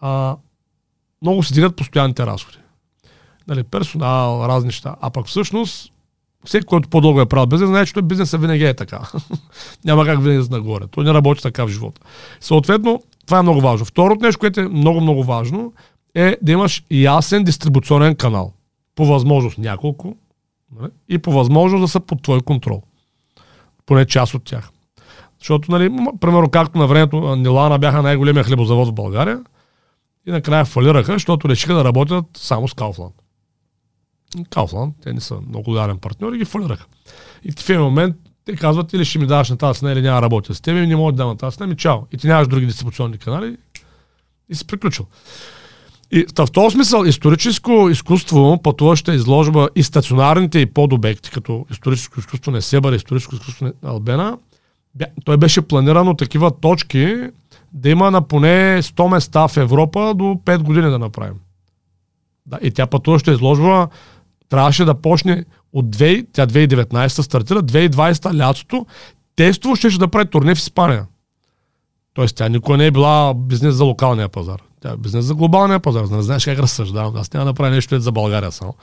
а, 0.00 0.36
много 1.22 1.42
си 1.42 1.54
дигат 1.54 1.76
постоянните 1.76 2.26
разходи. 2.26 2.58
Нали, 3.48 3.62
персонал, 3.62 4.46
разни 4.48 4.66
неща. 4.66 4.94
А 5.00 5.10
пък 5.10 5.26
всъщност, 5.26 5.89
всеки, 6.44 6.66
който 6.66 6.88
по-дълго 6.88 7.20
е 7.20 7.26
правил 7.26 7.46
бизнес, 7.46 7.68
знае, 7.68 7.86
че 7.86 8.02
бизнесът 8.02 8.40
винаги 8.40 8.64
е 8.64 8.74
така. 8.74 9.00
Няма 9.84 10.04
как 10.04 10.22
винаги 10.22 10.48
да 10.48 10.56
нагоре. 10.56 10.84
Той 10.90 11.04
не 11.04 11.14
работи 11.14 11.42
така 11.42 11.64
в 11.64 11.68
живота. 11.68 12.00
Съответно, 12.40 13.02
това 13.26 13.38
е 13.38 13.42
много 13.42 13.60
важно. 13.60 13.86
Второто 13.86 14.24
нещо, 14.24 14.38
което 14.38 14.60
е 14.60 14.68
много, 14.68 15.00
много 15.00 15.24
важно, 15.24 15.72
е 16.14 16.36
да 16.42 16.52
имаш 16.52 16.84
ясен 16.90 17.44
дистрибуционен 17.44 18.16
канал. 18.16 18.52
По 18.94 19.06
възможност 19.06 19.58
няколко 19.58 20.16
нали? 20.80 20.90
и 21.08 21.18
по 21.18 21.32
възможност 21.32 21.82
да 21.82 21.88
са 21.88 22.00
под 22.00 22.22
твой 22.22 22.40
контрол. 22.40 22.82
Поне 23.86 24.06
част 24.06 24.34
от 24.34 24.44
тях. 24.44 24.70
Защото, 25.38 25.72
нали, 25.72 25.96
примерно, 26.20 26.50
както 26.50 26.78
на 26.78 26.86
времето 26.86 27.36
Нилана 27.36 27.78
бяха 27.78 28.02
най-големия 28.02 28.44
хлебозавод 28.44 28.88
в 28.88 28.92
България 28.92 29.40
и 30.26 30.30
накрая 30.30 30.64
фалираха, 30.64 31.12
защото 31.12 31.48
решиха 31.48 31.74
да 31.74 31.84
работят 31.84 32.24
само 32.34 32.68
с 32.68 32.74
Кауфланд. 32.74 33.14
Кауфланд, 34.50 34.94
те 35.02 35.12
не 35.12 35.20
са 35.20 35.40
много 35.48 35.70
лоялен 35.70 35.98
партньор 35.98 36.32
и 36.32 36.38
ги 36.38 36.44
фалираха. 36.44 36.86
И 37.44 37.52
в 37.52 37.70
един 37.70 37.82
момент 37.82 38.16
те 38.44 38.56
казват 38.56 38.92
или 38.92 39.04
ще 39.04 39.18
ми 39.18 39.26
даваш 39.26 39.50
на 39.50 39.56
тази 39.56 39.78
цена 39.78 39.92
или 39.92 40.02
няма 40.02 40.22
работя 40.22 40.54
с 40.54 40.60
теб 40.60 40.76
и 40.76 40.86
не 40.86 40.96
мога 40.96 41.12
да 41.12 41.16
дам 41.16 41.28
на 41.28 41.36
тази 41.36 41.56
цена, 41.56 41.66
ми 41.66 41.76
чао. 41.76 41.98
И 42.12 42.16
ти 42.16 42.26
нямаш 42.26 42.48
други 42.48 42.66
дистрибуционни 42.66 43.18
канали 43.18 43.56
и 44.48 44.54
си 44.54 44.66
приключил. 44.66 45.06
И 46.12 46.26
в 46.38 46.48
този 46.52 46.74
смисъл 46.74 47.04
историческо 47.04 47.88
изкуство, 47.90 48.62
пътуваща 48.62 49.14
изложба 49.14 49.68
и 49.76 49.82
стационарните 49.82 50.58
и 50.58 50.66
подобекти, 50.66 51.30
като 51.30 51.66
историческо 51.70 52.20
изкуство 52.20 52.50
на 52.50 52.62
Себър, 52.62 52.92
историческо 52.92 53.34
изкуство 53.34 53.64
на 53.64 53.72
Албена, 53.84 54.38
той 55.24 55.36
беше 55.36 55.62
планирано 55.62 56.14
такива 56.14 56.50
точки 56.60 57.16
да 57.72 57.88
има 57.88 58.10
на 58.10 58.22
поне 58.22 58.82
100 58.82 59.10
места 59.10 59.48
в 59.48 59.56
Европа 59.56 60.14
до 60.14 60.24
5 60.24 60.58
години 60.58 60.90
да 60.90 60.98
направим. 60.98 61.40
Да, 62.46 62.58
и 62.62 62.70
тя 62.70 62.86
пътуваща 62.86 63.32
изложба 63.32 63.88
трябваше 64.50 64.84
да 64.84 64.94
почне 64.94 65.44
от 65.72 65.96
2, 65.96 66.26
тя 66.32 66.46
2019 66.46 67.08
стартира, 67.08 67.62
2020 67.62 68.34
лятото, 68.34 68.86
тестово 69.36 69.76
ще, 69.76 69.90
ще 69.90 69.98
да 69.98 70.08
прави 70.08 70.30
турне 70.30 70.54
в 70.54 70.58
Испания. 70.58 71.06
Тоест 72.14 72.36
тя 72.36 72.48
никога 72.48 72.76
не 72.76 72.86
е 72.86 72.90
била 72.90 73.34
бизнес 73.34 73.74
за 73.74 73.84
локалния 73.84 74.28
пазар. 74.28 74.62
Тя 74.82 74.90
е 74.90 74.96
бизнес 74.96 75.24
за 75.24 75.34
глобалния 75.34 75.80
пазар. 75.80 76.04
Не 76.04 76.22
знаеш 76.22 76.44
как 76.44 76.58
разсъждавам. 76.58 77.16
Аз 77.16 77.32
няма 77.32 77.46
да 77.46 77.54
правя 77.54 77.70
нещо 77.70 78.00
за 78.00 78.12
България 78.12 78.52
само. 78.52 78.74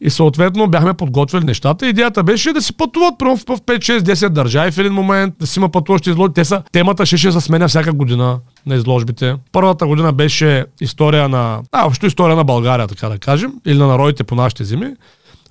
И 0.00 0.10
съответно 0.10 0.68
бяхме 0.68 0.94
подготвили 0.94 1.44
нещата. 1.44 1.88
Идеята 1.88 2.22
беше 2.22 2.52
да 2.52 2.62
си 2.62 2.76
пътуват 2.76 3.14
в 3.22 3.60
5-6-10 3.60 4.28
държави 4.28 4.70
в 4.70 4.78
един 4.78 4.92
момент, 4.92 5.34
да 5.40 5.46
си 5.46 5.58
има 5.58 5.68
пътуващи 5.68 6.10
изложби. 6.10 6.34
Те 6.34 6.44
са, 6.44 6.62
темата 6.72 7.06
ще, 7.06 7.16
ще 7.16 7.32
се 7.32 7.40
сменя 7.40 7.68
всяка 7.68 7.92
година 7.92 8.38
на 8.66 8.74
изложбите. 8.74 9.36
Първата 9.52 9.86
година 9.86 10.12
беше 10.12 10.64
история 10.80 11.28
на, 11.28 11.60
а, 11.72 11.86
общо 11.86 12.06
история 12.06 12.36
на 12.36 12.44
България, 12.44 12.88
така 12.88 13.08
да 13.08 13.18
кажем, 13.18 13.52
или 13.66 13.78
на 13.78 13.86
народите 13.86 14.24
по 14.24 14.34
нашите 14.34 14.64
земи. 14.64 14.94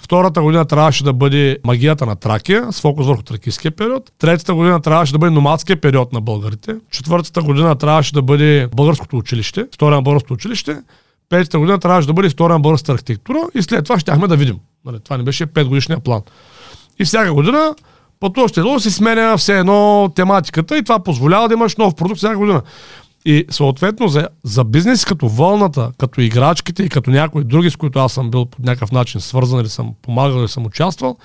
Втората 0.02 0.42
година 0.42 0.66
трябваше 0.66 1.04
да 1.04 1.14
бъде 1.14 1.58
магията 1.66 2.06
на 2.06 2.16
Тракия, 2.16 2.68
с 2.72 2.82
фокус 2.82 3.08
върху 3.08 3.24
тракийския 3.24 3.72
период. 3.72 4.12
Третата 4.20 4.54
година 4.56 4.82
трябваше 4.82 5.12
да 5.12 5.18
бъде 5.18 5.32
номадския 5.32 5.82
период 5.82 6.14
на 6.14 6.22
българите. 6.22 6.76
Четвъртата 6.92 7.42
година 7.42 7.76
трябваше 7.76 8.14
да 8.14 8.22
бъде 8.22 8.68
българското 8.76 9.18
училище, 9.18 9.66
история 9.72 9.96
на 9.96 10.02
българското 10.02 10.34
училище. 10.34 10.78
Петата 11.30 11.60
година 11.60 11.80
трябваше 11.80 12.08
да 12.08 12.14
бъде 12.14 12.28
история 12.28 12.54
на 12.54 12.60
българската 12.60 12.92
архитектура 12.92 13.40
и 13.56 13.62
след 13.62 13.84
това 13.84 14.00
щяхме 14.00 14.28
да 14.28 14.36
видим. 14.36 14.60
Нали, 14.86 15.00
това 15.04 15.18
не 15.18 15.24
беше 15.24 15.48
5 15.48 15.64
годишния 15.64 16.00
план. 16.00 16.22
И 17.00 17.06
всяка 17.06 17.34
година 17.34 17.76
пътуващите 18.20 18.60
едно 18.60 18.80
си 18.80 18.92
сменя 18.92 19.38
все 19.38 19.60
едно 19.60 20.10
тематиката 20.16 20.78
и 20.78 20.84
това 20.84 21.00
позволява 21.00 21.48
да 21.48 21.54
имаш 21.54 21.76
нов 21.76 21.96
продукт 21.96 22.18
всяка 22.18 22.38
година. 22.38 22.62
И 23.26 23.46
съответно 23.50 24.08
за, 24.08 24.28
за 24.44 24.64
бизнес 24.64 25.06
като 25.06 25.28
вълната, 25.28 25.92
като 25.98 26.22
играчките 26.22 26.84
и 26.84 26.90
като 26.90 27.10
някои 27.10 27.44
други, 27.44 27.70
с 27.70 27.76
които 27.76 28.00
аз 28.00 28.14
съм 28.14 28.32
бил 28.32 28.46
по 28.46 28.58
някакъв 28.64 28.92
начин 28.92 29.22
свързан 29.22 29.60
или 29.60 29.70
съм 29.70 29.94
помагал 30.02 30.40
или 30.40 30.48
съм 30.48 30.66
участвал, 30.66 31.18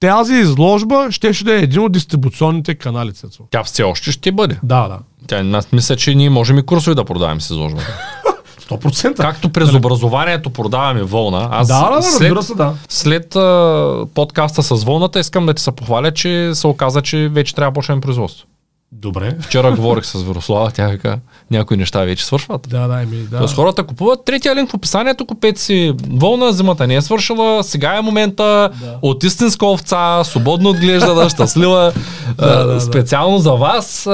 тази 0.00 0.34
изложба 0.34 1.06
ще, 1.10 1.32
ще 1.32 1.44
да 1.44 1.54
е 1.54 1.62
един 1.62 1.82
от 1.82 1.92
дистрибуционните 1.92 2.74
канали. 2.74 3.12
Цецо. 3.12 3.42
Тя 3.50 3.64
все 3.64 3.82
още 3.82 4.12
ще 4.12 4.32
бъде. 4.32 4.58
Да, 4.62 4.88
да. 4.88 4.98
Тя, 5.26 5.50
аз 5.52 5.72
мисля, 5.72 5.96
че 5.96 6.14
ние 6.14 6.30
можем 6.30 6.58
и 6.58 6.66
курсови 6.66 6.94
да 6.94 7.04
продаваме 7.04 7.40
с 7.40 7.50
изложбата. 7.50 7.98
100%. 8.70 9.16
Както 9.16 9.48
през 9.48 9.74
образованието 9.74 10.50
продаваме 10.50 11.02
вълна. 11.02 11.48
Аз 11.50 11.68
да, 11.68 11.88
да, 11.90 11.96
да, 11.96 12.02
след, 12.02 12.42
се, 12.42 12.54
да. 12.54 12.74
след 12.88 13.36
а, 13.36 14.06
подкаста 14.14 14.62
с 14.62 14.84
вълната 14.84 15.20
искам 15.20 15.46
да 15.46 15.54
ти 15.54 15.62
се 15.62 15.72
похваля, 15.72 16.10
че 16.10 16.50
се 16.54 16.66
оказа, 16.66 17.02
че 17.02 17.28
вече 17.28 17.54
трябва 17.54 17.70
да 17.70 17.74
почнем 17.74 18.00
производство. 18.00 18.46
Добре. 18.92 19.36
Вчера 19.40 19.72
говорих 19.72 20.06
с 20.06 20.22
Вирослава, 20.22 20.70
тя 20.70 20.88
вика, 20.88 21.18
някои 21.50 21.76
неща 21.76 22.04
вече 22.04 22.24
свършват. 22.26 22.66
Да, 22.68 22.86
да, 22.88 23.02
еми, 23.02 23.16
да. 23.16 23.38
Тоест 23.38 23.54
хората 23.54 23.82
купуват 23.84 24.24
третия 24.24 24.56
линк 24.56 24.70
в 24.70 24.74
описанието, 24.74 25.26
купете 25.26 25.60
си 25.60 25.94
вълна, 26.10 26.52
зимата 26.52 26.86
не 26.86 26.94
е 26.94 27.02
свършила, 27.02 27.64
сега 27.64 27.96
е 27.96 28.00
момента, 28.00 28.70
Да. 28.80 28.98
от 29.02 29.24
истинска 29.24 29.66
овца, 29.66 30.24
свободно 30.24 30.70
отглеждана, 30.70 31.28
щастлива. 31.30 31.92
Да, 32.38 32.56
да, 32.58 32.64
да. 32.66 32.80
Специално 32.80 33.38
за 33.38 33.52
вас, 33.52 34.08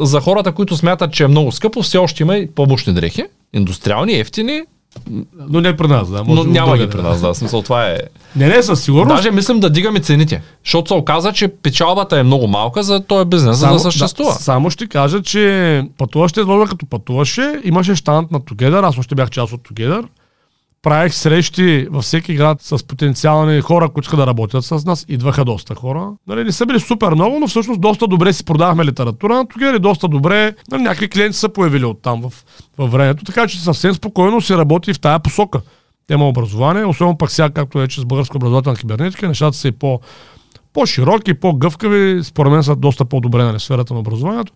за 0.00 0.20
хората, 0.20 0.52
които 0.52 0.76
смятат, 0.76 1.12
че 1.12 1.24
е 1.24 1.28
много 1.28 1.52
скъпо, 1.52 1.82
все 1.82 1.98
още 1.98 2.22
има 2.22 2.36
и 2.36 2.50
помощни 2.50 2.92
дрехи, 2.92 3.24
индустриални, 3.52 4.12
ефтини, 4.12 4.62
Но 5.48 5.60
не 5.60 5.76
при 5.76 5.86
нас, 5.86 6.10
да. 6.10 6.18
но 6.18 6.24
може 6.24 6.40
от 6.40 6.46
няма 6.46 6.78
ги 6.78 6.90
при 6.90 7.02
нас, 7.02 7.20
да, 7.20 7.34
смисъл 7.34 7.62
това 7.62 7.86
е. 7.86 7.98
Не, 8.36 8.48
не, 8.48 8.62
със 8.62 8.82
сигурност. 8.82 9.16
Даже 9.16 9.30
мислим 9.30 9.60
да 9.60 9.70
дигаме 9.70 10.00
цените, 10.00 10.42
защото 10.64 10.88
се 10.88 10.94
оказа, 10.94 11.32
че 11.32 11.48
печалбата 11.48 12.18
е 12.18 12.22
много 12.22 12.46
малка 12.46 12.82
за 12.82 13.00
този 13.00 13.24
бизнес, 13.24 13.56
за 13.56 13.68
да 13.68 13.78
съществува. 13.78 14.32
Да, 14.32 14.38
само 14.38 14.70
ще 14.70 14.86
кажа, 14.86 15.22
че 15.22 15.82
пътуващия 15.98 16.42
изложба 16.42 16.66
като 16.66 16.86
пътуваше, 16.86 17.60
имаше 17.64 17.94
штант 17.94 18.30
на 18.30 18.40
Together, 18.40 18.88
аз 18.88 18.98
още 18.98 19.14
бях 19.14 19.30
част 19.30 19.52
от 19.52 19.60
Together. 19.60 20.04
Правих 20.84 21.14
срещи 21.14 21.86
във 21.90 22.04
всеки 22.04 22.34
град 22.34 22.62
с 22.62 22.86
потенциални 22.86 23.60
хора, 23.60 23.88
които 23.88 24.06
искат 24.06 24.18
да 24.18 24.26
работят 24.26 24.64
с 24.64 24.84
нас. 24.84 25.06
Идваха 25.08 25.44
доста 25.44 25.74
хора. 25.74 26.12
Нали, 26.26 26.44
не 26.44 26.52
са 26.52 26.66
били 26.66 26.80
супер 26.80 27.12
много, 27.12 27.40
но 27.40 27.46
всъщност 27.46 27.80
доста 27.80 28.06
добре 28.06 28.32
си 28.32 28.44
продавахме 28.44 28.84
литература 28.84 29.34
Together 29.34 29.76
и 29.76 29.78
доста 29.78 30.08
добре 30.08 30.54
нали, 30.70 30.82
някакви 30.82 31.08
клиенти 31.08 31.38
са 31.38 31.48
появили 31.48 31.84
оттам 31.84 32.22
в, 32.22 32.32
във 32.78 32.92
времето. 32.92 33.24
Така 33.24 33.46
че 33.46 33.60
съвсем 33.60 33.94
спокойно 33.94 34.40
се 34.40 34.56
работи 34.56 34.92
в 34.92 35.00
тая 35.00 35.18
посока. 35.18 35.60
Тема 36.06 36.28
образование, 36.28 36.84
особено 36.84 37.18
пък 37.18 37.30
сега, 37.30 37.50
както 37.50 37.78
вече 37.78 38.00
с 38.00 38.04
българска 38.04 38.36
образователна 38.36 38.78
кибернетика, 38.78 39.28
нещата 39.28 39.56
са 39.56 39.68
и 39.68 39.72
по, 39.72 40.00
по-широки, 40.72 41.34
по-гъвкави, 41.34 42.24
според 42.24 42.52
мен 42.52 42.62
са 42.62 42.76
доста 42.76 43.04
по-добре 43.04 43.42
на 43.42 43.60
сферата 43.60 43.94
на 43.94 44.00
образованието. 44.00 44.52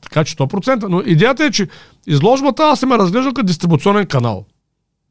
Така 0.00 0.24
че 0.24 0.36
100%. 0.36 0.88
Но 0.88 1.02
идеята 1.06 1.44
е, 1.44 1.50
че 1.50 1.68
изложбата 2.06 2.62
аз 2.62 2.80
съм 2.80 2.90
я 2.90 2.98
разглеждал 2.98 3.32
като 3.32 3.46
дистрибуционен 3.46 4.06
канал 4.06 4.44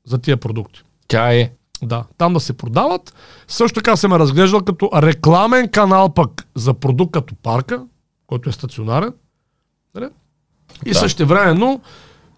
за 0.06 0.18
тия 0.18 0.38
продукти. 0.38 0.82
Тя 1.08 1.34
е. 1.34 1.52
Да, 1.84 2.04
там 2.18 2.34
да 2.34 2.40
се 2.40 2.54
продават. 2.54 3.14
Също 3.48 3.76
така 3.76 3.96
съм 3.96 4.12
я 4.12 4.20
разглеждал 4.20 4.62
като 4.62 4.90
рекламен 4.96 5.68
канал 5.70 6.10
пък 6.10 6.48
за 6.56 6.74
продукт 6.74 7.12
като 7.12 7.36
парка, 7.36 7.84
който 8.28 8.50
е 8.50 8.54
стационарен. 8.54 9.14
Нали? 9.96 10.06
И 10.86 10.90
Да. 10.90 10.94
да. 10.94 11.00
същевременно 11.00 11.82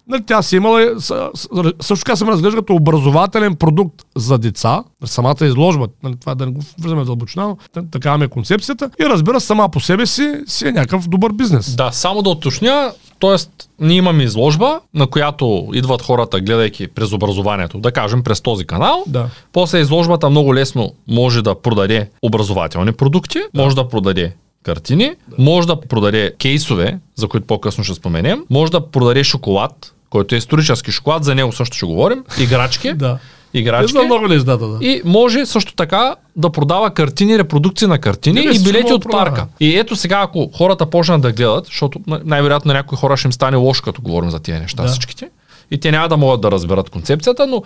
нали, 0.07 0.23
тя 0.23 0.41
си 0.41 0.55
имала, 0.55 1.01
с- 1.01 1.29
с- 1.35 1.47
също 1.81 2.05
така 2.05 2.15
съм 2.15 2.27
я 2.27 2.31
разглеждал 2.31 2.61
като 2.61 2.75
образователен 2.75 3.55
продукт 3.55 4.01
за 4.15 4.37
деца, 4.37 4.83
самата 5.05 5.35
изложба, 5.41 5.87
нали, 6.03 6.15
това 6.15 6.35
да 6.35 6.45
не 6.45 6.51
го 6.51 6.61
влизаме 6.79 7.01
в 7.01 7.05
дълбочина, 7.05 7.55
такава 7.91 8.17
ми 8.17 8.25
е 8.25 8.29
концепцията. 8.29 8.89
И 9.01 9.05
разбира 9.05 9.39
се, 9.39 9.47
сама 9.47 9.69
по 9.69 9.79
себе 9.79 10.05
си, 10.05 10.41
си 10.47 10.67
е 10.67 10.71
някакъв 10.71 11.07
добър 11.07 11.31
бизнес. 11.31 11.75
Да, 11.75 11.91
само 11.91 12.21
да 12.21 12.29
уточня, 12.29 12.91
т.е. 13.23 13.65
ние 13.79 13.97
имаме 13.97 14.23
изложба, 14.23 14.79
на 14.93 15.07
която 15.07 15.69
идват 15.73 16.01
хората, 16.01 16.41
гледайки 16.41 16.87
през 16.87 17.11
образованието, 17.11 17.79
да 17.79 17.91
кажем 17.91 18.23
през 18.23 18.41
този 18.41 18.65
канал. 18.65 19.03
Да. 19.07 19.29
После 19.53 19.79
изложбата 19.79 20.29
много 20.29 20.55
лесно 20.55 20.93
може 21.07 21.41
да 21.41 21.61
продаде 21.61 22.09
образователни 22.21 22.91
продукти, 22.91 23.39
да. 23.53 23.61
може 23.61 23.75
да 23.75 23.89
продаде 23.89 24.35
картини, 24.63 25.11
да. 25.27 25.43
може 25.43 25.67
да 25.67 25.81
продаде 25.81 26.33
кейсове, 26.39 26.99
за 27.15 27.27
които 27.27 27.47
по-късно 27.47 27.83
ще 27.83 27.93
споменем, 27.93 28.43
може 28.49 28.71
да 28.71 28.87
продаде 28.87 29.23
шоколад, 29.23 29.93
който 30.09 30.35
е 30.35 30.37
исторически 30.37 30.91
шоколад, 30.91 31.23
за 31.23 31.35
него 31.35 31.51
също 31.51 31.77
ще 31.77 31.85
говорим, 31.85 32.23
играчки, 32.39 32.93
Да. 32.95 33.17
Играчки. 33.53 33.97
Не 33.97 34.03
много 34.03 34.27
нещата, 34.27 34.67
да. 34.67 34.77
И 34.81 35.01
може 35.05 35.45
също 35.45 35.75
така 35.75 36.15
да 36.35 36.49
продава 36.49 36.89
картини, 36.89 37.37
репродукции 37.39 37.87
на 37.87 37.97
картини 37.97 38.39
Не, 38.39 38.51
и 38.51 38.59
билети 38.59 38.93
от 38.93 39.01
да 39.01 39.03
продава. 39.03 39.25
парка. 39.25 39.47
И 39.59 39.77
ето 39.77 39.95
сега, 39.95 40.19
ако 40.19 40.49
хората 40.53 40.85
почнат 40.85 41.21
да 41.21 41.31
гледат, 41.31 41.65
защото 41.65 41.99
най- 42.07 42.19
най-вероятно 42.25 42.69
на 42.69 42.73
някои 42.73 42.97
хора 42.97 43.17
ще 43.17 43.27
им 43.27 43.33
стане 43.33 43.57
лошо, 43.57 43.83
като 43.83 44.01
говорим 44.01 44.29
за 44.29 44.39
тия 44.39 44.59
неща 44.59 44.83
Да. 44.83 44.89
всичките, 44.89 45.29
и 45.71 45.79
те 45.79 45.91
няма 45.91 46.09
да 46.09 46.17
могат 46.17 46.41
да 46.41 46.51
разберат 46.51 46.89
концепцията, 46.89 47.47
но 47.47 47.63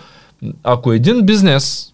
ако 0.64 0.92
един 0.92 1.26
бизнес 1.26 1.92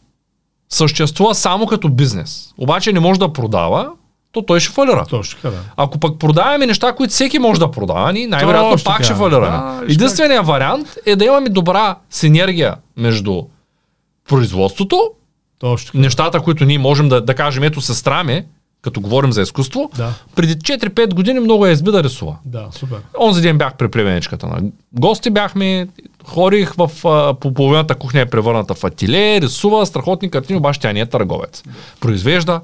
съществува 0.68 1.34
само 1.34 1.66
като 1.66 1.88
бизнес, 1.88 2.54
обаче 2.58 2.92
не 2.92 3.00
може 3.00 3.20
да 3.20 3.32
продава, 3.32 3.88
то 4.32 4.42
той 4.42 4.60
ще 4.60 4.72
фалира. 4.72 5.04
Точно 5.10 5.36
така, 5.36 5.50
да. 5.50 5.60
Ако 5.76 5.98
пък 5.98 6.18
продаваме 6.18 6.66
неща, 6.66 6.92
които 6.92 7.10
всеки 7.10 7.38
може 7.38 7.60
да 7.60 7.70
продава, 7.70 8.12
ние 8.12 8.26
най-вероятно 8.26 8.84
пак 8.84 9.04
ще 9.04 9.14
фалираме. 9.14 9.46
Да, 9.48 9.82
Единственият 9.88 10.46
вариант 10.46 10.88
е 11.06 11.16
да 11.16 11.24
имаме 11.24 11.48
добра 11.48 11.96
синергия 12.10 12.74
между 12.96 13.42
производството, 14.28 15.10
Точно 15.58 16.00
нещата, 16.00 16.40
които 16.40 16.64
ние 16.64 16.78
можем 16.78 17.08
да, 17.08 17.20
да 17.20 17.34
кажем, 17.34 17.62
ето 17.62 17.80
сестра 17.80 18.24
ми, 18.24 18.44
като 18.82 19.00
говорим 19.00 19.32
за 19.32 19.42
изкуство, 19.42 19.90
Да. 19.96 20.12
преди 20.34 20.54
4-5 20.54 21.14
години 21.14 21.40
много 21.40 21.66
е 21.66 21.70
изби 21.70 21.90
да 21.90 22.02
рисува. 22.04 22.36
Да, 22.44 22.68
супер. 22.72 22.98
Онзи 23.20 23.42
ден 23.42 23.58
бях 23.58 23.74
при 23.74 23.88
племеничката 23.88 24.46
на 24.46 24.62
гости 24.92 25.30
бяхме, 25.30 25.88
хорих 26.24 26.74
в, 26.74 26.90
а, 27.04 27.34
по 27.34 27.54
половината 27.54 27.94
кухня 27.94 28.20
е 28.20 28.26
превърната 28.26 28.74
в 28.74 28.84
ателие, 28.84 29.40
рисува 29.40 29.86
страхотни 29.86 30.30
картини, 30.30 30.58
обаче 30.58 30.80
тя 30.80 30.92
не 30.92 31.00
е 31.00 31.06
търговец. 31.06 31.62
Произвежда. 32.00 32.60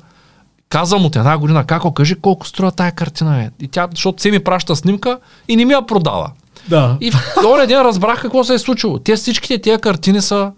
Казвам 0.68 1.04
от 1.04 1.16
една 1.16 1.38
година, 1.38 1.64
како 1.64 1.94
кажи 1.94 2.14
колко 2.14 2.46
струва 2.46 2.72
тая 2.72 2.92
картина 2.92 3.42
е. 3.42 3.50
И 3.60 3.68
тя, 3.68 3.88
защото 3.90 4.22
се 4.22 4.30
ми 4.30 4.38
праща 4.38 4.76
снимка 4.76 5.18
и 5.48 5.56
не 5.56 5.64
ми 5.64 5.72
я 5.72 5.86
продава. 5.86 6.30
Да. 6.68 6.96
И 7.00 7.10
в 7.10 7.34
този 7.42 7.66
ден 7.66 7.82
разбрах 7.82 8.22
какво 8.22 8.44
се 8.44 8.54
е 8.54 8.58
случило. 8.58 8.98
Те 8.98 9.16
всичките 9.16 9.58
тия 9.58 9.78
картини 9.78 10.20
са 10.20 10.52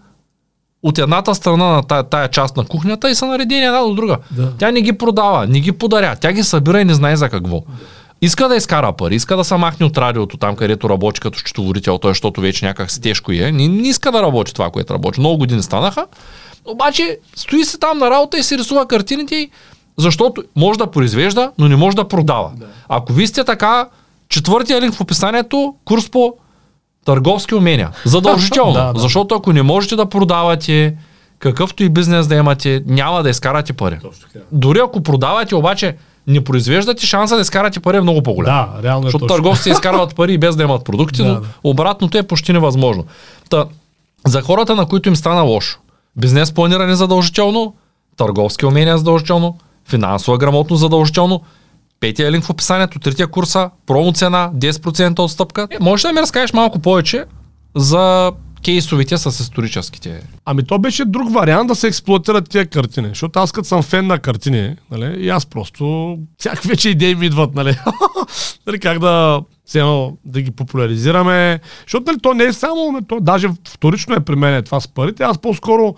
от 0.83 0.97
едната 0.97 1.35
страна 1.35 1.65
на 1.65 1.83
тая, 1.83 2.03
тая 2.03 2.27
част 2.27 2.57
на 2.57 2.65
кухнята 2.65 3.09
и 3.09 3.15
са 3.15 3.25
наредени 3.25 3.65
една 3.65 3.79
до 3.81 3.93
друга. 3.93 4.17
Да. 4.31 4.51
Тя 4.57 4.71
не 4.71 4.81
ги 4.81 4.93
продава, 4.93 5.47
не 5.47 5.59
ги 5.59 5.71
подаря. 5.71 6.15
Тя 6.21 6.33
ги 6.33 6.43
събира 6.43 6.81
и 6.81 6.85
не 6.85 6.93
знае 6.93 7.15
за 7.15 7.29
какво. 7.29 7.61
Иска 8.21 8.47
да 8.47 8.55
изкара 8.55 8.93
пари, 8.93 9.15
иска 9.15 9.37
да 9.37 9.43
се 9.43 9.57
махне 9.57 9.85
от 9.85 9.97
радиото 9.97 10.37
там, 10.37 10.55
където 10.55 10.89
работи 10.89 11.19
като 11.19 11.39
счетоводител, 11.39 11.97
той, 11.97 12.11
защото 12.11 12.41
вече 12.41 12.65
някак 12.65 12.91
си 12.91 13.01
тежко 13.01 13.31
е. 13.31 13.51
Не, 13.51 13.67
не 13.67 13.87
иска 13.87 14.11
да 14.11 14.21
работи 14.21 14.53
това, 14.53 14.69
което 14.69 14.93
работи. 14.93 15.19
Много 15.19 15.37
години 15.37 15.63
станаха. 15.63 16.05
Обаче 16.65 17.17
стои 17.35 17.65
се 17.65 17.77
там 17.77 17.97
на 17.97 18.09
работа 18.09 18.37
и 18.37 18.43
си 18.43 18.57
рисува 18.57 18.85
картините, 18.87 19.35
и- 19.35 19.49
защото 19.97 20.43
може 20.55 20.79
да 20.79 20.87
произвежда, 20.91 21.51
но 21.57 21.67
не 21.67 21.75
може 21.75 21.95
да 21.95 22.07
продава. 22.07 22.51
Ако 22.89 23.13
вие 23.13 23.27
сте 23.27 23.43
така, 23.43 23.87
четвъртия 24.29 24.81
линк 24.81 24.93
в 24.93 25.01
описанието, 25.01 25.75
курс 25.85 26.09
по 26.09 26.33
търговски 27.05 27.55
умения. 27.55 27.89
Задължително. 28.05 28.73
Да, 28.73 28.93
да. 28.93 28.99
Защото 28.99 29.35
ако 29.35 29.53
не 29.53 29.61
можете 29.61 29.95
да 29.95 30.05
продавате, 30.05 30.95
какъвто 31.39 31.83
и 31.83 31.89
бизнес 31.89 32.27
да 32.27 32.35
имате, 32.35 32.83
няма 32.85 33.23
да 33.23 33.29
изкарате 33.29 33.73
пари. 33.73 33.97
Точно 34.01 34.27
така. 34.33 34.45
Дори 34.51 34.79
ако 34.79 35.03
продавате, 35.03 35.55
обаче 35.55 35.95
не 36.27 36.43
произвеждате, 36.43 37.05
шанса 37.05 37.35
да 37.35 37.41
изкарате 37.41 37.79
пари 37.79 37.97
е 37.97 38.01
много 38.01 38.21
по-голям. 38.23 38.55
Да, 38.55 38.83
реално 38.83 39.01
е 39.01 39.07
Защото 39.07 39.25
точно. 39.25 39.35
търговците 39.35 39.69
изкарват 39.69 40.15
пари 40.15 40.33
и 40.33 40.37
без 40.37 40.55
да 40.55 40.63
имат 40.63 40.85
продукти, 40.85 41.21
Да, 41.21 41.27
но 41.27 41.33
да. 41.33 41.47
обратното 41.63 42.17
е 42.17 42.23
почти 42.23 42.53
невъзможно. 42.53 43.05
Та, 43.49 43.65
за 44.27 44.41
хората, 44.41 44.75
на 44.75 44.85
които 44.85 45.09
им 45.09 45.15
стана 45.15 45.41
лошо, 45.41 45.79
бизнес 46.15 46.51
планиране 46.51 46.95
задължително, 46.95 47.73
търговски 48.17 48.65
умения 48.65 48.97
задължително, 48.97 49.57
финансова 49.89 50.37
грамотност 50.37 50.79
задължително, 50.79 51.41
петия 52.03 52.31
линк 52.31 52.43
в 52.43 52.49
описанието, 52.49 52.99
третия 52.99 53.27
курса, 53.27 53.69
промо 53.85 54.11
цена, 54.11 54.51
10% 54.55 55.19
отстъпка. 55.19 55.67
Е, 55.71 55.77
можеш 55.81 56.05
ли 56.05 56.07
да 56.07 56.13
ми 56.13 56.21
разкажеш 56.21 56.53
малко 56.53 56.79
повече 56.79 57.25
за 57.75 58.31
кейсовите 58.63 59.17
с 59.17 59.39
историческите. 59.39 60.21
Ами 60.45 60.65
то 60.65 60.79
беше 60.79 61.05
друг 61.05 61.33
вариант 61.33 61.67
да 61.67 61.75
се 61.75 61.87
експлуатират 61.87 62.49
тия 62.49 62.65
картини, 62.65 63.07
защото 63.07 63.39
аз 63.39 63.51
като 63.51 63.67
съм 63.67 63.81
фен 63.81 64.07
на 64.07 64.19
картини, 64.19 64.75
нали, 64.91 65.25
и 65.25 65.29
аз 65.29 65.45
просто 65.45 66.17
всякакви 66.37 66.69
вече 66.69 66.89
идеи 66.89 67.15
ми 67.15 67.25
идват, 67.25 67.55
нали, 67.55 67.77
нали 68.67 68.79
как 68.79 68.99
да, 68.99 69.41
цено, 69.67 70.17
да 70.25 70.41
ги 70.41 70.51
популяризираме, 70.51 71.59
защото 71.81 72.03
нали, 72.07 72.19
то 72.19 72.33
не 72.33 72.43
е 72.43 72.53
само, 72.53 73.01
то 73.07 73.19
даже 73.19 73.49
вторично 73.69 74.15
е 74.15 74.19
при 74.19 74.35
мен 74.35 74.63
това 74.63 74.79
с 74.79 74.87
парите, 74.87 75.23
аз 75.23 75.37
по-скоро 75.37 75.95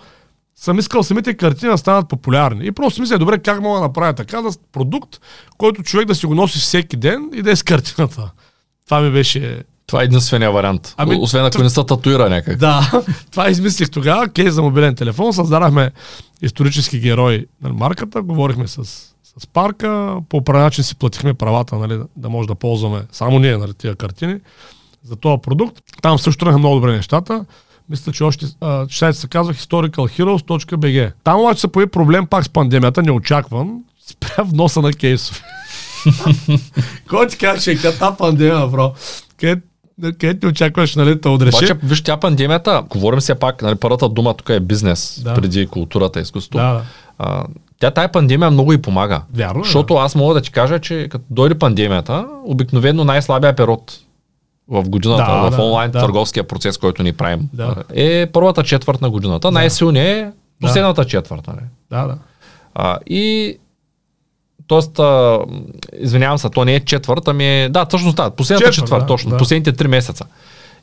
съм 0.56 0.78
искал 0.78 1.02
самите 1.02 1.34
картини 1.34 1.70
да 1.70 1.78
станат 1.78 2.08
популярни. 2.08 2.66
И 2.66 2.72
просто 2.72 3.00
мисля, 3.00 3.18
добре, 3.18 3.38
как 3.38 3.60
мога 3.60 3.78
да 3.78 3.86
направя 3.86 4.12
така, 4.14 4.42
да 4.42 4.50
продукт, 4.72 5.20
който 5.58 5.82
човек 5.82 6.06
да 6.06 6.14
си 6.14 6.26
го 6.26 6.34
носи 6.34 6.58
всеки 6.58 6.96
ден 6.96 7.30
и 7.34 7.42
да 7.42 7.50
е 7.50 7.56
с 7.56 7.62
картината. 7.62 8.30
Това 8.86 9.00
ми 9.00 9.10
беше 9.10 9.62
това 9.86 10.02
е 10.02 10.04
единствения 10.04 10.52
вариант. 10.52 10.94
Ами, 10.96 11.16
Освен 11.20 11.44
ако 11.44 11.62
не 11.62 11.70
са 11.70 11.86
татуира 11.86 12.28
някак. 12.28 12.58
Да, 12.58 13.02
това 13.30 13.50
измислих 13.50 13.90
тогава. 13.90 14.28
Кейс 14.28 14.54
за 14.54 14.62
мобилен 14.62 14.94
телефон. 14.94 15.32
Създадахме 15.32 15.90
исторически 16.42 17.00
герой 17.00 17.46
на 17.62 17.72
марката. 17.72 18.22
Говорихме 18.22 18.68
с, 18.68 18.84
с 18.84 19.46
парка. 19.52 20.16
По 20.28 20.36
определен 20.36 20.64
начин 20.64 20.84
си 20.84 20.96
платихме 20.96 21.34
правата, 21.34 21.76
нали, 21.76 22.00
да 22.16 22.28
може 22.28 22.48
да 22.48 22.54
ползваме 22.54 23.02
само 23.12 23.38
ние 23.38 23.56
нали, 23.56 23.74
тия 23.74 23.96
картини 23.96 24.40
за 25.04 25.16
този 25.16 25.40
продукт. 25.42 25.82
Там 26.02 26.18
също 26.18 26.40
тръгнаха 26.40 26.58
много 26.58 26.74
добре 26.74 26.92
нещата. 26.92 27.44
Мисля, 27.90 28.12
че 28.12 28.24
още 28.24 28.46
ще 28.88 29.12
се 29.12 29.28
казва 29.28 29.54
historicalheroes.bg. 29.54 31.12
Там 31.24 31.40
обаче 31.40 31.60
се 31.60 31.68
появи 31.68 31.90
проблем 31.90 32.26
пак 32.26 32.44
с 32.44 32.48
пандемията, 32.48 33.02
неочакван, 33.02 33.78
спря 34.06 34.42
вноса 34.42 34.82
на 34.82 34.92
кейсове. 34.92 35.40
Кой 37.08 37.26
ти 37.26 37.38
каже, 37.38 37.76
че 37.76 37.82
тази 37.82 38.16
пандемия, 38.18 38.66
бро? 38.66 38.94
Къде 39.40 39.60
където 40.02 40.46
не 40.46 40.50
очакваш, 40.50 40.96
нали, 40.96 41.14
да 41.14 41.30
отреши. 41.30 41.56
Обаче, 41.56 41.74
виж, 41.82 42.02
тя 42.02 42.16
пандемията, 42.16 42.84
говорим 42.90 43.20
все 43.20 43.34
пак, 43.34 43.62
нали, 43.62 43.74
първата 43.74 44.08
дума 44.08 44.34
тук 44.34 44.48
е 44.48 44.60
бизнес, 44.60 45.20
да. 45.24 45.34
преди 45.34 45.66
културата 45.66 46.20
изкуството. 46.20 46.58
Да. 46.58 46.82
А, 47.18 47.44
тя 47.80 47.90
тая 47.90 48.12
пандемия 48.12 48.50
много 48.50 48.72
и 48.72 48.82
помага. 48.82 49.22
Вярно. 49.34 49.64
Защото 49.64 49.94
аз 49.94 50.14
мога 50.14 50.34
да 50.34 50.40
ти 50.40 50.50
кажа, 50.50 50.78
че 50.78 51.08
като 51.10 51.24
дойде 51.30 51.58
пандемията, 51.58 52.26
обикновено 52.44 53.04
най-слабия 53.04 53.56
период 53.56 53.98
в 54.68 54.88
годината, 54.88 55.32
да, 55.32 55.50
в 55.50 55.58
онлайн 55.58 55.90
да, 55.90 56.00
търговския 56.00 56.44
процес, 56.44 56.78
който 56.78 57.02
ни 57.02 57.12
правим, 57.12 57.48
да. 57.52 57.74
е 57.94 58.26
първата 58.26 58.62
четвърт 58.62 59.00
на 59.00 59.10
годината. 59.10 59.48
Да. 59.48 59.52
Най-силният 59.52 60.28
е 60.28 60.32
последната 60.60 61.02
да. 61.02 61.08
четвърт. 61.08 61.46
Нали? 61.46 61.60
Да, 61.90 62.06
да. 62.06 62.18
А, 62.74 62.98
и 63.06 63.56
Тоест, 64.66 64.98
а, 64.98 65.38
извинявам 65.98 66.38
се, 66.38 66.50
то 66.50 66.64
не 66.64 66.74
е 66.74 66.80
четвърт, 66.80 67.28
ами 67.28 67.62
е... 67.62 67.68
Да, 67.68 67.84
точно 67.84 68.12
да, 68.12 68.30
последната 68.30 68.72
четвърт, 68.72 68.86
четвърт 68.86 69.02
да, 69.02 69.06
точно, 69.06 69.30
да. 69.30 69.36
последните 69.36 69.72
три 69.72 69.88
месеца. 69.88 70.24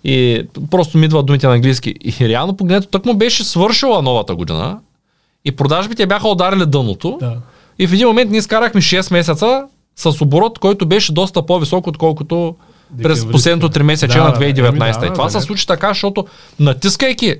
И 0.04 0.48
просто 0.72 0.98
ми 0.98 1.06
идват 1.06 1.26
думите 1.26 1.48
на 1.48 1.54
английски. 1.54 1.96
И 2.04 2.30
реално 2.30 2.58
погледнато, 2.58 2.88
тък 2.88 3.06
му 3.06 3.14
беше 3.14 3.44
свършила 3.44 4.02
новата 4.02 4.36
година 4.36 4.80
и 5.46 5.52
продажбите 5.52 6.08
бяха 6.08 6.28
ударили 6.28 6.66
дъното. 6.66 7.18
Да. 7.20 7.38
И 7.80 7.88
в 7.88 7.94
един 7.94 8.08
момент 8.08 8.32
ние 8.32 8.40
изкарахме 8.40 8.82
6 8.82 9.14
месеца 9.14 9.66
с 9.96 10.22
оборот, 10.22 10.60
който 10.60 10.86
беше 10.86 11.14
доста 11.14 11.46
по-висок, 11.46 11.88
отколкото 11.88 12.56
през 13.04 13.32
последното 13.32 13.80
3 13.80 13.82
месеца 13.84 14.18
да, 14.18 14.24
на 14.24 14.34
2019. 14.34 14.94
Да, 14.94 15.00
да, 15.00 15.06
и 15.06 15.14
това 15.14 15.24
да, 15.24 15.30
се 15.32 15.41
случи 15.41 15.68
така, 15.68 15.88
защото 15.88 16.26
натискайки 16.60 17.36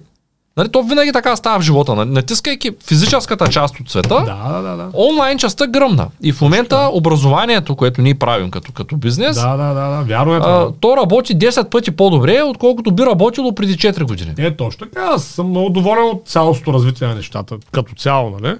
Нали, 0.58 0.70
то 0.70 0.84
винаги 0.84 1.12
така 1.12 1.36
става 1.36 1.60
в 1.60 1.62
живота. 1.62 1.96
Нали, 1.96 2.10
натискайки 2.10 2.72
физическата 2.88 3.48
част 3.48 3.80
от 3.80 3.90
света, 3.90 4.24
да, 4.26 4.62
да, 4.62 4.76
да. 4.76 4.90
онлайн 4.94 5.38
частта 5.38 5.68
гръмна. 5.68 6.08
И 6.22 6.32
в 6.32 6.42
момента 6.42 6.76
Точно. 6.76 6.98
образованието, 6.98 7.76
което 7.76 8.02
ние 8.02 8.16
правим 8.16 8.52
като, 8.52 8.72
като 8.72 8.98
бизнес, 8.98 9.36
да, 9.36 9.58
да, 9.58 9.74
да, 9.74 9.90
да. 9.90 10.04
Вярно 10.04 10.36
е. 10.36 10.40
А, 10.44 10.72
то 10.80 10.98
работи 10.98 11.38
10 11.38 11.70
пъти 11.70 11.92
по-добре, 11.92 12.42
отколкото 12.44 12.92
би 12.92 13.04
работило 13.04 13.56
преди 13.56 13.74
4 13.78 14.04
години. 14.04 14.34
Е, 14.38 14.56
точно 14.56 14.88
така. 14.88 15.02
Аз 15.02 15.24
съм 15.24 15.50
много 15.50 15.70
доволен 15.70 16.04
от 16.04 16.28
цялостното 16.28 16.74
развитие 16.74 17.08
на 17.08 17.16
нещата, 17.16 17.56
като 17.72 17.96
цяло, 17.96 18.38
нали? 18.42 18.56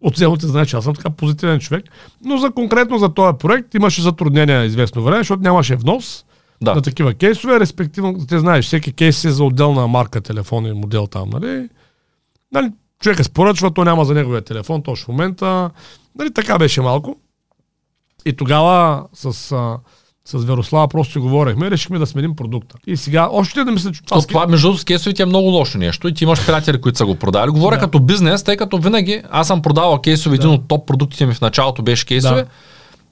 От 0.00 0.16
цялото 0.16 0.46
знае, 0.46 0.66
че 0.66 0.76
аз 0.76 0.84
съм 0.84 0.94
така 0.94 1.10
позитивен 1.10 1.60
човек. 1.60 1.84
Но 2.24 2.36
за 2.36 2.50
конкретно 2.50 2.98
за 2.98 3.08
този 3.08 3.38
проект 3.38 3.74
имаше 3.74 4.02
затруднения 4.02 4.64
известно 4.64 5.02
време, 5.02 5.18
защото 5.18 5.42
нямаше 5.42 5.76
внос 5.76 6.24
да. 6.62 6.74
на 6.74 6.82
такива 6.82 7.14
кейсове, 7.14 7.60
респективно, 7.60 8.26
те 8.28 8.38
знаеш, 8.38 8.66
всеки 8.66 8.92
кейс 8.92 9.24
е 9.24 9.30
за 9.30 9.44
отделна 9.44 9.86
марка 9.86 10.20
телефон 10.20 10.66
и 10.66 10.72
модел 10.72 11.06
там, 11.06 11.30
нали? 11.30 11.68
нали 12.52 12.70
човека 13.02 13.24
споръчва, 13.24 13.70
то 13.70 13.84
няма 13.84 14.04
за 14.04 14.14
неговия 14.14 14.42
телефон 14.42 14.82
точно 14.82 15.04
в 15.04 15.08
момента. 15.08 15.70
Нали, 16.18 16.34
така 16.34 16.58
беше 16.58 16.80
малко. 16.80 17.16
И 18.26 18.32
тогава 18.32 19.04
с, 19.14 19.52
а, 19.52 19.78
с 20.24 20.44
Верослава 20.44 20.88
просто 20.88 21.12
си 21.12 21.18
говорихме, 21.18 21.70
решихме 21.70 21.98
да 21.98 22.06
сменим 22.06 22.36
продукта. 22.36 22.76
И 22.86 22.96
сега, 22.96 23.28
още 23.32 23.64
да 23.64 23.70
мисля, 23.70 23.92
че 23.92 24.02
това... 24.02 24.20
Това, 24.20 24.46
между 24.46 24.74
с 24.74 24.84
кейсовете 24.84 25.22
е 25.22 25.26
много 25.26 25.48
лошо 25.48 25.78
нещо 25.78 26.08
и 26.08 26.14
ти 26.14 26.24
имаш 26.24 26.46
приятели, 26.46 26.80
които 26.80 26.98
са 26.98 27.06
го 27.06 27.14
продали. 27.14 27.50
Говоря 27.50 27.74
да. 27.74 27.80
като 27.80 28.00
бизнес, 28.00 28.42
тъй 28.42 28.56
като 28.56 28.78
винаги 28.78 29.22
аз 29.30 29.46
съм 29.46 29.62
продавал 29.62 29.98
кейсове, 29.98 30.36
да. 30.36 30.42
един 30.42 30.54
от 30.54 30.68
топ 30.68 30.86
продуктите 30.86 31.26
ми 31.26 31.34
в 31.34 31.40
началото 31.40 31.82
беше 31.82 32.06
кейсове. 32.06 32.42
Да 32.42 32.48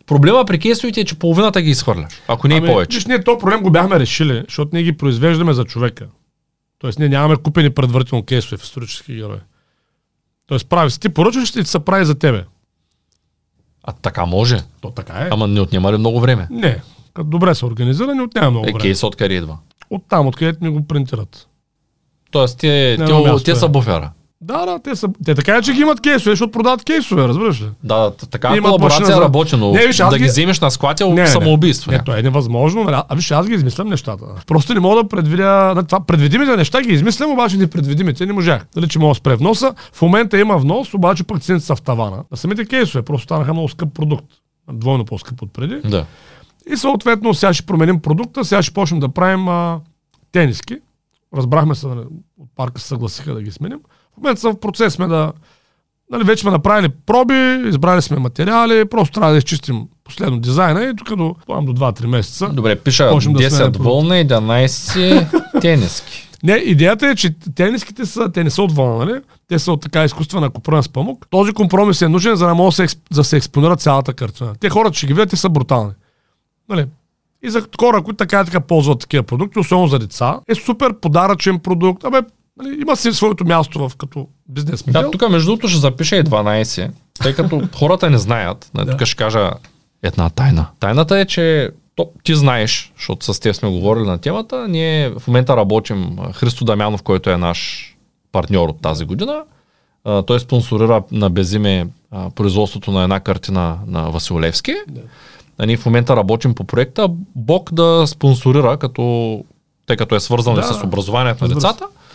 Проблема 0.07 0.45
при 0.45 0.59
кейсовите 0.59 1.01
е, 1.01 1.05
че 1.05 1.19
половината 1.19 1.63
ги 1.63 1.71
изхвърляш, 1.71 2.23
ако 2.29 2.49
не 2.49 2.55
е 2.55 2.59
ами, 2.59 2.69
повече. 2.69 2.97
Виж, 2.97 3.07
ние 3.07 3.25
то 3.25 3.39
проблем 3.39 3.63
го 3.63 3.71
бяхме 3.71 3.99
решили, 3.99 4.43
защото 4.49 4.71
ние 4.73 4.83
ги 4.83 4.97
произвеждаме 4.97 5.53
за 5.53 5.65
човека. 5.65 6.07
Тоест 6.79 6.99
ние 6.99 7.09
нямаме 7.09 7.37
купени 7.37 7.71
предварително 7.71 8.25
кейсове 8.25 8.57
в 8.57 8.63
исторически 8.63 9.15
герои. 9.15 9.39
Тоест 10.47 10.69
прави 10.69 10.91
си, 10.91 11.01
ти 11.01 11.09
поръчваш 11.09 11.57
и 11.57 11.65
се 11.65 11.79
прави 11.79 12.05
за 12.05 12.19
тебе. 12.19 12.45
А 13.85 13.93
така 13.93 14.27
може. 14.27 14.61
То 14.81 14.91
така 14.91 15.13
е. 15.13 15.29
Ама 15.31 15.47
не 15.47 15.61
отнема 15.61 15.93
ли 15.93 15.97
много 15.97 16.21
време? 16.21 16.49
Не. 16.51 16.83
Като 17.15 17.29
добре 17.29 17.55
са 17.55 17.67
организирани, 17.67 18.21
отнема 18.21 18.51
много 18.51 18.67
е, 18.67 18.73
време. 18.73 18.81
Кейс 18.81 19.03
откъде 19.03 19.35
идва? 19.35 19.59
От 19.91 20.03
там, 20.09 20.27
откъдето 20.27 20.65
ни 20.65 20.71
го 20.71 20.87
принтират. 20.87 21.49
Тоест, 22.31 22.59
те, 22.59 22.97
те, 23.07 23.45
те 23.45 23.57
са 23.57 23.69
буфера. 23.69 24.11
Да, 24.41 24.67
да, 24.67 24.79
те, 24.79 24.97
са, 24.97 25.09
те 25.25 25.35
така 25.35 25.57
е, 25.57 25.63
че 25.63 25.73
ги 25.73 25.81
имат 25.81 26.01
кейсове, 26.01 26.33
защото 26.33 26.53
продават 26.53 26.85
кейсове, 26.85 27.29
разбираш 27.29 27.61
ли? 27.61 27.67
Да, 27.85 28.11
така 28.11 28.49
е 28.49 28.61
колаборация 28.61 29.07
за... 29.07 29.21
работи, 29.21 29.57
но 29.57 29.73
не, 29.73 29.87
виж, 29.87 29.97
да 29.97 30.19
ги... 30.19 30.25
ги 30.25 30.25
вземеш 30.25 30.61
на 30.61 30.71
склад 30.71 31.01
е 31.01 31.27
самоубийство. 31.27 31.91
Не, 31.91 31.97
не, 31.97 32.05
то 32.05 32.17
е 32.17 32.23
невъзможно. 32.23 32.85
Нали? 32.85 32.97
А 33.09 33.15
виж, 33.15 33.31
аз 33.31 33.49
ги 33.49 33.55
измислям 33.55 33.89
нещата. 33.89 34.25
Просто 34.47 34.75
не 34.75 34.81
мога 34.81 35.03
да 35.03 35.09
предвидя. 35.09 35.85
Това, 35.89 36.01
предвидимите 36.01 36.57
неща 36.57 36.83
ги 36.83 36.93
измислям, 36.93 37.33
обаче 37.33 37.57
непредвидимите 37.57 38.27
не 38.27 38.33
можах. 38.33 38.67
Дали, 38.75 38.89
че 38.89 38.99
мога 38.99 39.11
да 39.11 39.15
спре 39.15 39.37
вноса. 39.37 39.75
В 39.93 40.03
момента 40.03 40.39
има 40.39 40.59
внос, 40.59 40.95
обаче 40.95 41.25
пък 41.25 41.43
цените 41.43 41.67
са 41.67 41.77
в 41.77 41.83
тавана. 41.83 42.25
На 42.31 42.37
самите 42.37 42.67
кейсове 42.67 43.05
просто 43.05 43.25
станаха 43.25 43.53
много 43.53 43.69
скъп 43.69 43.95
продукт. 43.95 44.27
Двойно 44.73 45.05
по-скъп 45.05 45.43
от 45.43 45.53
преди. 45.53 45.89
Да. 45.89 46.07
И 46.73 46.77
съответно 46.77 47.35
сега 47.35 47.53
ще 47.53 47.67
променим 47.67 48.01
продукта, 48.01 48.45
сега 48.45 48.63
ще 48.63 48.75
почнем 48.75 49.01
да 49.01 49.09
правим 49.09 49.49
а, 49.49 49.81
тениски. 50.33 50.77
Разбрахме 51.37 51.75
се, 51.75 51.87
нали, 51.87 52.01
от 52.41 52.49
парка 52.57 52.81
се 52.81 52.87
съгласиха 52.87 53.35
да 53.35 53.43
ги 53.43 53.51
сменим. 53.51 53.79
В 54.17 54.23
момента 54.23 54.41
съм 54.41 54.53
в 54.53 54.61
процес 54.61 54.93
сме 54.93 55.07
да... 55.07 55.33
Нали, 56.11 56.25
вече 56.25 56.41
сме 56.41 56.51
направили 56.51 56.93
проби, 57.07 57.69
избрали 57.69 58.03
сме 58.03 58.19
материали, 58.19 58.85
просто 58.85 59.15
трябва 59.15 59.33
да 59.33 59.39
изчистим 59.39 59.87
последно 60.05 60.39
дизайна 60.39 60.85
и 60.85 60.97
тук 60.97 61.09
до, 61.09 61.35
до 61.49 61.73
2-3 61.73 62.07
месеца. 62.07 62.49
Добре, 62.49 62.77
пиша 62.77 63.05
10 63.05 63.69
да 63.71 63.79
вълна 63.79 64.19
и 64.19 64.27
11 64.27 65.61
тениски. 65.61 66.27
Не, 66.43 66.53
идеята 66.53 67.09
е, 67.09 67.15
че 67.15 67.35
тениските 67.55 68.07
са, 68.07 68.33
те 68.33 68.45
не 68.45 68.51
са 68.51 68.63
от 68.63 68.73
вълна, 68.73 69.05
нали? 69.05 69.21
Те 69.49 69.59
са 69.59 69.73
от 69.73 69.83
така 69.83 70.05
изкуствена 70.05 70.51
куприна 70.51 70.83
с 70.83 70.89
памук. 70.89 71.27
Този 71.31 71.53
компромис 71.53 72.03
е 72.03 72.09
нужен, 72.09 72.37
за 72.37 72.47
да 72.47 72.55
може 72.55 72.83
да 72.83 72.89
се, 72.89 72.97
да 73.13 73.25
се 73.25 73.37
експонира 73.37 73.77
цялата 73.77 74.15
картина. 74.15 74.55
Те 74.61 74.71
хората 74.71 74.97
ще 74.97 75.07
ги 75.07 75.13
видят, 75.13 75.31
те 75.31 75.37
са 75.37 75.49
брутални. 75.49 75.93
Нали? 76.69 76.87
И 77.43 77.51
за 77.51 77.67
хора, 77.81 78.03
които 78.03 78.17
така 78.17 78.41
и 78.41 78.45
така 78.45 78.61
ползват 78.61 79.01
такива 79.01 79.23
продукти, 79.23 79.59
особено 79.59 79.89
за 79.89 79.99
деца, 79.99 80.41
е 80.49 80.55
супер 80.55 81.01
подаръчен 81.01 81.59
продукт. 81.59 82.05
Абе, 82.05 82.21
Нали, 82.57 82.79
има 82.81 82.97
си 82.97 83.13
своето 83.13 83.45
място 83.45 83.89
в 83.89 83.97
като 83.97 84.29
бизнес 84.49 84.87
модел. 84.87 85.03
Да, 85.03 85.11
тук 85.11 85.31
между 85.31 85.47
другото 85.47 85.69
ще 85.69 85.81
запиша 85.81 86.17
и 86.17 86.25
12, 86.25 86.91
тъй 87.23 87.35
като 87.35 87.63
хората 87.79 88.11
не 88.11 88.19
знаят. 88.19 88.71
Нали, 88.75 88.87
да. 88.87 88.97
Тук 88.97 89.07
ще 89.07 89.17
кажа 89.17 89.51
една 90.03 90.31
тайна. 90.31 90.67
Тайната 90.81 91.19
е, 91.19 91.25
че 91.25 91.71
то, 91.97 92.11
ти 92.23 92.35
знаеш, 92.35 92.93
защото 92.97 93.35
с 93.35 93.41
теб 93.41 93.55
сме 93.55 93.69
говорили 93.69 94.05
на 94.05 94.19
темата, 94.19 94.69
ние 94.69 95.11
в 95.11 95.27
момента 95.27 95.57
работим, 95.57 96.17
Христо 96.33 96.65
Дамянов, 96.65 97.03
който 97.03 97.31
е 97.31 97.37
наш 97.37 97.93
партньор 98.33 98.69
от 98.69 98.83
тази 98.83 99.05
година, 99.05 99.43
той 100.27 100.41
спонсорира 100.41 101.03
на 101.13 101.31
Безиме 101.31 101.87
производството 102.35 102.91
на 102.91 103.03
една 103.03 103.21
картина 103.21 103.79
на 103.87 104.11
Василевски. 104.11 104.75
Да. 104.89 105.01
А 105.59 105.67
ние 105.67 105.77
в 105.77 105.87
момента 105.87 106.17
работим 106.17 106.55
по 106.55 106.65
проекта 106.65 107.09
Бог 107.35 107.73
да 107.73 108.05
спонсорира, 108.07 108.77
като, 108.77 109.45
тъй 109.87 109.97
като 109.97 110.15
е 110.15 110.21
свързан 110.21 110.55
да, 110.55 110.63
с 110.63 110.85
образованието 110.85 111.45
на 111.45 111.55
децата 111.55 111.79
да 111.79 112.06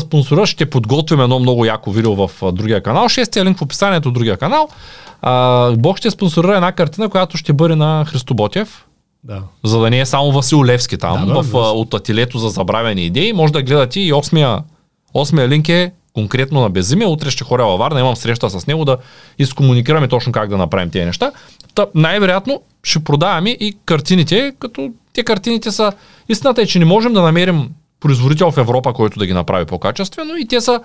спонсорираш, 0.00 0.48
ще 0.48 0.70
подготвим 0.70 1.20
едно 1.20 1.38
много 1.38 1.64
яко 1.64 1.90
видео 1.90 2.14
в 2.14 2.30
другия 2.52 2.82
канал. 2.82 3.08
Шестия 3.08 3.44
линк 3.44 3.58
в 3.58 3.62
описанието 3.62 4.10
другия 4.10 4.36
канал. 4.36 4.68
А, 5.22 5.72
Бог 5.76 5.98
ще 5.98 6.10
спонсорира 6.10 6.54
една 6.54 6.72
картина, 6.72 7.08
която 7.08 7.36
ще 7.36 7.52
бъде 7.52 7.76
на 7.76 8.04
Христо 8.08 8.34
Ботев. 8.34 8.84
Да. 9.24 9.42
За 9.64 9.80
да 9.80 9.90
не 9.90 10.00
е 10.00 10.06
само 10.06 10.32
Васил 10.32 10.64
Левски 10.64 10.98
там, 10.98 11.26
да, 11.26 11.32
да, 11.32 11.42
в, 11.42 11.50
да. 11.50 11.58
от 11.58 11.94
ателието 11.94 12.38
за 12.38 12.48
забравени 12.48 13.06
идеи. 13.06 13.32
Може 13.32 13.52
да 13.52 13.62
гледате 13.62 14.00
и 14.00 14.12
осмия, 14.12 14.58
осмия 15.14 15.48
линк 15.48 15.68
е 15.68 15.92
конкретно 16.14 16.60
на 16.60 16.70
Безимия. 16.70 17.08
Утре 17.08 17.30
ще 17.30 17.44
хоря 17.44 17.64
във 17.64 17.78
Варна, 17.78 18.00
имам 18.00 18.16
среща 18.16 18.50
с 18.50 18.66
него 18.66 18.84
да 18.84 18.96
изкомуникираме 19.38 20.08
точно 20.08 20.32
как 20.32 20.48
да 20.48 20.56
направим 20.56 20.90
тези 20.90 21.04
неща. 21.04 21.32
Та, 21.74 21.86
най-вероятно 21.94 22.62
ще 22.82 23.04
продаваме 23.04 23.50
и 23.50 23.76
картините, 23.84 24.52
като 24.58 24.90
те 25.12 25.24
картините 25.24 25.70
са... 25.70 25.92
Истината 26.28 26.62
е, 26.62 26.66
че 26.66 26.78
не 26.78 26.84
можем 26.84 27.12
да 27.12 27.22
намерим 27.22 27.70
производител 28.00 28.50
в 28.50 28.58
Европа, 28.58 28.92
който 28.92 29.18
да 29.18 29.26
ги 29.26 29.32
направи 29.32 29.64
по-качествено 29.66 30.36
и 30.36 30.48
те 30.48 30.60
са, 30.60 30.80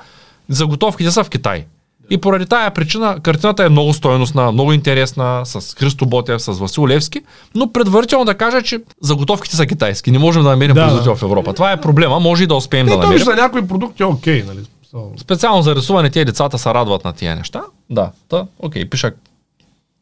заготовките 0.50 1.12
са 1.12 1.24
в 1.24 1.30
Китай. 1.30 1.66
И 2.10 2.18
поради 2.18 2.46
тая 2.46 2.72
причина 2.72 3.20
картината 3.24 3.66
е 3.66 3.70
много 3.70 3.94
стойностна, 3.94 4.52
много 4.52 4.74
интересна, 4.74 5.42
с 5.46 5.76
Христо 5.80 6.06
Ботев, 6.06 6.42
с 6.42 6.52
Васил 6.52 6.88
Левски, 6.88 7.22
но 7.56 7.72
предварително 7.72 8.26
да 8.26 8.34
кажа, 8.34 8.62
че 8.62 8.80
заготовките 9.02 9.56
са 9.56 9.66
китайски. 9.66 10.12
Не 10.12 10.20
можем 10.20 10.44
да 10.44 10.50
намерим 10.50 10.76
Да, 10.76 10.82
производител 10.82 11.14
да. 11.14 11.20
в 11.20 11.24
Европа. 11.24 11.54
Това 11.54 11.72
е 11.72 11.82
проблема, 11.82 12.20
може 12.20 12.44
и 12.44 12.48
да 12.48 12.56
успеем 12.56 12.86
да 12.86 12.92
Не, 12.92 12.96
той 12.96 13.06
намерим. 13.06 13.26
за 13.26 13.36
някои 13.36 13.68
продукти 13.68 14.04
е 14.04 14.06
окей, 14.06 14.44
нали? 14.48 14.60
So, 14.94 15.22
Специално 15.22 15.62
за 15.62 15.76
рисуване 15.76 16.10
тия 16.10 16.26
децата 16.26 16.58
се 16.58 16.70
радват 16.74 17.04
на 17.04 17.14
тия 17.14 17.36
неща. 17.36 17.62
Да, 17.90 18.12
та, 18.30 18.46
окей, 18.60 18.90
пиша 18.90 19.12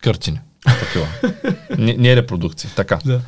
картини. 0.03 0.39
Такива. 0.79 1.07
не, 1.77 1.93
не 1.93 2.15
репродукции. 2.15 2.69
Така. 2.75 2.99
да. 3.05 3.19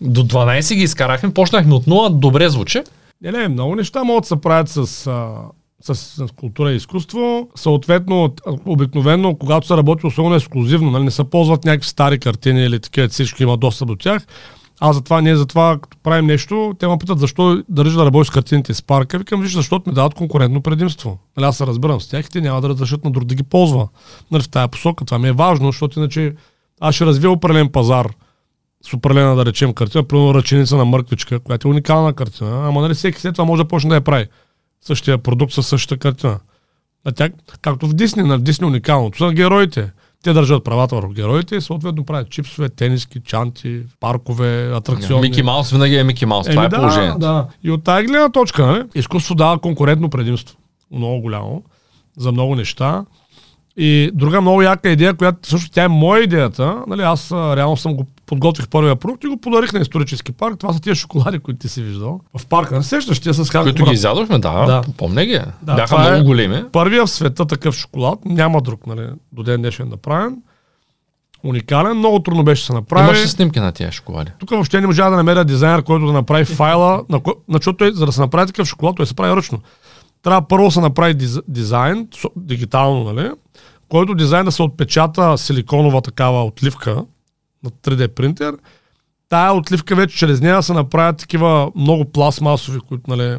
До 0.00 0.24
12 0.24 0.74
ги 0.74 0.82
изкарахме, 0.82 1.34
почнахме 1.34 1.74
от 1.74 1.84
0, 1.84 2.10
добре 2.10 2.48
звучи. 2.48 2.82
Не, 3.22 3.32
не, 3.32 3.48
много 3.48 3.74
неща 3.74 4.04
могат 4.04 4.22
да 4.22 4.28
се 4.28 4.40
правят 4.40 4.68
с, 4.68 5.06
а, 5.06 5.36
с, 5.80 5.94
с 5.94 6.26
култура 6.36 6.72
и 6.72 6.76
изкуство. 6.76 7.48
Съответно, 7.54 8.34
обикновено, 8.66 9.34
когато 9.34 9.66
се 9.66 9.76
работи 9.76 10.06
особено 10.06 10.34
ексклюзивно, 10.34 10.90
нали, 10.90 11.04
не 11.04 11.10
се 11.10 11.24
ползват 11.24 11.64
някакви 11.64 11.88
стари 11.88 12.18
картини 12.18 12.64
или 12.64 12.80
такива, 12.80 13.08
всички 13.08 13.42
имат 13.42 13.60
достъп 13.60 13.88
до 13.88 13.96
тях. 13.96 14.26
А 14.80 14.92
затова, 14.92 15.20
ние 15.20 15.36
затова, 15.36 15.78
като 15.82 15.96
правим 16.02 16.26
нещо, 16.26 16.74
те 16.78 16.86
ме 16.86 16.98
питат 16.98 17.18
защо 17.18 17.62
държа 17.68 17.98
да 17.98 18.06
работя 18.06 18.24
с 18.24 18.30
картините 18.30 18.74
с 18.74 18.82
парка. 18.82 19.18
Викам, 19.18 19.40
виж, 19.40 19.52
защото 19.52 19.90
ми 19.90 19.94
дават 19.94 20.14
конкурентно 20.14 20.62
предимство. 20.62 21.18
Нали, 21.36 21.46
аз 21.46 21.56
се 21.56 21.66
разбирам 21.66 22.00
с 22.00 22.08
тях 22.08 22.26
и 22.26 22.30
те 22.30 22.40
няма 22.40 22.60
да 22.60 22.68
разрешат 22.68 23.04
на 23.04 23.10
друг 23.10 23.24
да 23.24 23.34
ги 23.34 23.42
ползва. 23.42 23.88
Нали, 24.30 24.42
в 24.42 24.48
тая 24.48 24.68
посока. 24.68 25.04
Това 25.04 25.18
ми 25.18 25.28
е 25.28 25.32
важно, 25.32 25.66
защото 25.66 25.98
иначе 25.98 26.34
аз 26.80 26.94
ще 26.94 27.06
развия 27.06 27.30
определен 27.30 27.68
пазар 27.68 28.08
с 28.90 28.94
определена, 28.94 29.36
да 29.36 29.46
речем, 29.46 29.72
картина, 29.72 30.04
примерно 30.04 30.34
ръченица 30.34 30.76
на 30.76 30.84
мърквичка, 30.84 31.40
която 31.40 31.68
е 31.68 31.70
уникална 31.70 32.12
картина, 32.12 32.68
ама 32.68 32.80
нали 32.80 32.94
всеки 32.94 33.20
след 33.20 33.34
това 33.34 33.44
може 33.44 33.62
да 33.62 33.68
почне 33.68 33.88
да 33.88 33.94
я 33.94 34.00
прави. 34.00 34.26
Същия 34.80 35.18
продукт 35.18 35.52
със 35.52 35.66
същата 35.66 36.00
картина. 36.00 36.38
А 37.04 37.12
тя, 37.12 37.28
както 37.62 37.88
в 37.88 37.94
Дисни, 37.94 38.22
на 38.22 38.38
Дисни 38.38 38.66
уникалното 38.66 39.18
са 39.18 39.32
героите. 39.32 39.90
Те 40.22 40.32
държат 40.32 40.64
правата 40.64 40.96
върху 40.96 41.12
героите 41.12 41.56
и 41.56 41.60
съответно 41.60 42.04
правят 42.04 42.30
чипсове, 42.30 42.68
тениски, 42.68 43.20
чанти, 43.20 43.82
паркове, 44.00 44.72
атракционни. 44.74 45.28
Мики 45.28 45.42
Маус 45.42 45.70
винаги 45.70 45.96
е 45.96 46.04
Мики 46.04 46.26
Маус. 46.26 46.46
Това 46.46 46.64
е 46.64 46.68
да, 46.68 46.76
положението. 46.76 47.18
Да. 47.18 47.46
И 47.64 47.70
от 47.70 47.84
тази 47.84 48.06
гледна 48.06 48.28
точка, 48.28 48.66
нали, 48.66 48.84
изкуство 48.94 49.34
дава 49.34 49.58
конкурентно 49.58 50.10
предимство. 50.10 50.56
Много 50.92 51.20
голямо. 51.20 51.62
За 52.16 52.32
много 52.32 52.54
неща. 52.54 53.04
И 53.76 54.10
друга 54.14 54.40
много 54.40 54.62
яка 54.62 54.90
идея, 54.90 55.14
която 55.14 55.48
също 55.48 55.70
тя 55.70 55.84
е 55.84 55.88
моя 55.88 56.22
идеята. 56.22 56.82
Нали, 56.86 57.02
аз 57.02 57.32
реално 57.32 57.76
съм 57.76 57.94
го 57.94 58.06
подготвих 58.28 58.68
първия 58.68 58.96
продукт 58.96 59.24
и 59.24 59.26
го 59.26 59.36
подарих 59.36 59.72
на 59.72 59.80
исторически 59.80 60.32
парк. 60.32 60.58
Това 60.58 60.72
са 60.72 60.80
тия 60.80 60.94
шоколади, 60.94 61.38
които 61.38 61.58
ти 61.58 61.68
си 61.68 61.82
виждал. 61.82 62.20
В 62.38 62.46
парка, 62.46 62.76
не 62.76 62.82
сещаш, 62.82 63.20
тия 63.20 63.34
с 63.34 63.50
Които 63.50 63.84
ги 63.84 63.92
изядохме, 63.92 64.38
да, 64.38 64.66
Да. 64.66 64.82
помня 64.96 65.24
ги. 65.24 65.40
Да, 65.62 65.74
Бяха 65.74 65.96
е- 65.96 66.10
много 66.10 66.24
големи. 66.24 66.64
Първия 66.72 67.06
в 67.06 67.10
света 67.10 67.46
такъв 67.46 67.74
шоколад, 67.74 68.24
няма 68.24 68.60
друг, 68.60 68.86
нали, 68.86 69.06
до 69.32 69.42
ден 69.42 69.60
днешен 69.60 69.88
направен. 69.88 70.36
Уникален, 71.44 71.96
много 71.96 72.18
трудно 72.18 72.44
беше 72.44 72.62
да 72.62 72.66
се 72.66 72.72
направи. 72.72 73.04
Имаше 73.04 73.28
снимки 73.28 73.60
на 73.60 73.72
тия 73.72 73.92
шоколади. 73.92 74.30
Тук 74.38 74.50
въобще 74.50 74.80
не 74.80 74.86
можа 74.86 75.10
да 75.10 75.16
намеря 75.16 75.44
дизайнер, 75.44 75.82
който 75.82 76.06
да 76.06 76.12
направи 76.12 76.44
файла, 76.44 77.04
на 77.08 77.20
ко... 77.20 77.34
защото 77.52 77.76
той, 77.76 77.92
за 77.92 78.06
да 78.06 78.12
се 78.12 78.20
направи 78.20 78.46
такъв 78.46 78.68
шоколад, 78.68 78.96
той 78.96 79.06
се 79.06 79.14
прави 79.14 79.36
ръчно. 79.36 79.58
Трябва 80.22 80.48
първо 80.48 80.64
да 80.64 80.70
се 80.70 80.80
направи 80.80 81.14
диз... 81.14 81.38
дизайн, 81.48 82.08
дигитално, 82.36 83.12
нали? 83.12 83.30
който 83.88 84.14
дизайн 84.14 84.44
да 84.44 84.52
се 84.52 84.62
отпечата 84.62 85.38
силиконова 85.38 86.00
такава 86.00 86.44
отливка 86.44 87.04
на 87.64 87.70
3D 87.70 88.08
принтер. 88.08 88.54
Тая 89.28 89.52
отливка 89.52 89.94
вече 89.94 90.16
чрез 90.16 90.40
нея 90.40 90.62
се 90.62 90.72
направят 90.72 91.16
такива 91.16 91.70
много 91.76 92.04
пластмасови, 92.04 92.80
които 92.80 93.10
нали, 93.10 93.36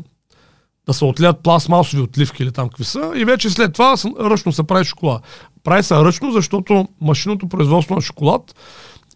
да 0.85 0.93
се 0.93 1.05
отлият 1.05 1.43
пластмасови 1.43 2.01
отливки 2.01 2.43
или 2.43 2.51
там 2.51 2.69
какви 2.69 2.83
са. 2.83 3.11
И 3.15 3.25
вече 3.25 3.49
след 3.49 3.73
това 3.73 3.95
ръчно 4.19 4.51
се 4.51 4.63
прави 4.63 4.85
шоколад. 4.85 5.23
Прави 5.63 5.83
се 5.83 5.95
ръчно, 5.95 6.31
защото 6.31 6.87
машинното 7.01 7.49
производство 7.49 7.95
на 7.95 8.01
шоколад 8.01 8.55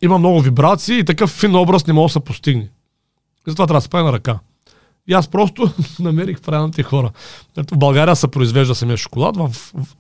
има 0.01 0.17
много 0.17 0.41
вибрации 0.41 0.99
и 0.99 1.05
такъв 1.05 1.29
фин 1.29 1.55
образ 1.55 1.87
не 1.87 1.93
може 1.93 2.11
да 2.11 2.13
се 2.13 2.25
постигне. 2.25 2.69
Затова 3.47 3.67
трябва 3.67 3.77
да 3.77 3.81
се 3.81 3.89
прави 3.89 4.05
на 4.05 4.13
ръка. 4.13 4.39
И 5.07 5.13
аз 5.13 5.27
просто 5.27 5.71
намерих 5.99 6.41
правилните 6.41 6.83
хора. 6.83 7.11
Ето, 7.57 7.75
В 7.75 7.77
България 7.77 8.15
се 8.15 8.27
произвежда 8.27 8.75
самия 8.75 8.97
шоколад. 8.97 9.37
В, 9.37 9.47
в, 9.47 9.73
в, 9.73 9.95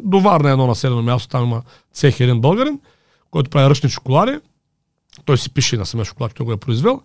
до 0.00 0.20
Варна 0.20 0.50
едно 0.50 0.66
населено 0.66 1.02
място, 1.02 1.28
там 1.28 1.44
има 1.44 1.62
цех 1.92 2.20
един 2.20 2.40
българин, 2.40 2.80
който 3.30 3.50
прави 3.50 3.70
ръчни 3.70 3.90
шоколади. 3.90 4.38
Той 5.24 5.38
си 5.38 5.50
пише 5.50 5.76
на 5.76 5.86
самия 5.86 6.04
шоколад, 6.04 6.32
който 6.32 6.44
го 6.44 6.52
е 6.52 6.56
произвел. 6.56 7.02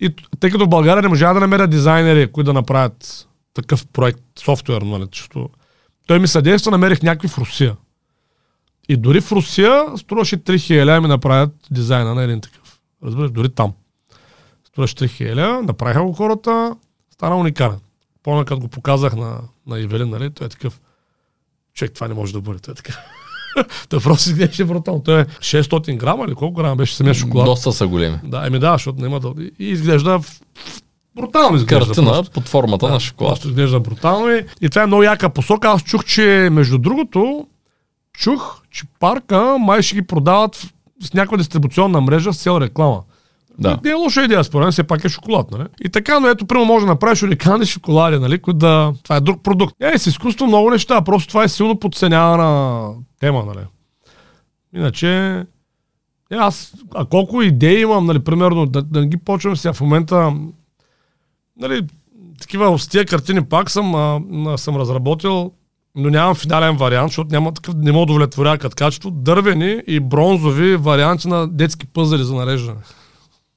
И 0.00 0.14
тъй 0.40 0.50
като 0.50 0.64
в 0.64 0.68
България 0.68 1.02
не 1.02 1.08
можа 1.08 1.32
да 1.32 1.40
намеря 1.40 1.66
дизайнери, 1.66 2.32
които 2.32 2.46
да 2.46 2.52
направят 2.52 3.28
такъв 3.54 3.86
проект, 3.86 4.20
софтуер, 4.38 4.82
нали, 4.82 5.06
чисто. 5.10 5.50
Той 6.06 6.18
ми 6.18 6.28
съдейства, 6.28 6.70
намерих 6.70 7.02
някакви 7.02 7.28
в 7.28 7.38
Русия. 7.38 7.76
И 8.88 8.96
дори 8.96 9.20
в 9.20 9.32
Русия 9.32 9.84
струваше 9.96 10.36
3000 10.36 10.84
да 10.84 11.00
ми 11.00 11.08
направят 11.08 11.50
дизайна 11.70 12.14
на 12.14 12.22
един 12.22 12.40
такъв. 12.40 12.80
Разбираш, 13.04 13.30
дори 13.30 13.48
там. 13.48 13.72
Струваше 14.64 14.94
3000, 14.94 15.60
направиха 15.60 16.02
го 16.02 16.12
хората, 16.12 16.76
стана 17.10 17.36
уникален. 17.36 17.80
Помня, 18.22 18.44
като 18.44 18.60
го 18.60 18.68
показах 18.68 19.16
на, 19.16 19.40
на 19.66 19.80
Ивелин, 19.80 20.08
нали, 20.10 20.30
той 20.30 20.46
е 20.46 20.50
такъв. 20.50 20.80
Човек, 21.74 21.92
това 21.92 22.08
не 22.08 22.14
може 22.14 22.32
да 22.32 22.40
бъде. 22.40 22.58
Той 22.58 22.72
е 22.72 22.74
такъв. 22.74 22.96
той 23.88 24.00
просто 24.00 24.30
изглеждаше 24.30 24.64
брутално. 24.64 25.02
Той 25.02 25.20
е 25.20 25.24
600 25.24 25.96
грама 25.96 26.24
или 26.28 26.34
колко 26.34 26.54
грама 26.54 26.76
беше 26.76 26.96
самия 26.96 27.14
шоколад. 27.14 27.46
Доста 27.46 27.72
са 27.72 27.86
големи. 27.86 28.18
Да, 28.24 28.46
еми 28.46 28.58
да, 28.58 28.72
защото 28.72 29.00
няма 29.00 29.20
да... 29.20 29.32
И 29.58 29.68
изглежда 29.68 30.20
брутално 31.16 31.56
изглежда. 31.56 31.86
Картина 31.86 32.12
просто. 32.12 32.32
под 32.32 32.48
формата 32.48 32.88
на 32.88 33.00
шоколад. 33.00 33.30
Просто 33.30 33.48
изглежда 33.48 33.80
брутално 33.80 34.30
и, 34.30 34.44
и 34.60 34.68
това 34.68 34.82
е 34.82 34.86
много 34.86 35.02
яка 35.02 35.30
посока. 35.30 35.68
Аз 35.68 35.82
чух, 35.82 36.04
че 36.04 36.48
между 36.52 36.78
другото, 36.78 37.46
чух, 38.12 38.62
че 38.70 38.84
парка 39.00 39.56
май 39.58 39.82
ще 39.82 39.94
ги 39.94 40.02
продават 40.02 40.66
с 41.02 41.14
някаква 41.14 41.36
дистрибуционна 41.36 42.00
мрежа 42.00 42.32
с 42.32 42.42
цел 42.42 42.60
реклама. 42.60 43.02
Да. 43.58 43.78
Не 43.84 43.90
е 43.90 43.94
лоша 43.94 44.24
идея, 44.24 44.44
според 44.44 44.64
мен, 44.64 44.72
все 44.72 44.82
пак 44.82 45.04
е 45.04 45.08
шоколад, 45.08 45.50
нали? 45.50 45.64
И 45.84 45.88
така, 45.88 46.20
но 46.20 46.28
ето, 46.28 46.46
примерно, 46.46 46.66
може 46.66 46.86
да 46.86 46.92
направиш 46.92 47.22
уникални 47.22 47.66
шоколади, 47.66 48.18
нали, 48.18 48.38
които 48.38 48.58
да... 48.58 48.92
Това 49.02 49.16
е 49.16 49.20
друг 49.20 49.42
продукт. 49.42 49.74
Е, 49.80 49.98
с 49.98 50.06
изкуство 50.06 50.46
много 50.46 50.70
неща, 50.70 51.00
просто 51.00 51.28
това 51.28 51.44
е 51.44 51.48
силно 51.48 51.78
подценявана 51.78 52.88
тема, 53.22 53.44
нали? 53.44 53.66
Иначе, 54.74 55.38
е, 56.30 56.34
аз, 56.34 56.74
а 56.94 57.04
колко 57.04 57.42
идеи 57.42 57.80
имам, 57.80 58.06
нали, 58.06 58.18
примерно, 58.18 58.66
да, 58.66 58.82
да 58.82 59.00
не 59.00 59.06
ги 59.06 59.16
почвам 59.16 59.56
сега 59.56 59.72
в 59.72 59.80
момента, 59.80 60.34
нали, 61.56 61.86
такива 62.40 62.78
с 62.78 62.88
тия 62.88 63.06
картини 63.06 63.44
пак 63.44 63.70
съм, 63.70 63.94
а, 63.94 64.20
а, 64.46 64.58
съм 64.58 64.76
разработил, 64.76 65.52
но 65.94 66.10
нямам 66.10 66.34
финален 66.34 66.76
вариант, 66.76 67.10
защото 67.10 67.32
няма 67.32 67.54
такъв, 67.54 67.74
не 67.74 67.92
мога 67.92 68.02
удовлетворя 68.02 68.58
като 68.58 68.76
качество, 68.76 69.10
дървени 69.10 69.82
и 69.86 70.00
бронзови 70.00 70.76
варианти 70.76 71.28
на 71.28 71.48
детски 71.48 71.86
пъзели 71.86 72.24
за 72.24 72.34
нареждане. 72.34 72.80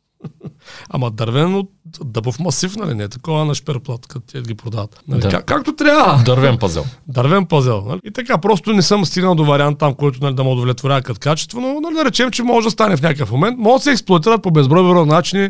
Ама 0.90 1.12
дървен 1.12 1.56
от 1.56 1.72
дъбов 2.04 2.40
масив, 2.40 2.76
нали? 2.76 2.94
Не 2.94 3.04
е 3.04 3.08
такова 3.08 3.46
на 3.46 3.56
шперплат, 3.56 4.08
като 4.08 4.26
те 4.32 4.42
ги 4.42 4.56
продават. 4.56 5.00
Нали? 5.08 5.22
Да. 5.22 5.30
Как, 5.30 5.46
както 5.46 5.76
трябва. 5.76 6.24
Дървен 6.24 6.58
пазел. 6.58 6.86
Дървен 7.08 7.46
пазел. 7.46 7.84
Нали? 7.88 8.00
И 8.04 8.12
така, 8.12 8.38
просто 8.38 8.74
не 8.74 8.82
съм 8.82 9.06
стигнал 9.06 9.36
до 9.36 9.46
вариант 9.46 9.78
там, 9.78 9.94
който 9.94 10.20
нали, 10.22 10.36
да 10.36 10.44
ме 10.44 10.50
удовлетворява 10.50 11.02
като 11.02 11.20
качество, 11.20 11.62
но 11.62 11.82
нали, 11.82 11.96
да 11.96 12.06
речем, 12.06 12.32
че 12.32 12.44
може 12.44 12.66
да 12.66 12.72
стане 12.72 12.98
в 12.98 13.02
някакъв 13.02 13.32
момент. 13.32 13.58
Може 13.60 13.78
да 13.78 13.84
се 13.84 13.92
експлуатират 13.92 14.44
по 14.44 14.52
безброй 14.52 15.06
начини. 15.06 15.50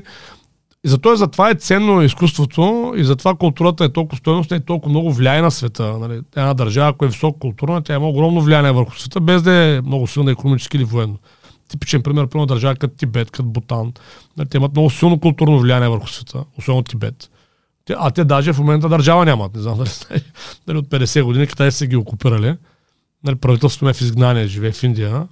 И 0.86 0.88
затова, 0.88 1.16
затова 1.16 1.50
е 1.50 1.56
ценно 1.56 2.02
изкуството 2.02 2.94
и 2.98 3.04
затова 3.04 3.36
културата 3.36 3.86
е 3.86 3.90
толкова 3.90 4.18
стоеностна 4.18 4.58
и 4.58 4.60
толкова 4.60 4.90
много 4.90 5.14
влияе 5.14 5.42
на 5.42 5.52
света. 5.52 5.98
Нали? 6.00 6.22
Една 6.36 6.54
държава, 6.54 6.90
ако 6.90 7.06
е 7.06 7.08
високо 7.08 7.40
културна, 7.40 7.82
тя 7.82 7.96
има 7.96 8.08
огромно 8.08 8.42
влияние 8.42 8.72
върху 8.72 9.00
света, 9.00 9.20
без 9.20 9.42
да 9.42 9.54
е 9.54 9.82
много 9.82 10.08
силна 10.08 10.32
економически 10.32 10.78
или 10.78 10.84
военно. 10.84 11.18
Типичен 11.68 12.04
пример, 12.04 12.28
примерно 12.28 12.46
държава 12.46 12.76
като 12.76 12.96
Тибет, 12.96 13.32
като 13.32 13.50
Бутан. 13.50 13.94
Нали, 14.38 14.50
те 14.50 14.58
имат 14.58 14.72
много 14.72 14.90
силно 14.90 15.20
културно 15.20 15.60
влияние 15.60 15.90
върху 15.90 16.08
света, 16.08 16.44
особено 16.58 16.84
Тибет. 16.84 17.30
А 17.98 18.12
те 18.12 18.24
даже 18.24 18.54
в 18.54 18.60
момента 18.60 18.90
държава 18.90 19.26
нямат. 19.26 19.56
Не 19.56 19.62
знам 19.62 19.78
дали, 19.78 19.90
дали 20.68 20.78
от 20.78 20.88
50 20.88 21.24
години 21.24 21.48
Китай 21.48 21.72
са 21.72 21.88
ги 21.88 21.96
окупирали. 21.96 22.58
Нали, 23.24 23.36
правителството 23.36 23.90
е 23.90 23.94
в 23.94 24.02
изгнание, 24.02 24.48
живее 24.48 24.72
в 24.72 24.84
Индия. 24.84 25.28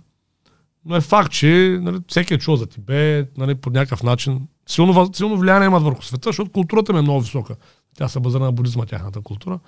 Но 0.86 0.96
е 0.96 1.02
факт, 1.02 1.32
че 1.32 1.80
нали, 1.82 1.98
всеки 2.08 2.34
е 2.34 2.38
чул 2.38 2.56
за 2.56 2.66
Тибет, 2.66 3.38
нали, 3.38 3.56
по 3.56 3.70
някакъв 3.70 4.04
начин. 4.04 4.48
Силно, 4.68 5.10
силно 5.14 5.38
влияние 5.38 5.66
имат 5.66 5.84
върху 5.84 6.02
света, 6.02 6.30
защото 6.30 6.52
културата 6.52 6.94
ми 6.94 7.00
е 7.00 7.02
много 7.02 7.22
висока. 7.22 7.56
Тя 7.98 8.08
се 8.08 8.20
базира 8.20 8.44
на 8.44 8.52
будизма, 8.52 8.86
тяхната 8.86 9.22
култура. 9.22 9.60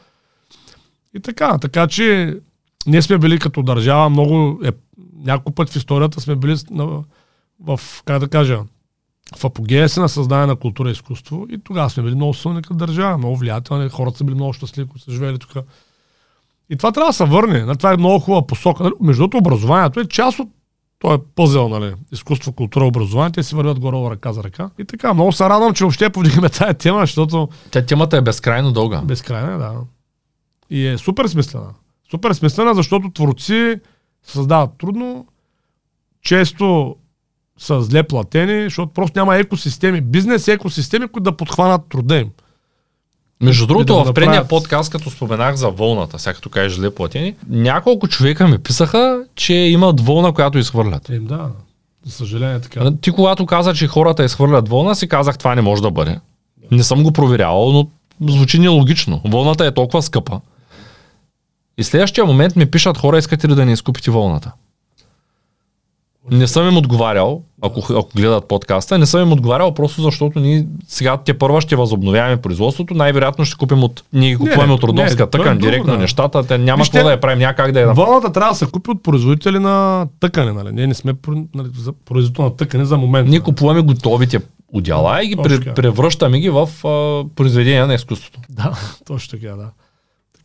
И 1.13 1.19
така, 1.19 1.57
така 1.57 1.87
че 1.87 2.37
ние 2.87 3.01
сме 3.01 3.17
били 3.17 3.39
като 3.39 3.63
държава 3.63 4.09
много, 4.09 4.59
е, 4.65 4.71
няколко 5.15 5.51
път 5.51 5.69
в 5.69 5.75
историята 5.75 6.21
сме 6.21 6.35
били 6.35 6.55
на, 6.71 7.03
в, 7.63 7.79
как 8.05 8.19
да 8.19 8.27
кажа, 8.27 8.59
в 9.37 9.45
апогея 9.45 9.89
си 9.89 9.99
на 9.99 10.09
създаване 10.09 10.47
на 10.47 10.55
култура 10.55 10.89
и 10.89 10.91
изкуство 10.91 11.45
и 11.49 11.57
тогава 11.63 11.89
сме 11.89 12.03
били 12.03 12.15
много 12.15 12.33
силни 12.33 12.61
като 12.61 12.73
държава, 12.75 13.17
много 13.17 13.37
влиятелни, 13.37 13.89
хората 13.89 14.17
са 14.17 14.23
били 14.23 14.35
много 14.35 14.53
щастливи, 14.53 14.89
които 14.89 15.03
са 15.03 15.11
живели 15.11 15.39
тук. 15.39 15.51
И 16.69 16.75
това 16.77 16.91
трябва 16.91 17.09
да 17.09 17.13
се 17.13 17.25
върне. 17.25 17.65
Нали, 17.65 17.77
Това 17.77 17.93
е 17.93 17.97
много 17.97 18.19
хубава 18.19 18.47
посока. 18.47 18.83
Нали, 18.83 18.93
Между 19.01 19.21
другото, 19.21 19.37
образованието 19.37 19.99
е 19.99 20.07
част 20.07 20.39
от 20.39 20.49
той 20.99 21.15
е 21.15 21.17
пъзел, 21.35 21.69
нали, 21.69 21.93
изкуство, 22.11 22.51
култура, 22.51 22.85
образование, 22.85 23.31
те 23.31 23.43
си 23.43 23.55
вървят 23.55 23.79
горе 23.79 24.09
ръка 24.09 24.33
за 24.33 24.43
ръка. 24.43 24.69
И 24.79 24.85
така, 24.85 25.13
много 25.13 25.31
се 25.31 25.43
радвам, 25.43 25.73
че 25.73 25.83
въобще 25.83 26.09
повдигаме 26.09 26.49
тази 26.59 26.73
тема, 26.73 26.99
защото 26.99 27.49
Тя 27.71 27.85
темата 27.85 28.17
е 28.17 28.21
безкрайно 28.21 28.71
дълга. 28.71 29.01
безкрайна, 29.01 29.53
е, 29.53 29.57
да. 29.57 29.73
И 30.69 30.87
е 30.87 30.97
супер 30.97 31.27
смислена. 31.27 31.67
Супер 32.11 32.33
смислена, 32.33 32.75
защото 32.75 33.11
творци 33.11 33.75
създават 34.23 34.69
трудно, 34.77 35.25
често 36.21 36.95
са 37.57 37.81
зле 37.81 38.03
платени, 38.03 38.63
защото 38.63 38.93
просто 38.93 39.19
няма 39.19 39.37
екосистеми, 39.37 40.01
бизнес 40.01 40.47
екосистеми, 40.47 41.07
които 41.07 41.23
да 41.23 41.37
подхванат 41.37 41.81
труда 41.89 42.15
им. 42.15 42.29
Между 43.41 43.67
другото, 43.67 43.95
да 43.95 44.03
в 44.03 44.13
предния 44.13 44.41
направят. 44.41 44.49
подкаст, 44.49 44.91
като 44.91 45.09
споменах 45.09 45.55
за 45.55 45.69
вълната, 45.69 46.19
сега 46.19 46.33
като 46.33 46.49
кажеш 46.49 46.77
зле 46.77 46.95
платени, 46.95 47.35
няколко 47.49 48.07
човека 48.07 48.47
ми 48.47 48.57
писаха, 48.57 49.25
че 49.35 49.53
имат 49.53 50.01
вълна, 50.01 50.31
която 50.31 50.57
изхвърлят. 50.57 51.09
Им 51.09 51.25
да, 51.25 51.49
за 52.05 52.11
съжаление 52.11 52.59
така. 52.61 52.91
Ти 53.01 53.11
когато 53.11 53.45
каза, 53.45 53.73
че 53.73 53.87
хората 53.87 54.25
изхвърлят 54.25 54.69
вълна, 54.69 54.95
си 54.95 55.07
казах, 55.07 55.37
това 55.37 55.55
не 55.55 55.61
може 55.61 55.81
да 55.81 55.91
бъде. 55.91 56.19
Не 56.71 56.83
съм 56.83 57.03
го 57.03 57.11
проверявал, 57.11 57.71
но 57.71 57.87
звучи 58.31 58.59
нелогично. 58.59 59.21
Вълната 59.25 59.65
е 59.65 59.73
толкова 59.73 60.01
скъпа. 60.01 60.41
И 61.77 61.83
следващия 61.83 62.25
момент 62.25 62.55
ми 62.55 62.65
пишат 62.65 62.97
хора, 62.97 63.17
искате 63.17 63.49
ли 63.49 63.55
да 63.55 63.65
не 63.65 63.71
изкупите 63.71 64.11
вълната? 64.11 64.51
Не 66.31 66.47
съм 66.47 66.67
им 66.67 66.77
отговарял, 66.77 67.41
ако, 67.61 67.93
ако 67.93 68.09
гледат 68.15 68.47
подкаста, 68.47 68.97
не 68.97 69.05
съм 69.05 69.21
им 69.21 69.31
отговарял 69.31 69.73
просто 69.73 70.01
защото 70.01 70.39
ние 70.39 70.67
сега 70.87 71.17
те 71.17 71.37
първа 71.37 71.61
ще 71.61 71.75
възобновяваме 71.75 72.37
производството, 72.37 72.93
най-вероятно 72.93 73.45
ще 73.45 73.57
купим 73.57 73.83
от, 73.83 74.03
ние 74.13 74.29
ги 74.29 74.37
купуваме 74.37 74.67
не, 74.67 74.73
от 74.73 74.83
родовска 74.83 75.23
е 75.23 75.29
тъкан, 75.29 75.57
друго, 75.57 75.71
директно 75.71 75.93
да. 75.93 75.99
нещата, 75.99 76.47
те 76.47 76.57
няма 76.57 76.81
Вижте, 76.81 76.91
какво 76.91 77.07
да 77.07 77.11
я 77.11 77.21
правим, 77.21 77.39
няма 77.39 77.53
как 77.53 77.71
да 77.71 77.79
я 77.79 77.93
Вълната 77.93 78.31
трябва 78.31 78.51
да 78.51 78.57
се 78.57 78.65
купи 78.65 78.91
от 78.91 79.03
производители 79.03 79.59
на 79.59 80.07
тъкане, 80.19 80.53
нали? 80.53 80.71
Ние 80.71 80.87
не 80.87 80.93
сме 80.93 81.13
нали, 81.55 81.67
за 81.77 81.93
производител 82.05 82.43
на 82.43 82.55
тъкане 82.55 82.85
за 82.85 82.97
момент. 82.97 83.29
Ние 83.29 83.39
купуваме 83.39 83.81
готовите 83.81 84.39
отдела 84.73 85.23
и 85.23 85.27
ги 85.27 85.35
пре, 85.35 85.73
превръщаме 85.73 86.39
ги 86.39 86.49
в 86.49 86.69
а, 86.87 87.23
произведения 87.35 87.87
на 87.87 87.93
изкуството. 87.93 88.39
Да, 88.49 88.77
точно 89.05 89.39
така, 89.39 89.55
да. 89.55 89.69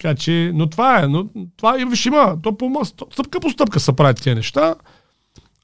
Така 0.00 0.14
че, 0.14 0.50
но 0.54 0.66
това 0.66 1.02
е, 1.02 1.06
но 1.06 1.26
това 1.56 1.80
и 1.80 1.84
виж 1.84 2.06
има, 2.06 2.36
то 2.42 2.56
по 2.56 2.84
стъпка 2.84 3.40
по 3.40 3.50
стъпка 3.50 3.80
се 3.80 3.92
правят 3.92 4.22
тия 4.22 4.34
неща. 4.34 4.74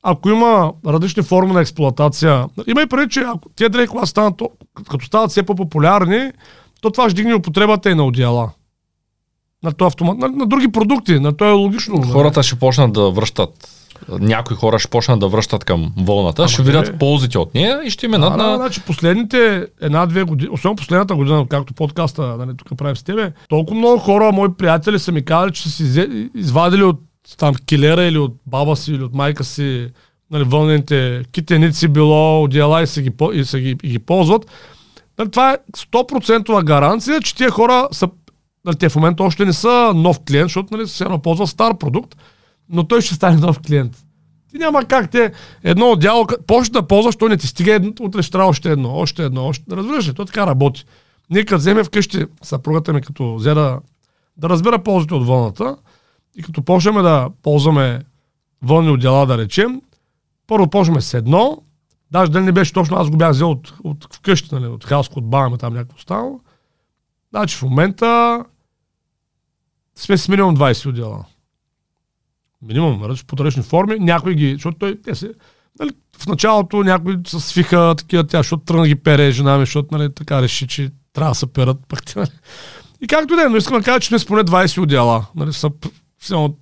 Ако 0.03 0.29
има 0.29 0.73
различни 0.87 1.23
форми 1.23 1.53
на 1.53 1.61
експлоатация, 1.61 2.47
има 2.67 2.83
и 2.83 2.87
преди, 2.87 3.09
че 3.11 3.21
ако 3.21 3.49
тия 3.49 3.71
дрехи, 3.71 3.89
когато 3.89 4.07
станат, 4.07 4.37
то- 4.37 4.51
като 4.91 5.07
стават 5.07 5.31
все 5.31 5.43
по-популярни, 5.43 6.33
то 6.81 6.91
това 6.91 7.11
ще 7.11 7.17
дигне 7.17 7.35
употребата 7.35 7.91
и 7.91 7.95
на 7.95 8.05
одеяла. 8.05 8.51
На, 9.63 9.73
то 9.73 9.87
автомат, 9.87 10.19
на, 10.19 10.29
на 10.29 10.47
други 10.47 10.73
продукти, 10.73 11.21
на 11.21 11.37
то 11.37 11.45
е 11.45 11.53
логично. 11.53 11.95
нали? 11.95 12.11
Хората 12.11 12.43
ще 12.43 12.59
почнат 12.59 12.93
да 12.93 13.11
връщат 13.11 13.69
някои 14.09 14.57
хора 14.57 14.79
ще 14.79 14.89
почнат 14.89 15.21
да 15.21 15.29
връщат 15.29 15.65
към 15.65 15.93
вълната, 15.99 16.43
Ама 16.43 16.49
ще 16.49 16.63
видят 16.63 16.99
ползите 16.99 17.39
от 17.39 17.55
нея 17.55 17.81
и 17.85 17.91
ще 17.91 18.09
минат 18.09 18.33
Да, 18.33 18.37
да, 18.37 18.51
на... 18.51 18.57
значи 18.57 18.81
последните 18.81 19.67
една-две 19.81 20.23
години, 20.23 20.51
особено 20.53 20.77
последната 20.77 21.15
година, 21.15 21.47
както 21.49 21.75
подкаста, 21.75 22.23
нали, 22.23 22.51
тук 22.57 22.79
правим 22.79 22.97
с 22.97 23.03
тебе, 23.03 23.33
толкова 23.49 23.79
много 23.79 23.99
хора, 23.99 24.33
мои 24.33 24.49
приятели 24.59 24.99
са 24.99 25.13
ми 25.13 25.25
казали, 25.25 25.53
че 25.53 25.63
са 25.63 25.71
си 25.71 26.29
извадили 26.35 26.83
от 26.83 27.01
там 27.39 27.55
килера 27.67 28.05
или 28.05 28.19
от 28.19 28.35
баба 28.47 28.77
си 28.77 28.93
или 28.93 29.03
от 29.03 29.15
майка 29.15 29.45
си 29.45 29.89
нали, 30.31 30.45
вълнените 30.45 31.23
китеници 31.33 31.89
било, 31.89 32.43
одеяла 32.43 32.83
и, 32.83 32.87
са 32.87 33.03
ги, 33.03 33.13
и, 33.33 33.45
са 33.45 33.61
ги, 33.61 33.77
и 33.83 33.89
ги 33.89 33.99
ползват. 33.99 34.47
Нали, 35.19 35.31
това 35.31 35.53
е 35.53 35.59
100% 35.77 36.65
гаранция, 36.65 37.21
че 37.21 37.35
тия 37.35 37.51
хора 37.51 37.89
са 37.93 38.09
нали, 38.65 38.77
те 38.77 38.89
в 38.89 38.97
момента 38.97 39.23
още 39.23 39.45
не 39.45 39.53
са 39.53 39.93
нов 39.95 40.21
клиент, 40.29 40.45
защото 40.45 40.77
нали, 40.77 40.87
все 40.87 41.05
едно 41.05 41.19
ползва 41.19 41.47
стар 41.47 41.79
продукт, 41.79 42.17
но 42.69 42.85
той 42.85 43.01
ще 43.01 43.15
стане 43.15 43.37
нов 43.37 43.61
клиент. 43.61 44.05
Ти 44.51 44.59
няма 44.59 44.85
как 44.85 45.11
те 45.11 45.33
едно 45.63 45.91
отдяло, 45.91 46.27
почнеш 46.47 46.69
да 46.69 46.87
ползваш, 46.87 47.17
той 47.17 47.29
не 47.29 47.37
ти 47.37 47.47
стига, 47.47 47.73
едно, 47.73 47.93
утре 48.01 48.23
ще 48.23 48.33
трябва 48.33 48.49
още 48.49 48.73
едно, 48.73 48.95
още 48.95 49.25
едно, 49.25 49.47
още. 49.47 49.65
Разбираш 49.71 50.09
ли, 50.09 50.15
то 50.15 50.25
така 50.25 50.47
работи. 50.47 50.85
Ние 51.31 51.45
като 51.45 51.59
вземе 51.59 51.85
вкъщи, 51.85 52.25
съпругата 52.43 52.93
ми 52.93 53.01
като 53.01 53.35
взе 53.35 53.55
да, 53.55 53.81
да 54.37 54.49
разбера 54.49 54.83
ползите 54.83 55.15
от 55.15 55.27
вълната 55.27 55.77
и 56.37 56.43
като 56.43 56.63
почнем 56.63 56.95
да 56.95 57.29
ползваме 57.43 58.01
вълни 58.63 58.91
отдела, 58.91 59.27
да 59.27 59.39
речем, 59.39 59.83
първо 60.47 60.71
почваме 60.71 61.01
с 61.01 61.15
едно, 61.15 61.63
даже 62.11 62.33
дали 62.33 62.45
не 62.45 62.53
беше 62.53 62.73
точно, 62.73 62.97
аз 62.97 63.11
го 63.11 63.17
бях 63.17 63.31
взел 63.31 63.51
от, 63.51 63.75
от 63.85 64.15
вкъщи, 64.15 64.55
нали, 64.55 64.67
от 64.67 64.85
Хаско, 64.85 65.19
от 65.19 65.31
баба 65.31 65.51
ми 65.51 65.59
там 65.59 65.75
някакво 65.75 65.99
станало. 65.99 66.41
Значи 67.31 67.57
в 67.57 67.63
момента 67.63 68.45
сме 69.95 70.19
с 70.19 70.29
минимум 70.29 70.57
20 70.57 70.89
отдела. 70.89 71.25
Минимум, 72.63 73.01
нали, 73.01 73.19
по 73.27 73.37
различни 73.37 73.63
форми. 73.63 73.99
Някои 73.99 74.35
ги, 74.35 74.53
защото 74.53 74.79
той, 74.79 75.01
те 75.05 75.15
се, 75.15 75.31
нали, 75.81 75.91
в 76.19 76.27
началото 76.27 76.83
някои 76.83 77.17
се 77.27 77.41
свиха 77.41 77.95
такива, 77.99 78.27
тя, 78.27 78.39
защото 78.39 78.65
тръгна 78.65 78.89
ги 78.89 78.95
пере 78.95 79.31
жена 79.31 79.59
ми, 79.59 79.63
защото 79.63 79.89
нали, 79.99 80.15
така 80.15 80.43
реши, 80.43 80.67
че 80.67 80.91
трябва 81.13 81.31
да 81.31 81.35
се 81.35 81.47
перат. 81.47 81.77
Пък, 81.89 82.05
те, 82.05 82.13
нали. 82.19 82.31
И 83.01 83.07
както 83.07 83.35
и 83.35 83.37
да 83.37 83.43
е, 83.43 83.49
но 83.49 83.57
искам 83.57 83.79
да 83.79 83.85
кажа, 83.85 84.01
че 84.01 84.09
сме 84.09 84.27
поне 84.27 84.45
20 84.45 84.83
отдела. 84.83 85.27
Нали, 85.37 85.53
са, 85.53 85.71
едно 86.31 86.55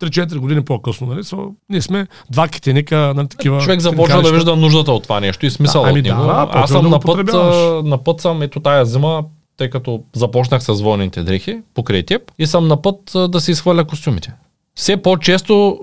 3-4 0.00 0.36
години 0.36 0.64
по-късно. 0.64 1.06
Нали, 1.06 1.24
са, 1.24 1.36
ние 1.68 1.82
сме 1.82 2.06
два 2.30 2.48
китеника, 2.48 3.12
нали, 3.16 3.28
такива. 3.28 3.60
Човек 3.60 3.80
започва 3.80 4.22
да 4.22 4.32
вижда 4.32 4.56
нуждата 4.56 4.92
от 4.92 5.02
това 5.02 5.20
нещо 5.20 5.46
и 5.46 5.50
смисъл 5.50 5.82
Да, 5.82 5.88
ами 5.88 6.00
от 6.00 6.06
него. 6.06 6.20
да, 6.20 6.26
да, 6.26 6.48
Аз 6.52 6.70
съм 6.70 6.82
да 6.82 6.88
на 6.88 7.00
път, 7.00 7.28
а, 7.34 7.82
на 7.84 8.04
път 8.04 8.20
съм 8.20 8.42
ето 8.42 8.60
тая 8.60 8.86
зима, 8.86 9.24
тъй 9.56 9.70
като 9.70 10.02
започнах 10.16 10.62
с 10.62 10.80
вълните 10.80 11.22
дрехи 11.22 11.60
покрай 11.74 12.02
теб 12.02 12.22
и 12.38 12.46
съм 12.46 12.68
на 12.68 12.82
път 12.82 13.14
а, 13.14 13.28
да 13.28 13.40
си 13.40 13.50
изхвърля 13.50 13.84
костюмите. 13.84 14.34
Все 14.76 14.96
по-често, 14.96 15.80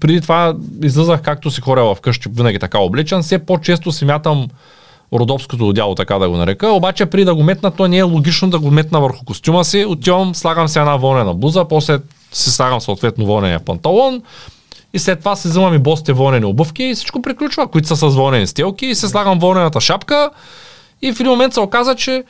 преди 0.00 0.20
това 0.20 0.54
излизах 0.82 1.22
както 1.22 1.50
си 1.50 1.60
хоря 1.60 1.94
вкъщи, 1.94 2.28
винаги 2.32 2.58
така 2.58 2.78
облечен, 2.78 3.22
все 3.22 3.38
по-често 3.38 3.92
си 3.92 4.04
мятам 4.04 4.48
родопското 5.12 5.68
отдяло, 5.68 5.94
така 5.94 6.18
да 6.18 6.28
го 6.28 6.36
нарека. 6.36 6.68
Обаче 6.68 7.06
при 7.06 7.24
да 7.24 7.34
го 7.34 7.42
метна, 7.42 7.70
то 7.70 7.88
не 7.88 7.98
е 7.98 8.02
логично 8.02 8.50
да 8.50 8.58
го 8.58 8.70
метна 8.70 9.00
върху 9.00 9.24
костюма 9.24 9.64
си. 9.64 9.84
Отивам, 9.84 10.34
слагам 10.34 10.68
си 10.68 10.78
една 10.78 10.96
вълнена 10.96 11.34
блуза, 11.34 11.64
после 11.64 11.98
си 12.32 12.50
слагам 12.50 12.80
съответно 12.80 13.26
вълнения 13.26 13.60
панталон 13.60 14.22
и 14.92 14.98
след 14.98 15.18
това 15.18 15.36
си 15.36 15.48
взимам 15.48 15.74
и 15.74 15.78
босите 15.78 16.12
вълнени 16.12 16.44
обувки 16.44 16.84
и 16.84 16.94
всичко 16.94 17.22
приключва, 17.22 17.68
които 17.68 17.88
са 17.88 17.96
с 17.96 18.14
вълнени 18.14 18.46
стелки 18.46 18.86
и 18.86 18.94
се 18.94 19.08
слагам 19.08 19.38
вълнената 19.38 19.80
шапка 19.80 20.30
и 21.02 21.12
в 21.12 21.20
един 21.20 21.30
момент 21.30 21.54
се 21.54 21.60
оказа, 21.60 21.94
че 21.94 22.24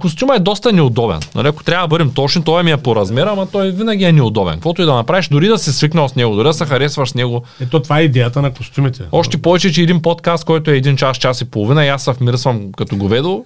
костюма 0.00 0.36
е 0.36 0.38
доста 0.38 0.72
неудобен. 0.72 1.20
Нали, 1.34 1.48
ако 1.48 1.64
трябва 1.64 1.84
да 1.84 1.88
бъдем 1.88 2.10
точни, 2.10 2.44
той 2.44 2.62
ми 2.62 2.70
е 2.70 2.76
по 2.76 2.96
размер, 2.96 3.26
ама 3.26 3.46
той 3.46 3.70
винаги 3.70 4.04
е 4.04 4.12
неудобен. 4.12 4.54
Каквото 4.54 4.82
и 4.82 4.84
да 4.84 4.94
направиш, 4.94 5.28
дори 5.28 5.48
да 5.48 5.58
си 5.58 5.72
свикнал 5.72 6.08
с 6.08 6.14
него, 6.14 6.36
дори 6.36 6.48
да 6.48 6.54
се 6.54 6.64
харесваш 6.64 7.10
с 7.10 7.14
него. 7.14 7.42
Ето 7.60 7.80
това 7.80 7.98
е 7.98 8.02
идеята 8.02 8.42
на 8.42 8.52
костюмите. 8.52 9.02
Още 9.12 9.42
повече, 9.42 9.72
че 9.72 9.82
един 9.82 10.02
подкаст, 10.02 10.44
който 10.44 10.70
е 10.70 10.76
един 10.76 10.96
час, 10.96 11.16
час 11.16 11.40
и 11.40 11.44
половина, 11.44 11.84
и 11.84 11.88
аз 11.88 12.04
се 12.04 12.12
вмирисвам 12.12 12.72
като 12.72 12.96
говедо. 12.96 13.44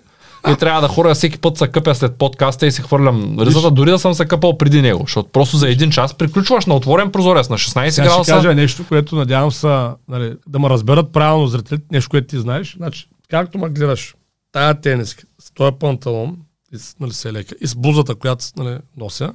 И 0.53 0.57
трябва 0.57 0.81
да 0.81 0.89
хора 0.89 1.14
всеки 1.14 1.39
път 1.39 1.57
се 1.57 1.69
къпя 1.69 1.95
след 1.95 2.14
подкаста 2.14 2.67
и 2.67 2.73
си 2.73 2.83
хвърлям 2.83 3.37
ризата, 3.41 3.71
дори 3.71 3.91
да 3.91 3.99
съм 3.99 4.14
се 4.14 4.25
къпал 4.25 4.59
преди 4.59 4.83
него. 4.83 5.01
Защото 5.01 5.29
просто 5.33 5.57
за 5.57 5.69
един 5.69 5.91
час 5.91 6.14
приключваш 6.14 6.67
на 6.67 6.75
отворен 6.75 7.12
прозорец 7.12 7.49
на 7.49 7.59
16 7.59 7.89
Сега 7.89 7.91
ще 7.91 8.03
градуса. 8.03 8.33
кажа 8.33 8.55
нещо, 8.55 8.85
което 8.89 9.17
надявам 9.17 9.53
се 9.53 9.89
нали, 10.09 10.33
да 10.49 10.59
ме 10.59 10.71
разберат 10.71 11.12
правилно 11.12 11.47
зрителите, 11.47 11.85
нещо, 11.93 12.11
което 12.11 12.27
ти 12.27 12.39
знаеш. 12.39 12.77
Значи, 12.77 13.09
както 13.31 13.59
ме 13.59 13.69
гледаш, 13.69 14.14
тая 14.57 14.81
тениска, 14.81 15.25
с 15.39 15.51
този 15.51 15.77
панталон, 15.81 16.39
и 16.73 16.79
с, 16.79 16.97
нали, 17.01 17.13
се 17.13 17.45
и 17.61 17.67
с 17.67 17.75
бузата, 17.75 18.15
която 18.15 18.45
нали, 18.57 18.79
нося, 18.97 19.35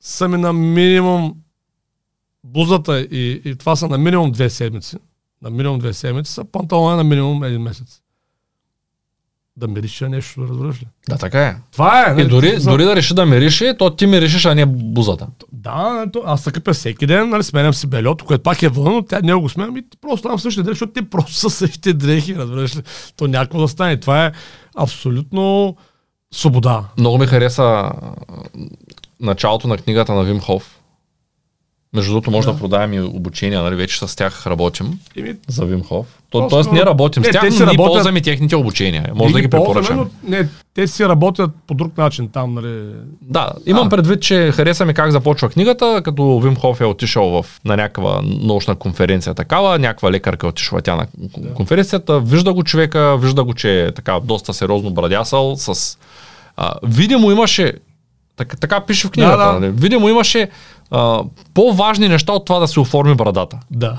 са 0.00 0.28
ми 0.28 0.36
на 0.36 0.52
минимум 0.52 1.36
бузата 2.44 3.00
и, 3.00 3.42
и 3.44 3.56
това 3.56 3.76
са 3.76 3.88
на 3.88 3.98
минимум 3.98 4.32
две 4.32 4.50
седмици. 4.50 4.96
На 5.42 5.50
минимум 5.50 5.78
две 5.78 5.92
седмици 5.92 6.32
са 6.32 6.44
панталона 6.44 6.92
е 6.92 6.96
на 6.96 7.04
минимум 7.04 7.44
един 7.44 7.62
месец. 7.62 8.02
Да 9.56 9.68
мириша 9.68 10.08
нещо, 10.08 10.46
разбираш 10.50 10.82
ли? 10.82 10.86
Да, 11.08 11.16
така 11.18 11.42
е. 11.42 11.56
Това 11.72 12.00
е. 12.02 12.12
И 12.12 12.14
нали, 12.14 12.28
дори, 12.28 12.60
за- 12.60 12.70
дори 12.70 12.84
да 12.84 12.96
реши 12.96 13.14
да 13.14 13.26
мириши, 13.26 13.72
то 13.78 13.90
ти 13.90 14.06
миришиш, 14.06 14.44
а 14.44 14.54
не 14.54 14.66
бузата. 14.66 15.26
Да, 15.52 16.06
то, 16.12 16.22
аз 16.26 16.42
се 16.42 16.50
къпя 16.50 16.72
всеки 16.72 17.06
ден, 17.06 17.28
нали, 17.28 17.42
сменям 17.42 17.74
си 17.74 17.86
бельото, 17.86 18.24
което 18.24 18.42
пак 18.42 18.62
е 18.62 18.68
вън, 18.68 18.94
но 18.94 19.02
тя 19.02 19.20
не 19.22 19.34
го 19.34 19.48
сменям 19.48 19.76
и 19.76 19.82
просто 20.00 20.28
там 20.28 20.38
същите 20.38 20.62
дрехи, 20.62 20.74
защото 20.74 20.92
те 20.92 21.10
просто 21.10 21.34
са 21.34 21.50
същите 21.50 21.92
дрехи, 21.92 22.36
разбираш 22.36 22.76
ли? 22.76 22.80
То 23.16 23.26
някакво 23.26 23.60
да 23.60 23.68
стане. 23.68 24.00
Това 24.00 24.26
е 24.26 24.32
абсолютно 24.76 25.76
свобода. 26.32 26.84
Много 26.98 27.18
ми 27.18 27.26
хареса 27.26 27.90
началото 29.20 29.68
на 29.68 29.76
книгата 29.78 30.14
на 30.14 30.22
Вим 30.24 30.40
Хоф. 30.40 30.78
Между 31.94 32.12
другото, 32.12 32.30
може 32.30 32.46
да, 32.46 32.52
Да. 32.52 32.58
продаваме 32.58 32.96
и 32.96 33.00
обучения, 33.00 33.62
нали? 33.62 33.74
вече 33.76 33.98
с 33.98 34.16
тях 34.16 34.46
работим 34.46 34.98
Еми, 35.16 35.34
за 35.48 35.64
Вим 35.64 35.82
Хоф. 35.84 36.06
То, 36.30 36.48
тоест 36.48 36.72
не 36.72 36.80
работим 36.80 37.22
Не, 37.22 37.28
с 37.28 37.32
тях, 37.32 37.42
те 37.42 37.48
но 37.48 37.56
ние 37.56 37.66
работят- 37.66 37.76
ползваме 37.86 38.20
техните 38.20 38.56
обучения. 38.56 39.10
Може 39.14 39.32
да 39.32 39.38
ние 39.38 39.42
ги 39.42 39.50
препоръчаме. 39.50 40.04
Не, 40.24 40.48
те 40.74 40.86
си 40.86 41.08
работят 41.08 41.50
по 41.66 41.74
друг 41.74 41.98
начин 41.98 42.28
там, 42.28 42.54
нали. 42.54 42.84
Да, 43.22 43.50
имам 43.66 43.86
А. 43.86 43.90
предвид, 43.90 44.22
че 44.22 44.52
хареса 44.52 44.84
ми 44.84 44.94
как 44.94 45.10
започва 45.10 45.48
книгата, 45.48 46.00
като 46.04 46.40
Вим 46.40 46.56
Хоф 46.56 46.80
е 46.80 46.84
отишъл 46.84 47.42
в, 47.42 47.60
на 47.64 47.76
някаква 47.76 48.20
научна 48.22 48.74
конференция 48.74 49.34
такава, 49.34 49.78
някаква 49.78 50.10
лекарка 50.10 50.46
е 50.46 50.50
отишла 50.50 50.80
тя 50.82 50.96
на 50.96 51.06
да. 51.38 51.54
конференцията, 51.54 52.20
вижда 52.20 52.52
го 52.52 52.64
човека, 52.64 53.16
вижда 53.16 53.44
го, 53.44 53.54
че 53.54 53.84
е 53.84 53.92
така 53.92 54.20
доста 54.24 54.54
сериозно 54.54 54.90
брадясал, 54.90 55.56
с... 55.56 55.98
А, 56.56 56.74
видимо 56.82 57.30
имаше, 57.30 57.72
така, 58.36 58.56
така 58.56 58.80
пише 58.80 59.06
в 59.06 59.10
книгата, 59.10 59.36
да. 59.38 59.52
да. 59.52 59.60
Нали? 59.60 59.72
видимо 59.76 60.08
имаше 60.08 60.48
а, 60.90 61.22
по-важни 61.54 62.08
неща 62.08 62.32
от 62.32 62.44
това 62.44 62.58
да 62.58 62.68
се 62.68 62.80
оформи 62.80 63.14
брадата. 63.14 63.58
Да. 63.70 63.96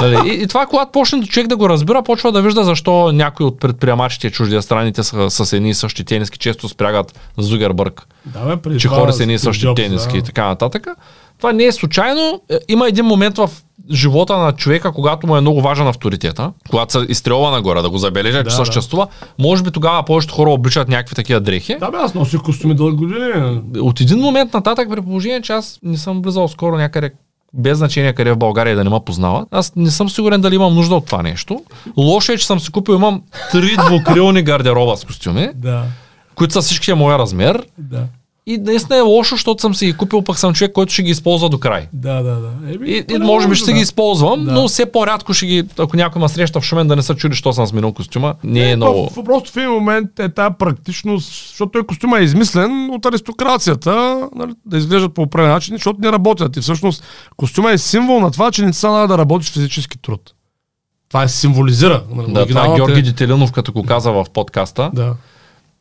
Нали? 0.00 0.30
И, 0.30 0.42
и 0.42 0.46
това, 0.46 0.66
когато 0.66 0.92
почне 0.92 1.26
човек 1.26 1.46
да 1.46 1.56
го 1.56 1.68
разбира, 1.68 2.02
почва 2.02 2.32
да 2.32 2.42
вижда 2.42 2.64
защо 2.64 3.12
някои 3.12 3.46
от 3.46 3.60
предприемачите 3.60 4.30
чуждестранните 4.30 5.02
са 5.02 5.30
с 5.30 5.52
едни 5.52 5.70
и 5.70 5.74
същи 5.74 6.04
тениски, 6.04 6.38
често 6.38 6.68
спрягат 6.68 7.20
Зугербърг, 7.38 8.06
Да, 8.26 8.40
бе, 8.40 8.56
преди 8.56 8.80
че 8.80 8.88
хора 8.88 9.12
с 9.12 9.20
едни 9.20 9.34
и 9.34 9.38
същи 9.38 9.62
Джобс, 9.62 9.82
тениски 9.82 10.12
да. 10.12 10.18
и 10.18 10.22
така 10.22 10.46
нататък. 10.46 10.86
Това 11.38 11.52
не 11.52 11.64
е 11.64 11.72
случайно. 11.72 12.40
Е, 12.50 12.58
Има 12.68 12.88
един 12.88 13.04
момент 13.04 13.36
в 13.36 13.50
живота 13.92 14.36
на 14.36 14.52
човека, 14.52 14.92
когато 14.92 15.26
му 15.26 15.36
е 15.36 15.40
много 15.40 15.60
важен 15.62 15.86
авторитета, 15.86 16.52
когато 16.70 16.92
се 16.92 17.06
изстрелва 17.08 17.50
нагоре, 17.50 17.82
да 17.82 17.90
го 17.90 17.98
забележа, 17.98 18.38
Да, 18.38 18.44
че 18.44 18.50
да. 18.50 18.50
съществува. 18.56 19.06
Може 19.38 19.62
би 19.62 19.70
тогава 19.70 20.02
повечето 20.02 20.34
хора 20.34 20.50
обличат 20.50 20.88
някакви 20.88 21.14
такива 21.14 21.40
дрехи. 21.40 21.76
Да, 21.76 21.90
бе, 21.90 21.96
аз 21.96 22.14
носих 22.14 22.40
костюми 22.42 22.74
дълги 22.74 22.96
години. 22.96 23.60
От 23.76 24.00
един 24.00 24.18
момент 24.18 24.54
нататък, 24.54 24.88
при 24.90 25.02
положение, 25.02 25.42
че 25.42 25.52
аз 25.52 25.78
не 25.82 25.96
съм 25.96 26.22
влизал 26.22 26.48
скоро 26.48 26.76
някъде 26.76 27.10
без 27.54 27.78
значение 27.78 28.12
къде 28.12 28.32
в 28.32 28.36
България 28.36 28.76
да 28.76 28.84
не 28.84 28.90
ме 28.90 29.00
познават. 29.06 29.48
Аз 29.50 29.72
не 29.76 29.90
съм 29.90 30.10
сигурен 30.10 30.40
дали 30.40 30.54
имам 30.54 30.74
нужда 30.74 30.94
от 30.94 31.06
това 31.06 31.22
нещо. 31.22 31.62
Лошо 31.96 32.32
е, 32.32 32.36
че 32.36 32.46
съм 32.46 32.60
си 32.60 32.72
купил, 32.72 32.92
имам 32.92 33.22
три 33.52 33.76
двукрилни 33.78 34.42
гардероба 34.42 34.96
с 34.96 35.04
костюми, 35.04 35.48
Да, 35.54 35.82
които 36.34 36.52
са 36.52 36.62
всичкия 36.62 36.96
моя 36.96 37.18
размер. 37.18 37.62
да. 37.78 38.02
И 38.48 38.58
наистина 38.58 38.96
е 38.96 39.02
лошо, 39.02 39.34
защото 39.34 39.60
съм 39.60 39.74
си 39.74 39.86
ги 39.86 39.92
купил, 39.92 40.22
пък 40.22 40.38
съм 40.38 40.52
човек, 40.52 40.72
който 40.72 40.92
ще 40.92 41.02
ги 41.02 41.10
използва 41.10 41.48
до 41.48 41.58
край. 41.58 41.88
Да, 41.92 42.14
да, 42.14 42.34
да. 42.34 42.50
Еми, 42.66 42.88
И, 42.88 43.04
и 43.10 43.12
не 43.12 43.18
може 43.18 43.48
би 43.48 43.54
ще 43.54 43.66
да. 43.66 43.72
ги 43.72 43.80
използвам, 43.80 44.44
Да. 44.44 44.52
но 44.52 44.68
все 44.68 44.86
по-рядко 44.86 45.34
ще 45.34 45.46
ги, 45.46 45.64
ако 45.78 45.96
някой 45.96 46.20
ма 46.20 46.28
среща 46.28 46.60
в 46.60 46.64
Шумен, 46.64 46.86
да 46.86 46.96
не 46.96 47.02
се 47.02 47.14
чуди, 47.14 47.36
що 47.36 47.52
съм 47.52 47.66
сменил 47.66 47.92
костюма. 47.92 48.34
Не 48.44 48.60
е 48.62 48.70
то 48.70 48.76
много. 48.76 49.10
в- 49.10 49.24
Просто 49.24 49.52
в 49.52 49.56
един 49.56 49.70
момент 49.70 50.18
е 50.18 50.28
тая 50.28 50.50
практичност, 50.52 51.26
защото 51.28 51.72
той 51.72 51.82
костюма 51.84 52.18
е 52.18 52.22
измислен 52.22 52.90
от 52.90 53.06
аристокрацията, 53.06 53.92
нали, 54.34 54.52
да 54.66 54.78
изглеждат 54.78 55.14
по 55.14 55.22
определен 55.22 55.52
начин, 55.52 55.74
защото 55.74 56.00
не 56.00 56.12
работят. 56.12 56.56
И 56.56 56.60
всъщност 56.60 57.04
костюма 57.36 57.70
е 57.72 57.78
символ 57.78 58.20
на 58.20 58.30
това, 58.30 58.50
че 58.50 58.62
не 58.62 58.72
са 58.72 58.90
надо 58.90 59.06
да 59.08 59.18
работиш 59.18 59.50
физически 59.50 59.98
труд. 59.98 60.34
Това 61.08 61.22
е 61.22 61.28
символизира. 61.28 62.02
нали, 62.10 62.32
Да, 62.32 62.46
това 62.46 62.66
е 62.66 62.76
Георги 62.76 63.02
Детелинов, 63.02 63.52
като 63.52 63.72
го 63.72 63.82
каза 63.82 64.12
в 64.12 64.26
подкаста. 64.34 64.90
Да. 64.94 65.14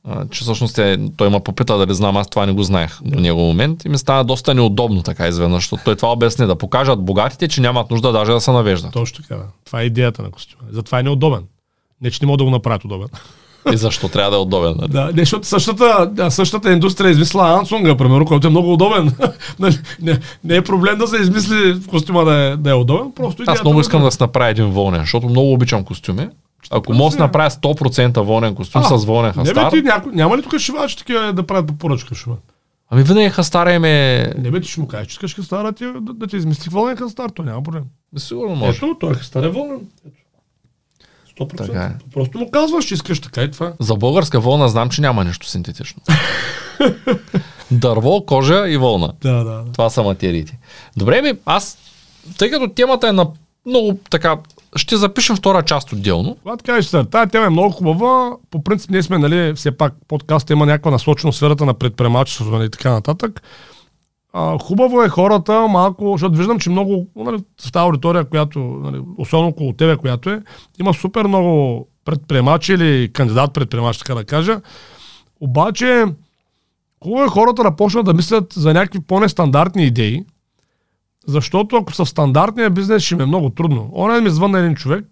А, 0.09 0.27
че 0.27 0.41
всъщност 0.41 0.77
е, 0.77 0.97
той 1.17 1.29
ме 1.29 1.39
попита 1.39 1.77
дали 1.77 1.93
знам, 1.93 2.17
аз 2.17 2.29
това 2.29 2.45
не 2.45 2.51
го 2.51 2.63
знаех 2.63 2.99
до 3.01 3.19
него 3.19 3.41
момент 3.41 3.85
и 3.85 3.89
ми 3.89 3.97
стана 3.97 4.23
доста 4.23 4.53
неудобно 4.53 5.03
така 5.03 5.27
изведнъж, 5.27 5.63
защото 5.63 5.83
той 5.85 5.95
това 5.95 6.11
обясни 6.11 6.47
да 6.47 6.55
покажат 6.55 7.05
богатите, 7.05 7.47
че 7.47 7.61
нямат 7.61 7.91
нужда 7.91 8.11
даже 8.11 8.31
да 8.31 8.41
се 8.41 8.51
навеждат. 8.51 8.93
Точно 8.93 9.23
така. 9.23 9.35
Да. 9.35 9.45
Това 9.65 9.81
е 9.81 9.85
идеята 9.85 10.21
на 10.21 10.31
костюма. 10.31 10.63
Затова 10.71 10.99
е 10.99 11.03
неудобен. 11.03 11.43
Не, 12.01 12.11
че 12.11 12.19
не 12.21 12.27
могат 12.27 12.37
да 12.37 12.43
го 12.43 12.49
направят 12.49 12.85
удобен. 12.85 13.07
И 13.73 13.77
защо 13.77 14.09
трябва 14.09 14.31
да 14.31 14.37
е 14.37 14.39
удобен. 14.39 14.75
Нали? 14.77 14.91
Да, 14.91 15.05
не, 15.05 15.21
защото 15.21 15.47
същата, 15.47 16.11
същата 16.29 16.71
индустрия 16.71 17.07
е 17.07 17.11
измисла 17.11 17.49
Ансунга, 17.59 17.97
примерно, 17.97 18.25
който 18.25 18.47
е 18.47 18.49
много 18.49 18.73
удобен. 18.73 19.15
Нали, 19.59 19.77
не, 20.01 20.19
не, 20.43 20.55
е 20.55 20.61
проблем 20.61 20.97
да 20.97 21.07
се 21.07 21.17
измисли 21.17 21.81
костюма 21.89 22.25
да 22.25 22.33
е, 22.33 22.57
да 22.57 22.69
е 22.69 22.73
удобен, 22.73 23.11
просто 23.15 23.43
Аз 23.47 23.63
много 23.63 23.79
е 23.79 23.81
искам 23.81 24.03
да 24.03 24.11
се 24.11 24.17
направя 24.23 24.49
един 24.49 24.65
вълнен, 24.65 25.01
защото 25.01 25.29
много 25.29 25.53
обичам 25.53 25.83
костюми. 25.83 26.27
Ако 26.71 27.11
се. 27.11 27.17
направя 27.17 27.49
100% 27.49 28.21
вълнен 28.21 28.55
костюм 28.55 28.81
А, 28.85 28.97
с 28.97 29.05
вълнен 29.05 29.33
Не 29.37 29.43
бе, 29.43 29.49
хастар, 29.49 29.71
ти 29.71 29.81
няко... 29.81 30.09
няма 30.09 30.37
ли 30.37 30.41
тук 30.41 30.57
шивачи 30.57 30.97
такива 30.97 31.33
да 31.33 31.47
правят 31.47 31.67
по 31.67 31.73
поръчка 31.73 32.15
шива? 32.15 32.35
ами 32.89 33.03
винаги 33.03 33.29
хастара 33.29 33.73
им 33.73 33.85
е... 33.85 34.33
Не 34.37 34.51
бе, 34.51 34.61
ти 34.61 34.67
ще 34.69 34.79
му 34.79 34.87
кажеш, 34.87 35.07
че 35.07 35.11
искаш 35.11 35.35
хастара 35.35 35.71
ти, 35.71 35.85
да, 35.85 36.13
да 36.13 36.27
ти 36.27 36.37
измисли 36.37 36.69
вълнен 36.69 36.97
хастар, 36.97 37.29
то 37.29 37.43
няма 37.43 37.63
проблем. 37.63 37.83
Сигурно 38.17 38.55
може. 38.55 38.77
Ето, 38.77 38.97
той 38.99 39.13
хастар 39.13 39.43
е 39.43 39.49
вълнен. 39.49 39.79
Ето. 40.07 40.17
100%. 41.39 41.57
Така 41.57 41.83
е. 41.83 41.91
Просто 42.13 42.37
му 42.37 42.51
казваш, 42.51 42.85
че 42.85 42.93
искаш 42.93 43.19
така 43.19 43.43
и 43.43 43.51
това. 43.51 43.73
За 43.79 43.95
българска 43.95 44.39
вълна 44.39 44.67
знам, 44.67 44.89
че 44.89 45.01
няма 45.01 45.23
нещо 45.23 45.47
синтетично. 45.47 46.01
Дърво, 47.71 48.25
кожа 48.25 48.69
и 48.69 48.77
вълна. 48.77 49.13
Да, 49.21 49.43
да, 49.43 49.43
да. 49.43 49.71
Това 49.71 49.89
са 49.89 50.03
материите. 50.03 50.59
Добре 50.97 51.21
ми, 51.21 51.33
аз, 51.45 51.77
тъй 52.37 52.51
като 52.51 52.69
темата 52.69 53.07
е 53.07 53.11
на 53.11 53.27
много 53.65 53.99
така, 54.09 54.37
ще 54.75 54.97
запишем 54.97 55.35
втора 55.35 55.63
част 55.63 55.93
отделно. 55.93 56.37
Когато 56.43 56.63
кажеш, 56.63 56.91
тази 57.11 57.31
тема 57.31 57.45
е 57.45 57.49
много 57.49 57.69
хубава, 57.69 58.31
по 58.51 58.63
принцип 58.63 58.89
ние 58.89 59.03
сме, 59.03 59.17
нали, 59.17 59.53
все 59.55 59.77
пак 59.77 59.93
подкаст 60.07 60.49
има 60.49 60.65
някаква 60.65 60.91
насоченост 60.91 61.37
сферата 61.37 61.65
на 61.65 61.73
предприемачеството 61.73 62.51
нали, 62.51 62.65
и 62.65 62.69
така 62.69 62.91
нататък. 62.91 63.41
А, 64.33 64.59
хубаво 64.59 65.03
е 65.03 65.09
хората 65.09 65.67
малко, 65.67 66.11
защото 66.11 66.37
виждам, 66.37 66.59
че 66.59 66.69
много, 66.69 67.07
нали, 67.15 67.37
в 67.61 67.71
тази 67.71 67.83
аудитория, 67.83 68.25
която, 68.25 68.59
нали, 68.59 69.01
особено 69.17 69.49
около 69.49 69.73
тебе, 69.73 69.97
която 69.97 70.29
е, 70.29 70.41
има 70.79 70.93
супер 70.93 71.25
много 71.25 71.87
предприемачи 72.05 72.73
или 72.73 73.13
кандидат 73.13 73.53
предприемач, 73.53 73.97
така 73.97 74.15
да 74.15 74.23
кажа. 74.23 74.61
Обаче, 75.41 76.05
хубаво 77.03 77.23
е 77.23 77.29
хората 77.29 77.63
да 77.63 77.75
почнат 77.75 78.05
да 78.05 78.13
мислят 78.13 78.53
за 78.53 78.73
някакви 78.73 78.99
по-нестандартни 78.99 79.85
идеи, 79.85 80.25
защото 81.27 81.75
ако 81.75 81.93
са 81.93 82.05
в 82.05 82.09
стандартния 82.09 82.69
бизнес, 82.69 83.03
ще 83.03 83.15
ми 83.15 83.23
е 83.23 83.25
много 83.25 83.49
трудно. 83.49 83.91
Оня 83.95 84.21
ми 84.21 84.29
звънна 84.29 84.59
един 84.59 84.75
човек, 84.75 85.05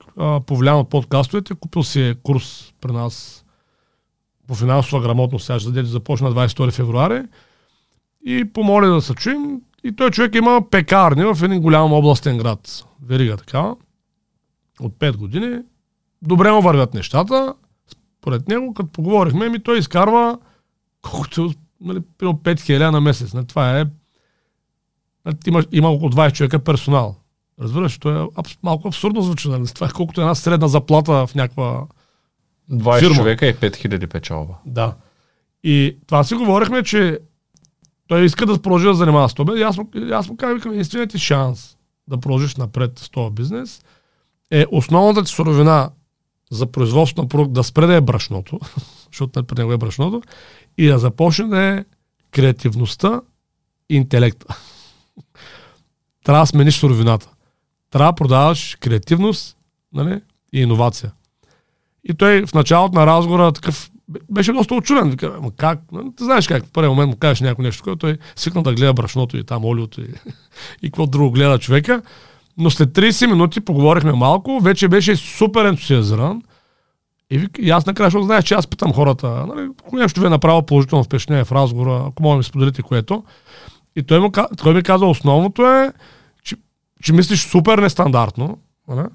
повлиян 0.45 0.80
от 0.80 0.89
подкастовете, 0.89 1.55
купил 1.55 1.84
си 1.84 2.01
е 2.01 2.16
курс 2.24 2.74
при 2.82 2.91
нас 2.91 3.45
по 4.47 4.55
финансова 4.55 5.01
грамотност, 5.01 5.45
сега 5.45 5.59
ще 5.59 5.84
започна 5.84 6.32
22 6.32 6.72
февруари 6.72 7.24
и 8.26 8.45
помоли 8.53 8.88
да 8.88 9.01
се 9.01 9.13
чуем. 9.13 9.61
И 9.84 9.95
той 9.95 10.11
човек 10.11 10.36
има 10.36 10.61
пекарни 10.72 11.24
в 11.24 11.43
един 11.43 11.61
голям 11.61 11.93
областен 11.93 12.38
град. 12.38 12.84
Верига 13.05 13.38
така. 13.38 13.76
От 14.80 14.93
5 14.93 15.18
години. 15.18 15.59
Добре 16.22 16.51
му 16.51 16.61
вървят 16.61 16.93
нещата. 16.93 17.53
Според 18.20 18.47
него, 18.47 18.74
като 18.74 18.89
поговорихме, 18.91 19.49
ми 19.49 19.63
той 19.63 19.78
изкарва 19.78 20.39
колкото 21.01 21.51
нали, 21.82 21.99
примерно 22.18 22.39
5 22.39 22.59
хиляди 22.59 22.91
на 22.91 23.01
месец. 23.01 23.34
Нали, 23.34 23.45
това 23.45 23.80
е 23.80 23.86
има, 25.47 25.63
има 25.71 25.89
около 25.89 26.11
20 26.11 26.32
човека 26.34 26.59
персонал. 26.59 27.15
Разбираш, 27.61 27.97
то 27.97 28.11
е 28.11 28.28
абс, 28.36 28.57
малко 28.63 28.88
абсурдно 28.88 29.21
звучи. 29.21 29.49
Нали? 29.49 29.67
Това 29.67 29.88
е 29.88 29.91
колкото 29.91 30.21
една 30.21 30.36
средна 30.36 30.67
заплата 30.67 31.28
в 31.28 31.36
някаква 31.36 31.84
20 32.71 32.99
Фирма. 32.99 33.15
човека 33.15 33.47
и 33.47 33.55
5000 33.55 34.07
печалба. 34.07 34.53
Да. 34.65 34.95
И 35.63 35.97
това 36.07 36.23
си 36.23 36.36
говорихме, 36.36 36.84
че 36.84 37.19
той 38.07 38.26
иска 38.26 38.45
да 38.45 38.61
продължи 38.61 38.86
да 38.86 38.93
занимава 38.93 39.30
с 39.30 39.34
това. 39.34 39.59
И 39.59 39.61
аз, 39.61 39.78
му- 39.78 39.89
аз 40.11 40.30
му 40.30 40.38
казах, 40.38 40.55
викам, 40.55 40.71
единственият 40.71 41.09
ти 41.09 41.19
шанс 41.19 41.78
да 42.07 42.17
продължиш 42.17 42.55
напред 42.55 42.99
с 42.99 43.09
този 43.09 43.34
бизнес 43.34 43.82
е 44.51 44.65
основната 44.71 45.23
ти 45.23 45.32
суровина 45.32 45.89
за 46.51 46.65
производство 46.65 47.21
на 47.21 47.28
продукт 47.28 47.53
да 47.53 47.63
спре 47.63 47.86
да 47.88 47.95
е 47.95 48.01
брашното, 48.01 48.59
защото 49.11 49.43
при 49.43 49.59
него 49.59 49.73
е 49.73 49.78
брашното, 49.78 50.21
и 50.78 50.88
да 50.88 50.99
започне 50.99 51.47
да 51.47 51.61
е 51.61 51.86
креативността 52.32 53.21
и 53.89 53.95
интелекта. 53.95 54.57
Трябва 56.26 56.43
да 56.43 56.47
смениш 56.47 56.78
суровината. 56.78 57.30
Трябва 57.91 58.11
да 58.11 58.16
продаваш 58.16 58.78
креативност 58.80 59.57
нали, 59.93 60.22
и 60.53 60.61
иновация. 60.61 61.11
И 62.03 62.13
той 62.13 62.45
в 62.45 62.53
началото 62.53 62.95
на 62.95 63.07
разговора 63.07 63.51
такъв 63.51 63.91
беше 64.32 64.53
доста 64.53 64.76
очуден. 64.76 65.09
Вика, 65.09 65.34
ама 65.38 65.51
как? 65.57 65.80
Нали, 65.91 66.05
Ти 66.18 66.24
знаеш 66.24 66.47
как, 66.47 66.66
в 66.66 66.72
първия 66.72 66.89
момент 66.89 67.09
му 67.09 67.18
кажеш 67.18 67.41
някой 67.41 67.66
нещо, 67.66 67.84
което 67.84 67.97
той 67.97 68.18
свикна 68.36 68.63
да 68.63 68.74
гледа 68.74 68.93
брашното 68.93 69.38
и 69.38 69.43
там 69.43 69.66
олиото 69.66 70.01
и, 70.01 70.07
и 70.82 70.88
какво 70.88 71.07
друго 71.07 71.32
гледа 71.32 71.59
човека. 71.59 72.01
Но 72.57 72.70
след 72.70 72.89
30 72.89 73.26
минути 73.26 73.61
поговорихме 73.61 74.13
малко, 74.13 74.59
вече 74.59 74.88
беше 74.88 75.16
супер 75.16 75.66
ентусиазиран. 75.66 76.41
И, 77.32 77.38
вик, 77.38 77.57
и 77.61 77.70
аз 77.70 77.86
накрая, 77.86 78.07
защото 78.07 78.26
знаеш, 78.26 78.43
че 78.43 78.53
аз 78.53 78.68
питам 78.68 78.93
хората, 78.93 79.28
нали, 79.28 79.70
ако 79.80 79.95
нещо 79.97 80.20
ви 80.20 80.26
е 80.28 80.30
направило 80.30 80.66
положително 80.66 81.03
впечатление 81.03 81.43
в 81.43 81.51
разговора, 81.51 82.05
ако 82.07 82.24
може 82.24 82.34
да 82.34 82.38
ми 82.38 82.43
споделите 82.43 82.82
което. 82.82 83.24
И 83.95 84.03
той, 84.03 84.19
му, 84.19 84.31
той 84.57 84.73
ми 84.73 84.83
каза, 84.83 85.05
основното 85.05 85.67
е, 85.67 85.93
че, 86.43 86.55
че 87.03 87.13
мислиш 87.13 87.45
супер 87.45 87.77
нестандартно. 87.77 88.57
Нали? 88.87 89.07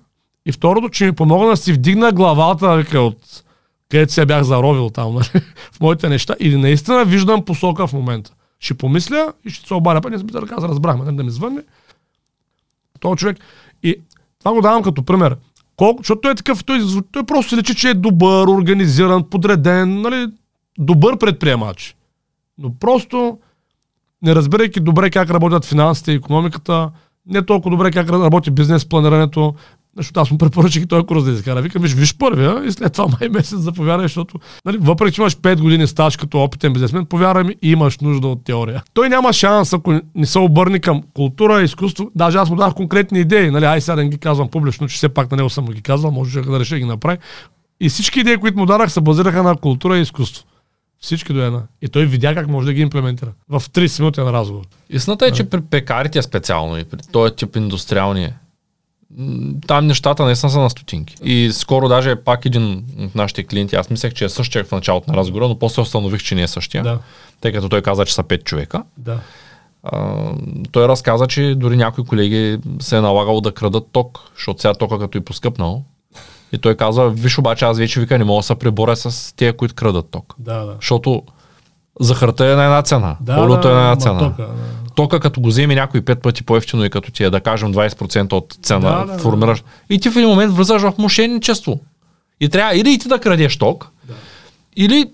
И 0.47 0.53
второто, 0.53 0.89
че 0.89 1.05
ми 1.05 1.13
помогна 1.13 1.49
да 1.49 1.57
си 1.57 1.73
вдигна 1.73 2.13
главата 2.13 2.77
вика, 2.77 3.01
от 3.01 3.45
където 3.91 4.13
се 4.13 4.27
бях 4.27 4.43
заровил 4.43 4.91
там, 4.91 5.15
нали, 5.15 5.25
в 5.73 5.81
моите 5.81 6.09
неща. 6.09 6.35
И 6.41 6.57
наистина 6.57 7.05
виждам 7.05 7.45
посока 7.45 7.87
в 7.87 7.93
момента. 7.93 8.33
Ще 8.61 8.75
помисля 8.75 9.33
и 9.45 9.51
ще 9.51 9.69
се 9.69 9.75
обаля. 9.75 10.01
Па 10.01 10.11
не 10.11 10.19
да 10.19 10.47
каза, 10.47 10.69
разбрахме, 10.69 11.05
нали, 11.05 11.17
да 11.17 11.25
ми 11.25 11.31
звънне. 11.31 11.63
Този 13.01 13.17
човек. 13.17 13.37
И 13.83 13.97
това 14.39 14.53
го 14.53 14.61
давам 14.61 14.83
като 14.83 15.03
пример. 15.03 15.37
Колко, 15.77 16.03
защото 16.03 16.21
той 16.21 16.33
е 16.33 16.35
такъв, 16.35 16.65
той, 16.65 16.81
той 17.13 17.25
просто 17.25 17.57
личи, 17.57 17.75
че 17.75 17.89
е 17.89 17.95
добър, 17.95 18.49
организиран, 18.49 19.31
подреден, 19.31 20.01
нали, 20.01 20.27
добър 20.79 21.19
предприемач. 21.19 21.97
Но 22.59 22.75
просто, 22.75 23.39
не 24.23 24.35
разбирайки 24.35 24.81
добре 24.81 25.11
как 25.11 25.31
работят 25.31 25.65
финансите 25.65 26.13
и 26.13 26.15
економиката, 26.15 26.91
не 27.27 27.43
толкова 27.43 27.77
добре 27.77 27.91
как 27.91 28.11
работи 28.11 28.51
бизнес 28.51 28.89
планирането, 28.89 29.55
защото 29.97 30.21
аз 30.21 30.31
му 30.31 30.39
препоръчах 30.39 30.83
и 30.83 30.87
този 30.87 31.07
курс 31.07 31.25
да 31.25 31.31
изкара. 31.31 31.63
Викам, 31.63 31.83
виж, 31.83 31.93
виж 31.93 32.17
първия 32.19 32.63
и 32.67 32.73
след 32.73 32.93
това 32.93 33.07
май 33.21 33.29
месец 33.33 33.59
заповядай, 33.59 34.05
защото 34.05 34.39
нали, 34.65 34.79
въпреки, 34.81 35.15
че 35.15 35.21
имаш 35.21 35.37
5 35.37 35.61
години 35.61 35.87
стаж 35.87 36.17
като 36.17 36.43
опитен 36.43 36.73
бизнесмен, 36.73 37.07
повярвай 37.07 37.45
ми, 37.45 37.57
имаш 37.63 37.99
нужда 37.99 38.29
от 38.29 38.45
теория. 38.45 38.83
Той 38.95 39.09
няма 39.09 39.33
шанс, 39.33 39.73
ако 39.73 40.01
не 40.15 40.27
се 40.27 40.39
обърне 40.39 40.79
към 40.79 41.03
култура, 41.15 41.63
изкуство. 41.63 42.11
Даже 42.15 42.39
аз 42.39 42.51
му 42.51 42.57
дах 42.57 42.75
конкретни 42.75 43.21
идеи. 43.21 43.51
Нали, 43.51 43.65
ай 43.65 43.81
сега 43.81 43.97
да 43.97 44.05
ги 44.05 44.19
казвам 44.19 44.49
публично, 44.49 44.89
че 44.89 44.97
все 44.97 45.09
пак 45.09 45.31
на 45.31 45.37
него 45.37 45.51
съм 45.51 45.67
ги 45.67 45.83
казал, 45.83 46.11
може 46.11 46.41
да 46.41 46.61
реша 46.61 46.75
да 46.75 46.79
ги 46.79 46.85
направи. 46.85 47.19
И 47.81 47.89
всички 47.89 48.21
идеи, 48.21 48.37
които 48.37 48.59
му 48.59 48.67
дарах, 48.67 48.93
се 48.93 49.01
базираха 49.01 49.43
на 49.43 49.57
култура 49.57 49.99
и 49.99 50.01
изкуство. 50.01 50.45
Всички 51.01 51.33
до 51.33 51.43
една. 51.43 51.63
И 51.83 51.89
той 51.89 52.07
видя 52.07 52.35
как 52.35 52.49
може 52.49 52.67
да 52.67 52.73
ги 52.73 52.81
имплементира. 52.81 53.33
В 53.49 53.61
30 53.61 54.01
минути 54.01 54.21
на 54.21 54.33
разговор. 54.33 54.65
Истината 54.91 55.27
е, 55.27 55.31
че 55.33 55.45
при 55.45 55.61
пекарите 55.61 56.23
специално 56.23 56.79
и 56.79 56.85
при 56.85 56.99
този 57.13 57.35
тип 57.35 57.57
индустриални 57.57 58.29
м, 59.19 59.55
там 59.67 59.87
нещата 59.87 60.25
наистина 60.25 60.51
са 60.51 60.61
на 60.61 60.71
стотинки. 60.71 61.15
И 61.25 61.51
скоро 61.53 61.89
даже 61.89 62.17
пак 62.17 62.45
един 62.47 62.85
от 62.99 63.15
нашите 63.15 63.45
клиенти, 63.45 63.77
аз 63.77 63.91
мислех, 63.91 64.13
че 64.13 64.25
е 64.25 64.29
същия 64.29 64.65
в 64.65 64.73
началото 64.73 65.11
на 65.11 65.17
разговора, 65.17 65.49
но 65.49 65.59
после 65.59 65.83
установих, 65.83 66.23
че 66.23 66.35
не 66.35 66.43
е 66.43 66.49
същия, 66.49 66.83
Да. 66.83 66.99
тъй 67.41 67.53
като 67.53 67.69
той 67.69 67.83
каза, 67.83 68.05
че 68.07 68.15
са 68.15 68.25
5 68.25 68.45
човека. 68.45 68.83
Да. 68.97 69.21
А, 69.83 70.33
той 70.73 70.89
разказа, 70.89 71.27
че 71.27 71.55
дори 71.57 71.77
някои 71.77 72.05
колеги 72.05 72.59
се 72.81 72.97
е 72.97 73.01
налагало 73.01 73.41
да 73.41 73.53
крадат 73.53 73.87
ток, 73.93 74.19
защото 74.37 74.61
сега 74.61 74.75
тока 74.75 74.99
като 74.99 75.19
и 75.19 75.21
поскъпнал. 75.21 75.85
И 76.53 76.59
той 76.59 76.75
каза, 76.75 77.09
виж 77.09 77.39
обаче 77.39 77.65
аз 77.65 77.79
вече 77.79 78.01
вика 78.01 78.19
не 78.19 78.25
мога 78.25 78.39
да 78.39 78.43
се 78.43 78.55
преборя 78.55 78.97
с 78.97 79.35
тия, 79.37 79.57
които 79.57 79.75
крадат 79.75 80.07
ток. 80.11 80.35
Да, 80.39 80.65
да. 80.65 80.75
Защото 80.81 81.23
захарта 82.01 82.47
е 82.47 82.55
на 82.55 82.65
една 82.65 82.83
цена, 82.83 83.17
Да, 83.21 83.41
олиото 83.41 83.69
е 83.69 83.73
на 83.73 83.81
една 83.81 83.97
цена. 83.97 84.19
тока, 84.19 84.43
да. 84.43 84.49
Тока 84.95 85.21
като 85.21 85.41
го 85.41 85.49
вземе 85.49 85.75
някой 85.75 86.01
пет 86.03 86.23
пъти 86.23 86.45
по-ефтино 86.45 86.85
и 86.85 86.91
като 86.91 87.11
ти 87.11 87.25
е 87.25 87.31
да 87.31 87.41
кажем 87.41 87.75
20% 87.75 88.33
от 88.33 88.57
цена 88.63 88.91
Да, 88.91 89.05
да, 89.05 89.13
да. 89.13 89.19
формираш. 89.19 89.65
И 89.91 90.01
ти 90.01 90.11
в 90.11 90.17
един 90.17 90.29
момент 90.29 90.53
влизаш 90.55 90.83
в 90.83 90.93
мошенничество. 90.99 91.81
И 92.41 92.49
трябва 92.49 92.77
или 92.77 92.93
и 92.93 92.99
ти 92.99 93.09
да 93.09 93.19
крадеш 93.19 93.57
ток, 93.59 93.91
Да. 94.05 94.15
или 94.77 95.11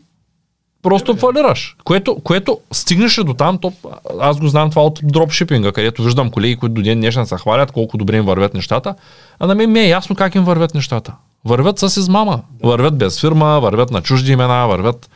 просто 0.83 1.17
фалираш. 1.17 1.77
Което, 1.85 2.15
което 2.15 2.61
стигнеш 2.73 3.15
до 3.17 3.35
там, 3.35 3.59
то, 3.59 3.73
аз 4.21 4.39
го 4.39 4.49
знам 4.49 4.71
това 4.71 4.83
от 4.83 5.01
дропшипинга, 5.03 5.73
където 5.73 6.03
виждам 6.03 6.31
колеги, 6.31 6.57
които 6.57 6.75
до 6.75 6.83
ден 6.83 6.99
днешен 6.99 7.27
се 7.27 7.37
хвалят 7.37 7.73
колко 7.73 7.99
добре 7.99 8.17
им 8.17 8.25
вървят 8.25 8.55
нещата, 8.55 8.95
а 9.39 9.47
на 9.47 9.55
мен 9.55 9.73
ми 9.73 9.81
е 9.81 9.89
ясно 9.89 10.17
как 10.17 10.35
им 10.35 10.45
вървят 10.45 10.75
нещата. 10.75 11.13
Вървят 11.45 11.79
с 11.79 11.97
измама. 11.97 12.43
Вървят 12.63 12.99
без 12.99 13.21
фирма, 13.21 13.61
вървят 13.61 13.91
на 13.91 14.03
чужди 14.03 14.33
имена, 14.33 14.67
вървят 14.69 15.11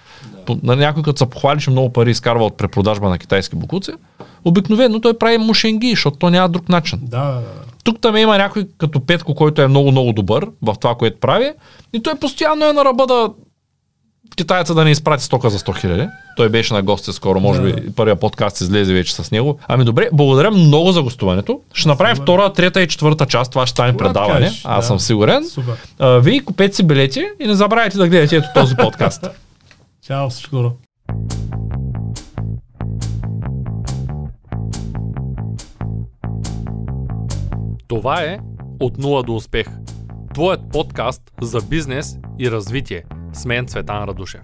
на 0.62 0.76
някой 0.76 1.02
като 1.02 1.18
се 1.18 1.30
похвали, 1.30 1.60
че 1.60 1.70
много 1.70 1.92
пари 1.92 2.10
изкарва 2.10 2.44
от 2.44 2.56
препродажба 2.56 3.08
на 3.08 3.18
китайски 3.18 3.56
букуци, 3.56 3.92
обикновено 4.44 5.00
той 5.00 5.18
прави 5.18 5.38
мушенги, 5.38 5.90
защото 5.90 6.16
то 6.16 6.30
няма 6.30 6.48
друг 6.48 6.68
начин. 6.68 6.98
Да, 7.02 7.24
да, 7.24 7.32
да. 7.34 7.42
Тук 7.84 8.00
там 8.00 8.16
има 8.16 8.38
някой 8.38 8.68
като 8.78 9.00
Петко, 9.00 9.34
който 9.34 9.62
е 9.62 9.68
много, 9.68 9.90
много 9.90 10.12
добър 10.12 10.46
в 10.62 10.74
това, 10.80 10.94
което 10.94 11.20
прави. 11.20 11.52
И 11.92 12.02
той 12.02 12.14
постоянно 12.14 12.66
е 12.66 12.72
на 12.72 12.84
ръба 12.84 13.06
да 13.06 13.30
китайца 14.40 14.74
да 14.74 14.84
не 14.84 14.90
изпрати 14.90 15.24
стока 15.24 15.50
за 15.50 15.58
100 15.58 15.76
хиляди. 15.76 16.06
Той 16.36 16.48
беше 16.48 16.74
на 16.74 16.82
гости 16.82 17.12
скоро, 17.12 17.40
може 17.40 17.62
Да. 17.62 17.72
би 17.72 17.92
първия 17.92 18.16
подкаст 18.16 18.60
излезе 18.60 18.94
вече 18.94 19.14
с 19.14 19.30
него. 19.30 19.58
Ами 19.68 19.84
добре, 19.84 20.08
благодаря 20.12 20.50
много 20.50 20.92
за 20.92 21.02
гостуването. 21.02 21.60
Ще 21.72 21.88
направим 21.88 22.16
Супер. 22.16 22.24
втора, 22.24 22.52
трета 22.52 22.82
и 22.82 22.88
четвърта 22.88 23.26
част. 23.26 23.52
Това 23.52 23.66
ще 23.66 23.70
стане 23.70 23.96
предаване. 23.96 24.40
кажеш, 24.40 24.62
Аз 24.64 24.76
да. 24.76 24.86
съм 24.86 25.00
сигурен. 25.00 25.48
Супер. 25.48 25.74
А, 25.98 26.08
вие 26.08 26.40
купете 26.40 26.76
си 26.76 26.82
билети 26.82 27.24
и 27.40 27.46
не 27.46 27.54
забравяйте 27.54 27.98
да 27.98 28.08
гледате 28.08 28.36
ето 28.36 28.48
този 28.54 28.76
подкаст. 28.76 29.26
Чао, 30.06 30.30
всичко 30.30 30.56
добро. 30.56 30.72
Това 37.88 38.22
е 38.22 38.38
От 38.80 38.98
нула 38.98 39.22
до 39.22 39.34
успех. 39.34 39.66
Твоят 40.34 40.60
подкаст 40.72 41.22
за 41.42 41.60
бизнес 41.60 42.16
и 42.38 42.50
развитие. 42.50 43.02
Smen 43.32 43.66
Cvetan 43.66 44.02
Raduše. 44.02 44.40